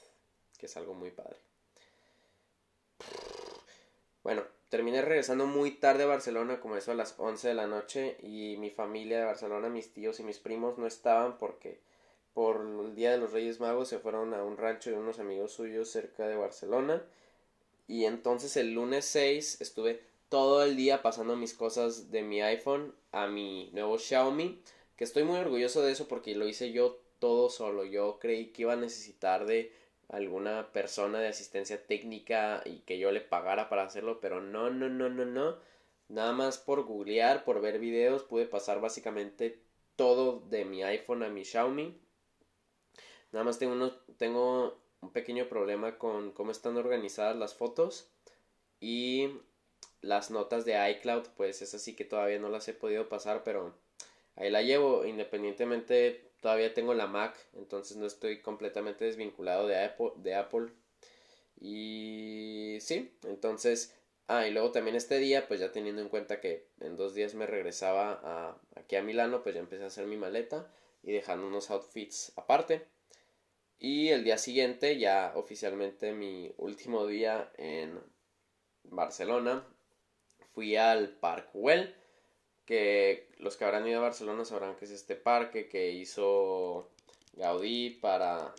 que 0.57 0.65
es 0.65 0.77
algo 0.77 0.93
muy 0.93 1.11
padre. 1.11 1.37
Bueno, 4.23 4.43
terminé 4.69 5.01
regresando 5.01 5.45
muy 5.45 5.71
tarde 5.71 6.03
a 6.03 6.07
Barcelona, 6.07 6.59
como 6.59 6.75
eso 6.75 6.91
a 6.91 6.95
las 6.95 7.15
11 7.17 7.49
de 7.49 7.53
la 7.53 7.67
noche, 7.67 8.17
y 8.21 8.57
mi 8.57 8.69
familia 8.71 9.19
de 9.19 9.25
Barcelona, 9.25 9.69
mis 9.69 9.93
tíos 9.93 10.19
y 10.19 10.23
mis 10.23 10.39
primos 10.39 10.77
no 10.77 10.87
estaban 10.87 11.37
porque 11.37 11.79
por 12.33 12.61
el 12.61 12.93
Día 12.93 13.11
de 13.11 13.17
los 13.17 13.31
Reyes 13.31 13.59
Magos 13.59 13.87
se 13.87 13.99
fueron 13.99 14.33
a 14.33 14.43
un 14.43 14.57
rancho 14.57 14.89
de 14.89 14.97
unos 14.97 15.19
amigos 15.19 15.53
suyos 15.53 15.89
cerca 15.89 16.27
de 16.27 16.35
Barcelona. 16.35 17.03
Y 17.87 18.05
entonces 18.05 18.57
el 18.57 18.73
lunes 18.73 19.05
6 19.05 19.61
estuve 19.61 20.01
todo 20.29 20.63
el 20.63 20.75
día 20.75 21.01
pasando 21.01 21.35
mis 21.35 21.53
cosas 21.53 22.11
de 22.11 22.21
mi 22.21 22.41
iPhone 22.41 22.93
a 23.11 23.27
mi 23.27 23.69
nuevo 23.73 23.97
Xiaomi, 23.97 24.61
que 24.97 25.03
estoy 25.03 25.23
muy 25.23 25.37
orgulloso 25.37 25.81
de 25.81 25.93
eso 25.93 26.07
porque 26.07 26.35
lo 26.35 26.47
hice 26.47 26.71
yo 26.71 26.99
todo 27.19 27.49
solo. 27.49 27.85
Yo 27.85 28.19
creí 28.19 28.47
que 28.47 28.63
iba 28.63 28.73
a 28.73 28.77
necesitar 28.77 29.45
de 29.45 29.71
alguna 30.09 30.71
persona 30.73 31.19
de 31.19 31.29
asistencia 31.29 31.85
técnica 31.85 32.61
y 32.65 32.79
que 32.79 32.97
yo 32.99 33.11
le 33.11 33.21
pagara 33.21 33.69
para 33.69 33.83
hacerlo, 33.83 34.19
pero 34.21 34.41
no, 34.41 34.69
no, 34.69 34.89
no, 34.89 35.09
no, 35.09 35.25
no. 35.25 35.57
Nada 36.09 36.31
más 36.33 36.57
por 36.57 36.83
googlear, 36.83 37.43
por 37.43 37.61
ver 37.61 37.79
videos, 37.79 38.23
pude 38.23 38.45
pasar 38.45 38.79
básicamente 38.81 39.59
todo 39.95 40.41
de 40.49 40.65
mi 40.65 40.83
iPhone 40.83 41.23
a 41.23 41.29
mi 41.29 41.43
Xiaomi. 41.43 41.97
Nada 43.31 43.43
más 43.43 43.59
tengo, 43.59 43.73
uno, 43.73 43.91
tengo 44.17 44.77
un 45.01 45.11
pequeño 45.11 45.47
problema 45.47 45.97
con 45.97 46.31
cómo 46.31 46.51
están 46.51 46.77
organizadas 46.77 47.35
las 47.35 47.53
fotos 47.53 48.09
y 48.79 49.29
las 50.01 50.31
notas 50.31 50.65
de 50.65 50.91
iCloud, 50.91 51.27
pues 51.35 51.61
es 51.61 51.73
así 51.73 51.95
que 51.95 52.05
todavía 52.05 52.39
no 52.39 52.49
las 52.49 52.67
he 52.67 52.73
podido 52.73 53.09
pasar, 53.09 53.43
pero 53.43 53.75
ahí 54.35 54.49
la 54.49 54.61
llevo 54.61 55.05
independientemente 55.05 56.27
todavía 56.41 56.73
tengo 56.73 56.93
la 56.93 57.07
Mac, 57.07 57.35
entonces 57.53 57.97
no 57.97 58.05
estoy 58.05 58.41
completamente 58.41 59.05
desvinculado 59.05 59.67
de 59.67 59.83
Apple. 59.83 60.11
De 60.17 60.35
Apple. 60.35 60.67
Y 61.59 62.77
sí, 62.81 63.11
entonces, 63.23 63.95
ah, 64.27 64.47
y 64.47 64.51
luego 64.51 64.71
también 64.71 64.95
este 64.95 65.17
día, 65.17 65.47
pues 65.47 65.59
ya 65.59 65.71
teniendo 65.71 66.01
en 66.01 66.09
cuenta 66.09 66.39
que 66.39 66.67
en 66.79 66.95
dos 66.95 67.15
días 67.15 67.33
me 67.33 67.47
regresaba 67.47 68.19
a, 68.23 68.57
aquí 68.79 68.95
a 68.95 69.01
Milano, 69.03 69.43
pues 69.43 69.55
ya 69.55 69.61
empecé 69.61 69.83
a 69.83 69.87
hacer 69.87 70.05
mi 70.05 70.17
maleta 70.17 70.71
y 71.03 71.11
dejando 71.11 71.47
unos 71.47 71.71
outfits 71.71 72.31
aparte. 72.35 72.85
Y 73.79 74.09
el 74.09 74.23
día 74.23 74.37
siguiente, 74.37 74.97
ya 74.97 75.33
oficialmente 75.35 76.11
mi 76.13 76.51
último 76.57 77.05
día 77.05 77.51
en 77.57 77.99
Barcelona, 78.83 79.65
fui 80.53 80.75
al 80.75 81.09
Park 81.09 81.49
Well 81.53 81.95
que 82.65 83.29
los 83.37 83.55
que 83.55 83.63
habrán 83.63 83.87
ido 83.87 83.99
a 83.99 84.03
Barcelona 84.03 84.43
sabrán 84.43 84.75
que 84.75 84.85
es 84.85 84.91
este 84.91 85.15
parque 85.15 85.69
que 85.69 85.91
hizo 85.91 86.89
Gaudí 87.33 87.91
para 87.91 88.53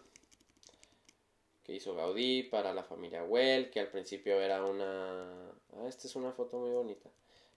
que 1.63 1.75
hizo 1.75 1.95
Gaudí 1.95 2.45
para 2.45 2.73
la 2.73 2.83
familia 2.83 3.23
Well, 3.25 3.69
que 3.71 3.81
al 3.81 3.89
principio 3.89 4.41
era 4.41 4.65
una 4.65 5.51
ah, 5.75 5.87
esta 5.87 6.07
es 6.07 6.17
una 6.17 6.33
foto 6.33 6.59
muy 6.59 6.71
bonita, 6.71 7.11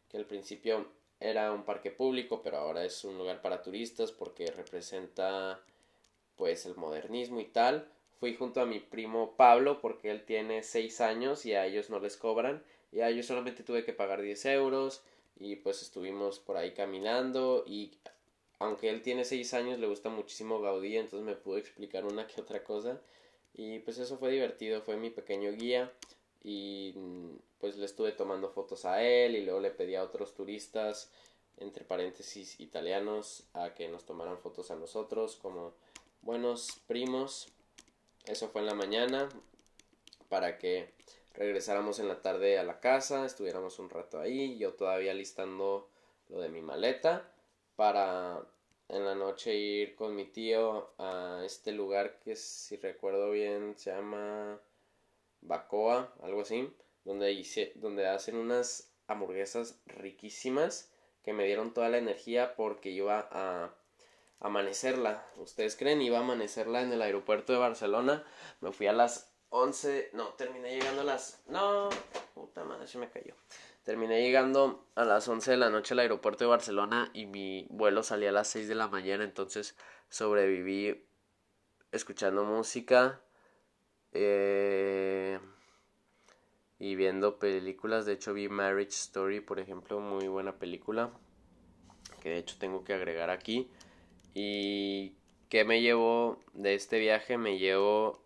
que 0.10 0.18
al 0.18 0.26
principio 0.26 0.92
era 1.22 1.54
un 1.54 1.64
parque 1.64 1.92
público, 1.92 2.42
pero 2.44 2.58
ahora 2.58 2.84
es 2.84 3.06
un 3.06 3.18
lugar 3.18 3.42
para 3.42 3.62
turistas 3.62 4.12
porque 4.12 4.48
representa 4.48 5.64
pues 6.36 6.66
el 6.66 6.76
modernismo 6.76 7.40
y 7.40 7.46
tal. 7.46 7.88
Fui 8.20 8.36
junto 8.36 8.62
a 8.62 8.66
mi 8.66 8.80
primo 8.80 9.36
Pablo 9.36 9.82
porque 9.82 10.12
él 10.12 10.26
tiene 10.26 10.64
6 10.64 11.02
años 11.02 11.46
y 11.46 11.54
a 11.54 11.66
ellos 11.66 11.90
no 11.90 12.00
les 12.00 12.18
cobran. 12.18 12.64
Y 12.92 13.02
a 13.02 13.10
ellos 13.10 13.26
solamente 13.26 13.64
tuve 13.64 13.86
que 13.86 13.94
pagar 13.94 14.22
10 14.22 14.46
euros 14.46 15.04
y 15.42 15.56
pues 15.56 15.82
estuvimos 15.82 16.40
por 16.40 16.58
ahí 16.58 16.72
caminando. 16.72 17.64
Y 17.66 17.92
aunque 18.60 18.90
él 18.90 19.02
tiene 19.02 19.26
seis 19.26 19.54
años 19.54 19.80
le 19.80 19.88
gusta 19.88 20.10
muchísimo 20.10 20.62
Gaudí 20.62 20.98
entonces 20.98 21.26
me 21.26 21.36
pudo 21.36 21.58
explicar 21.58 22.06
una 22.06 22.28
que 22.28 22.42
otra 22.42 22.64
cosa. 22.64 23.02
Y 23.54 23.80
pues 23.80 23.98
eso 23.98 24.18
fue 24.18 24.32
divertido 24.32 24.82
fue 24.82 24.98
mi 24.98 25.10
pequeño 25.10 25.52
guía. 25.52 25.92
Y 26.44 26.94
pues 27.60 27.78
le 27.78 27.86
estuve 27.86 28.12
tomando 28.12 28.50
fotos 28.50 28.86
a 28.86 29.04
él 29.04 29.36
y 29.36 29.44
luego 29.44 29.60
le 29.60 29.72
pedí 29.72 29.96
a 29.96 30.04
otros 30.04 30.34
turistas 30.34 31.12
entre 31.58 31.86
paréntesis 31.86 32.60
italianos 32.60 33.44
a 33.54 33.74
que 33.74 33.88
nos 33.88 34.06
tomaran 34.06 34.40
fotos 34.40 34.72
a 34.72 34.76
nosotros 34.76 35.36
como 35.36 35.74
buenos 36.22 36.82
primos 36.88 37.48
eso 38.26 38.50
fue 38.50 38.62
en 38.62 38.68
la 38.68 38.76
mañana 38.76 39.30
para 40.30 40.58
que 40.58 40.94
regresáramos 41.34 42.00
en 42.00 42.08
la 42.08 42.22
tarde 42.22 42.60
a 42.60 42.64
la 42.64 42.80
casa, 42.80 43.26
estuviéramos 43.26 43.80
un 43.80 43.90
rato 43.90 44.20
ahí, 44.20 44.58
yo 44.58 44.74
todavía 44.74 45.14
listando 45.14 45.90
lo 46.30 46.40
de 46.40 46.50
mi 46.50 46.62
maleta 46.62 47.32
para 47.76 48.46
en 48.90 49.06
la 49.06 49.16
noche 49.16 49.56
ir 49.56 49.96
con 49.96 50.16
mi 50.16 50.26
tío 50.26 50.94
a 50.98 51.42
este 51.46 51.72
lugar 51.72 52.20
que 52.20 52.36
si 52.36 52.78
recuerdo 52.78 53.32
bien 53.32 53.74
se 53.78 53.92
llama 53.92 54.60
Bacoa, 55.42 56.14
algo 56.22 56.42
así, 56.42 56.72
donde 57.04 57.32
hice, 57.32 57.72
donde 57.76 58.08
hacen 58.08 58.36
unas 58.36 58.92
hamburguesas 59.08 59.80
riquísimas 59.86 60.92
que 61.24 61.34
me 61.34 61.46
dieron 61.46 61.74
toda 61.74 61.90
la 61.90 61.98
energía 61.98 62.56
porque 62.56 62.92
iba 62.92 63.28
a 63.32 63.74
amanecerla. 64.42 65.26
¿Ustedes 65.38 65.76
creen? 65.76 66.02
Iba 66.02 66.18
a 66.18 66.22
amanecerla 66.22 66.82
en 66.82 66.92
el 66.92 67.02
aeropuerto 67.02 67.54
de 67.54 67.60
Barcelona. 67.60 68.26
Me 68.60 68.72
fui 68.72 68.88
a 68.88 68.94
las 68.94 69.32
11, 69.50 70.12
no, 70.14 70.30
terminé 70.30 70.76
llegando 70.76 71.02
a 71.02 71.06
las... 71.06 71.44
No, 71.48 71.90
puta 72.34 72.64
madre, 72.64 72.88
se 72.88 72.98
me 72.98 73.10
cayó. 73.10 73.36
Terminé 73.84 74.22
llegando 74.22 74.86
a 74.96 75.06
las 75.06 75.28
11 75.28 75.52
de 75.52 75.58
la 75.58 75.70
noche 75.70 75.94
al 75.94 76.00
aeropuerto 76.00 76.44
de 76.44 76.50
Barcelona 76.50 77.10
y 77.14 77.26
mi 77.26 77.68
vuelo 77.70 78.04
salía 78.04 78.30
a 78.30 78.34
las 78.34 78.48
6 78.50 78.68
de 78.68 78.76
la 78.76 78.88
mañana, 78.88 79.24
entonces 79.24 79.76
sobreviví 80.10 81.06
escuchando 81.92 82.44
música 82.44 83.22
eh, 84.14 85.40
y 86.80 86.96
viendo 86.96 87.40
películas. 87.40 88.06
De 88.06 88.14
hecho 88.14 88.34
vi 88.34 88.50
Marriage 88.50 88.92
Story, 88.92 89.42
por 89.42 89.60
ejemplo, 89.60 90.00
muy 90.00 90.28
buena 90.28 90.58
película, 90.58 91.12
que 92.22 92.30
de 92.30 92.38
hecho 92.38 92.56
tengo 92.60 92.84
que 92.84 92.94
agregar 92.94 93.30
aquí. 93.30 93.70
¿Y 94.34 95.14
qué 95.50 95.66
me 95.66 95.82
llevo 95.82 96.40
de 96.54 96.76
este 96.76 97.00
viaje? 97.00 97.38
Me 97.38 97.58
llevo, 97.58 98.22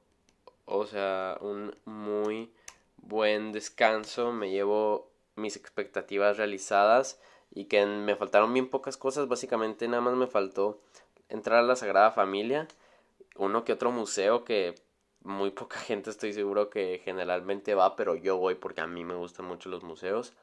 o 0.65 0.85
sea, 0.85 1.37
un 1.41 1.75
muy 1.85 2.51
buen 2.97 3.51
descanso, 3.51 4.31
me 4.31 4.51
llevo 4.51 5.09
mis 5.35 5.55
expectativas 5.55 6.37
realizadas 6.37 7.19
y 7.51 7.65
que 7.65 7.85
me 7.85 8.15
faltaron 8.15 8.53
bien 8.53 8.69
pocas 8.69 8.97
cosas, 8.97 9.27
básicamente 9.27 9.87
nada 9.87 10.01
más 10.01 10.15
me 10.15 10.27
faltó 10.27 10.81
entrar 11.29 11.59
a 11.59 11.63
la 11.63 11.75
Sagrada 11.75 12.11
Familia, 12.11 12.67
uno 13.35 13.63
que 13.65 13.73
otro 13.73 13.91
museo 13.91 14.43
que 14.43 14.75
muy 15.21 15.51
poca 15.51 15.79
gente 15.79 16.09
estoy 16.09 16.33
seguro 16.33 16.69
que 16.69 17.01
generalmente 17.03 17.75
va, 17.75 17.95
pero 17.95 18.15
yo 18.15 18.37
voy 18.37 18.55
porque 18.55 18.81
a 18.81 18.87
mí 18.87 19.03
me 19.03 19.15
gustan 19.15 19.45
mucho 19.45 19.69
los 19.69 19.83
museos. 19.83 20.33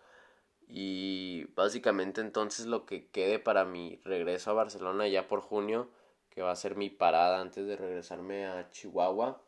Y 0.68 1.44
básicamente 1.54 2.20
entonces 2.20 2.66
lo 2.66 2.86
que 2.86 3.08
quede 3.08 3.38
para 3.38 3.64
mi 3.64 4.00
regreso 4.04 4.50
a 4.50 4.54
Barcelona 4.54 5.08
ya 5.08 5.28
por 5.28 5.40
junio, 5.40 5.88
que 6.30 6.42
va 6.42 6.50
a 6.52 6.56
ser 6.56 6.76
mi 6.76 6.90
parada 6.90 7.40
antes 7.40 7.66
de 7.66 7.76
regresarme 7.76 8.46
a 8.46 8.70
Chihuahua, 8.70 9.42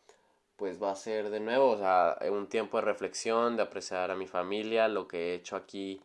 pues 0.56 0.82
va 0.82 0.92
a 0.92 0.96
ser 0.96 1.30
de 1.30 1.40
nuevo, 1.40 1.70
o 1.70 1.78
sea, 1.78 2.18
un 2.30 2.48
tiempo 2.48 2.76
de 2.76 2.82
reflexión, 2.84 3.56
de 3.56 3.62
apreciar 3.62 4.10
a 4.10 4.16
mi 4.16 4.26
familia, 4.26 4.88
lo 4.88 5.08
que 5.08 5.32
he 5.32 5.34
hecho 5.34 5.56
aquí 5.56 6.00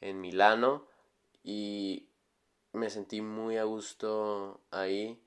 en 0.00 0.20
Milano 0.20 0.86
y 1.42 2.08
me 2.72 2.90
sentí 2.90 3.20
muy 3.20 3.56
a 3.56 3.64
gusto 3.64 4.60
ahí 4.70 5.20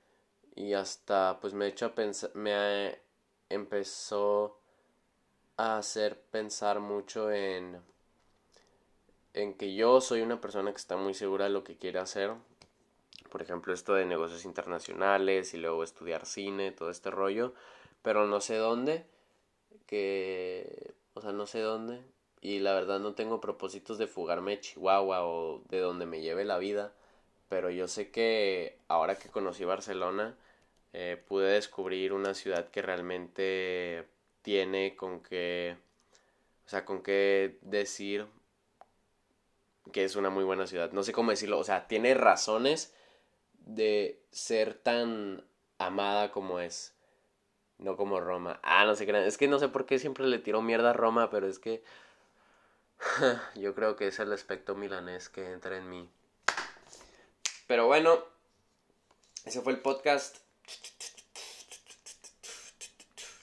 y 0.56 0.74
hasta 0.74 1.40
pues 1.42 1.54
me 1.54 1.66
he 1.66 1.70
hecho 1.70 1.88
a 1.88 1.96
pensar, 1.96 2.32
me 2.36 3.00
empezó 3.50 4.60
a 5.58 5.78
hacer 5.78 6.20
pensar 6.32 6.80
mucho 6.80 7.32
en 7.32 7.82
en 9.34 9.56
que 9.56 9.76
yo 9.76 10.02
soy 10.02 10.22
una 10.22 10.42
persona 10.42 10.72
que 10.72 10.78
está 10.78 10.98
muy 10.98 11.14
segura 11.14 11.46
de 11.46 11.52
lo 11.52 11.64
que 11.64 11.78
quiere 11.78 12.00
hacer. 12.00 12.34
Por 13.32 13.42
ejemplo, 13.42 13.74
esto 13.74 13.94
de 13.96 14.06
negocios 14.06 14.46
internacionales 14.46 15.54
y 15.54 15.58
luego 15.58 15.84
estudiar 15.84 16.26
cine, 16.26 16.72
todo 16.72 16.90
este 16.90 17.12
rollo. 17.12 17.54
Pero 18.04 18.28
no 18.28 18.42
sé 18.42 18.58
dónde, 18.58 19.06
que, 19.88 20.94
o 21.14 21.22
sea, 21.22 21.32
no 21.32 21.48
sé 21.48 21.62
dónde, 21.62 22.02
y 22.42 22.60
la 22.60 22.74
verdad 22.74 23.00
no 23.00 23.16
tengo 23.16 23.42
propósitos 23.42 23.98
de 23.98 24.08
fugarme 24.08 24.52
de 24.52 24.60
Chihuahua 24.62 25.26
o 25.26 25.64
de 25.70 25.80
donde 25.80 26.06
me 26.06 26.22
lleve 26.22 26.46
la 26.46 26.58
vida, 26.58 26.94
pero 27.50 27.70
yo 27.70 27.88
sé 27.88 28.12
que 28.12 28.78
ahora 28.88 29.18
que 29.18 29.30
conocí 29.30 29.64
Barcelona, 29.66 30.36
eh, 30.94 31.22
pude 31.28 31.54
descubrir 31.54 32.14
una 32.14 32.34
ciudad 32.34 32.70
que 32.70 32.82
realmente 32.82 34.06
tiene 34.42 34.96
con 34.96 35.22
qué, 35.22 35.78
o 36.66 36.70
sea, 36.70 36.86
con 36.86 37.02
qué 37.04 37.58
decir 37.62 38.28
que 39.92 40.04
es 40.04 40.16
una 40.16 40.30
muy 40.30 40.44
buena 40.44 40.68
ciudad. 40.68 40.92
No 40.92 41.04
sé 41.04 41.12
cómo 41.12 41.32
decirlo, 41.32 41.60
o 41.60 41.64
sea, 41.64 41.88
tiene 41.88 42.14
razones 42.14 42.94
de 43.66 44.22
ser 44.32 44.76
tan 44.76 45.44
amada 45.78 46.32
como 46.32 46.60
es. 46.60 46.94
No 47.78 47.98
como 47.98 48.20
Roma. 48.20 48.60
Ah, 48.64 48.86
no 48.86 48.96
sé 48.96 49.06
qué. 49.06 49.28
Es 49.28 49.38
que 49.38 49.48
no 49.48 49.60
sé 49.60 49.68
por 49.68 49.86
qué 49.86 50.00
siempre 50.00 50.26
le 50.26 50.40
tiro 50.40 50.62
mierda 50.62 50.92
a 50.92 50.94
Roma, 50.94 51.30
pero 51.30 51.48
es 51.48 51.60
que. 51.60 51.84
Yo 53.56 53.76
creo 53.76 53.96
que 53.96 54.08
es 54.08 54.20
el 54.20 54.32
aspecto 54.32 54.76
milanés 54.76 55.30
que 55.30 55.52
entra 55.52 55.78
en 55.78 55.90
mí. 55.90 56.10
Pero 57.68 57.88
bueno, 57.88 58.24
ese 59.46 59.62
fue 59.62 59.74
el 59.74 59.80
podcast. 59.80 60.38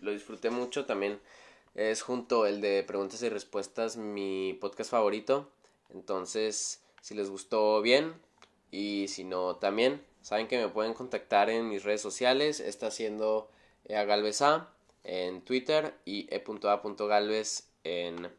Lo 0.01 0.13
disfruté 0.13 0.49
mucho 0.49 0.87
también. 0.87 1.21
Es 1.75 2.03
junto 2.03 2.47
el 2.47 2.61
de 2.61 2.83
preguntas 2.83 3.23
y 3.23 3.29
respuestas 3.29 3.97
mi 3.97 4.57
podcast 4.61 4.91
favorito. 4.91 5.51
Entonces, 5.93 6.83
si 7.01 7.15
les 7.15 7.31
gustó 7.31 7.81
bien 7.83 8.15
y 8.71 9.09
si 9.09 9.25
no 9.25 9.57
también, 9.57 10.05
saben 10.23 10.49
que 10.49 10.59
me 10.59 10.69
pueden 10.69 10.95
contactar 10.95 11.51
en 11.51 11.69
mis 11.69 11.85
redes 11.85 12.01
sociales. 12.01 12.61
Está 12.61 12.89
haciendo 12.89 13.51
a 13.89 14.05
Galvez 14.05 14.43
A 14.43 14.73
en 15.05 15.43
Twitter 15.43 15.95
y 16.05 16.27
e.a.galvez 16.33 17.69
en 17.85 18.31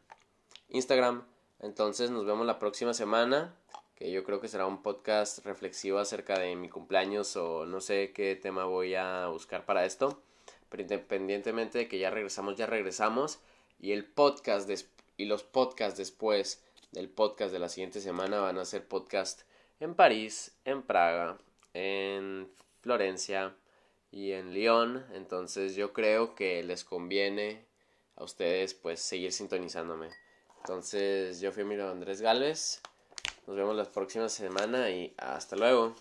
Instagram. 0.68 1.24
Entonces 1.60 2.10
nos 2.10 2.26
vemos 2.26 2.46
la 2.46 2.58
próxima 2.58 2.94
semana, 2.94 3.54
que 3.94 4.10
yo 4.10 4.24
creo 4.24 4.40
que 4.40 4.48
será 4.48 4.66
un 4.66 4.82
podcast 4.82 5.44
reflexivo 5.44 5.98
acerca 5.98 6.38
de 6.38 6.56
mi 6.56 6.68
cumpleaños 6.68 7.36
o 7.36 7.66
no 7.66 7.80
sé 7.80 8.12
qué 8.12 8.34
tema 8.36 8.64
voy 8.64 8.94
a 8.94 9.28
buscar 9.28 9.64
para 9.64 9.84
esto. 9.84 10.22
Pero 10.68 10.82
independientemente 10.82 11.78
de 11.78 11.88
que 11.88 11.98
ya 11.98 12.10
regresamos, 12.10 12.56
ya 12.56 12.66
regresamos. 12.66 13.40
Y 13.78 13.92
el 13.92 14.04
podcast 14.04 14.70
y 15.16 15.24
los 15.26 15.42
podcasts 15.42 15.98
después 15.98 16.64
del 16.92 17.08
podcast 17.10 17.52
de 17.52 17.58
la 17.58 17.68
siguiente 17.68 18.00
semana 18.00 18.40
van 18.40 18.58
a 18.58 18.64
ser 18.64 18.86
podcast 18.86 19.42
en 19.80 19.94
París, 19.94 20.56
en 20.64 20.82
Praga, 20.82 21.38
en 21.74 22.48
Florencia, 22.80 23.56
y 24.12 24.32
en 24.32 24.52
Lyon. 24.52 25.04
Entonces 25.14 25.74
yo 25.74 25.92
creo 25.92 26.36
que 26.36 26.62
les 26.62 26.84
conviene 26.84 27.64
a 28.14 28.22
ustedes 28.22 28.74
pues 28.74 29.00
seguir 29.00 29.32
sintonizándome. 29.32 30.10
Entonces 30.58 31.40
yo 31.40 31.50
fui 31.50 31.64
Miro 31.64 31.90
Andrés 31.90 32.20
Galvez. 32.20 32.80
Nos 33.46 33.56
vemos 33.56 33.74
la 33.74 33.90
próxima 33.90 34.28
semana 34.28 34.90
y 34.90 35.12
hasta 35.16 35.56
luego. 35.56 35.96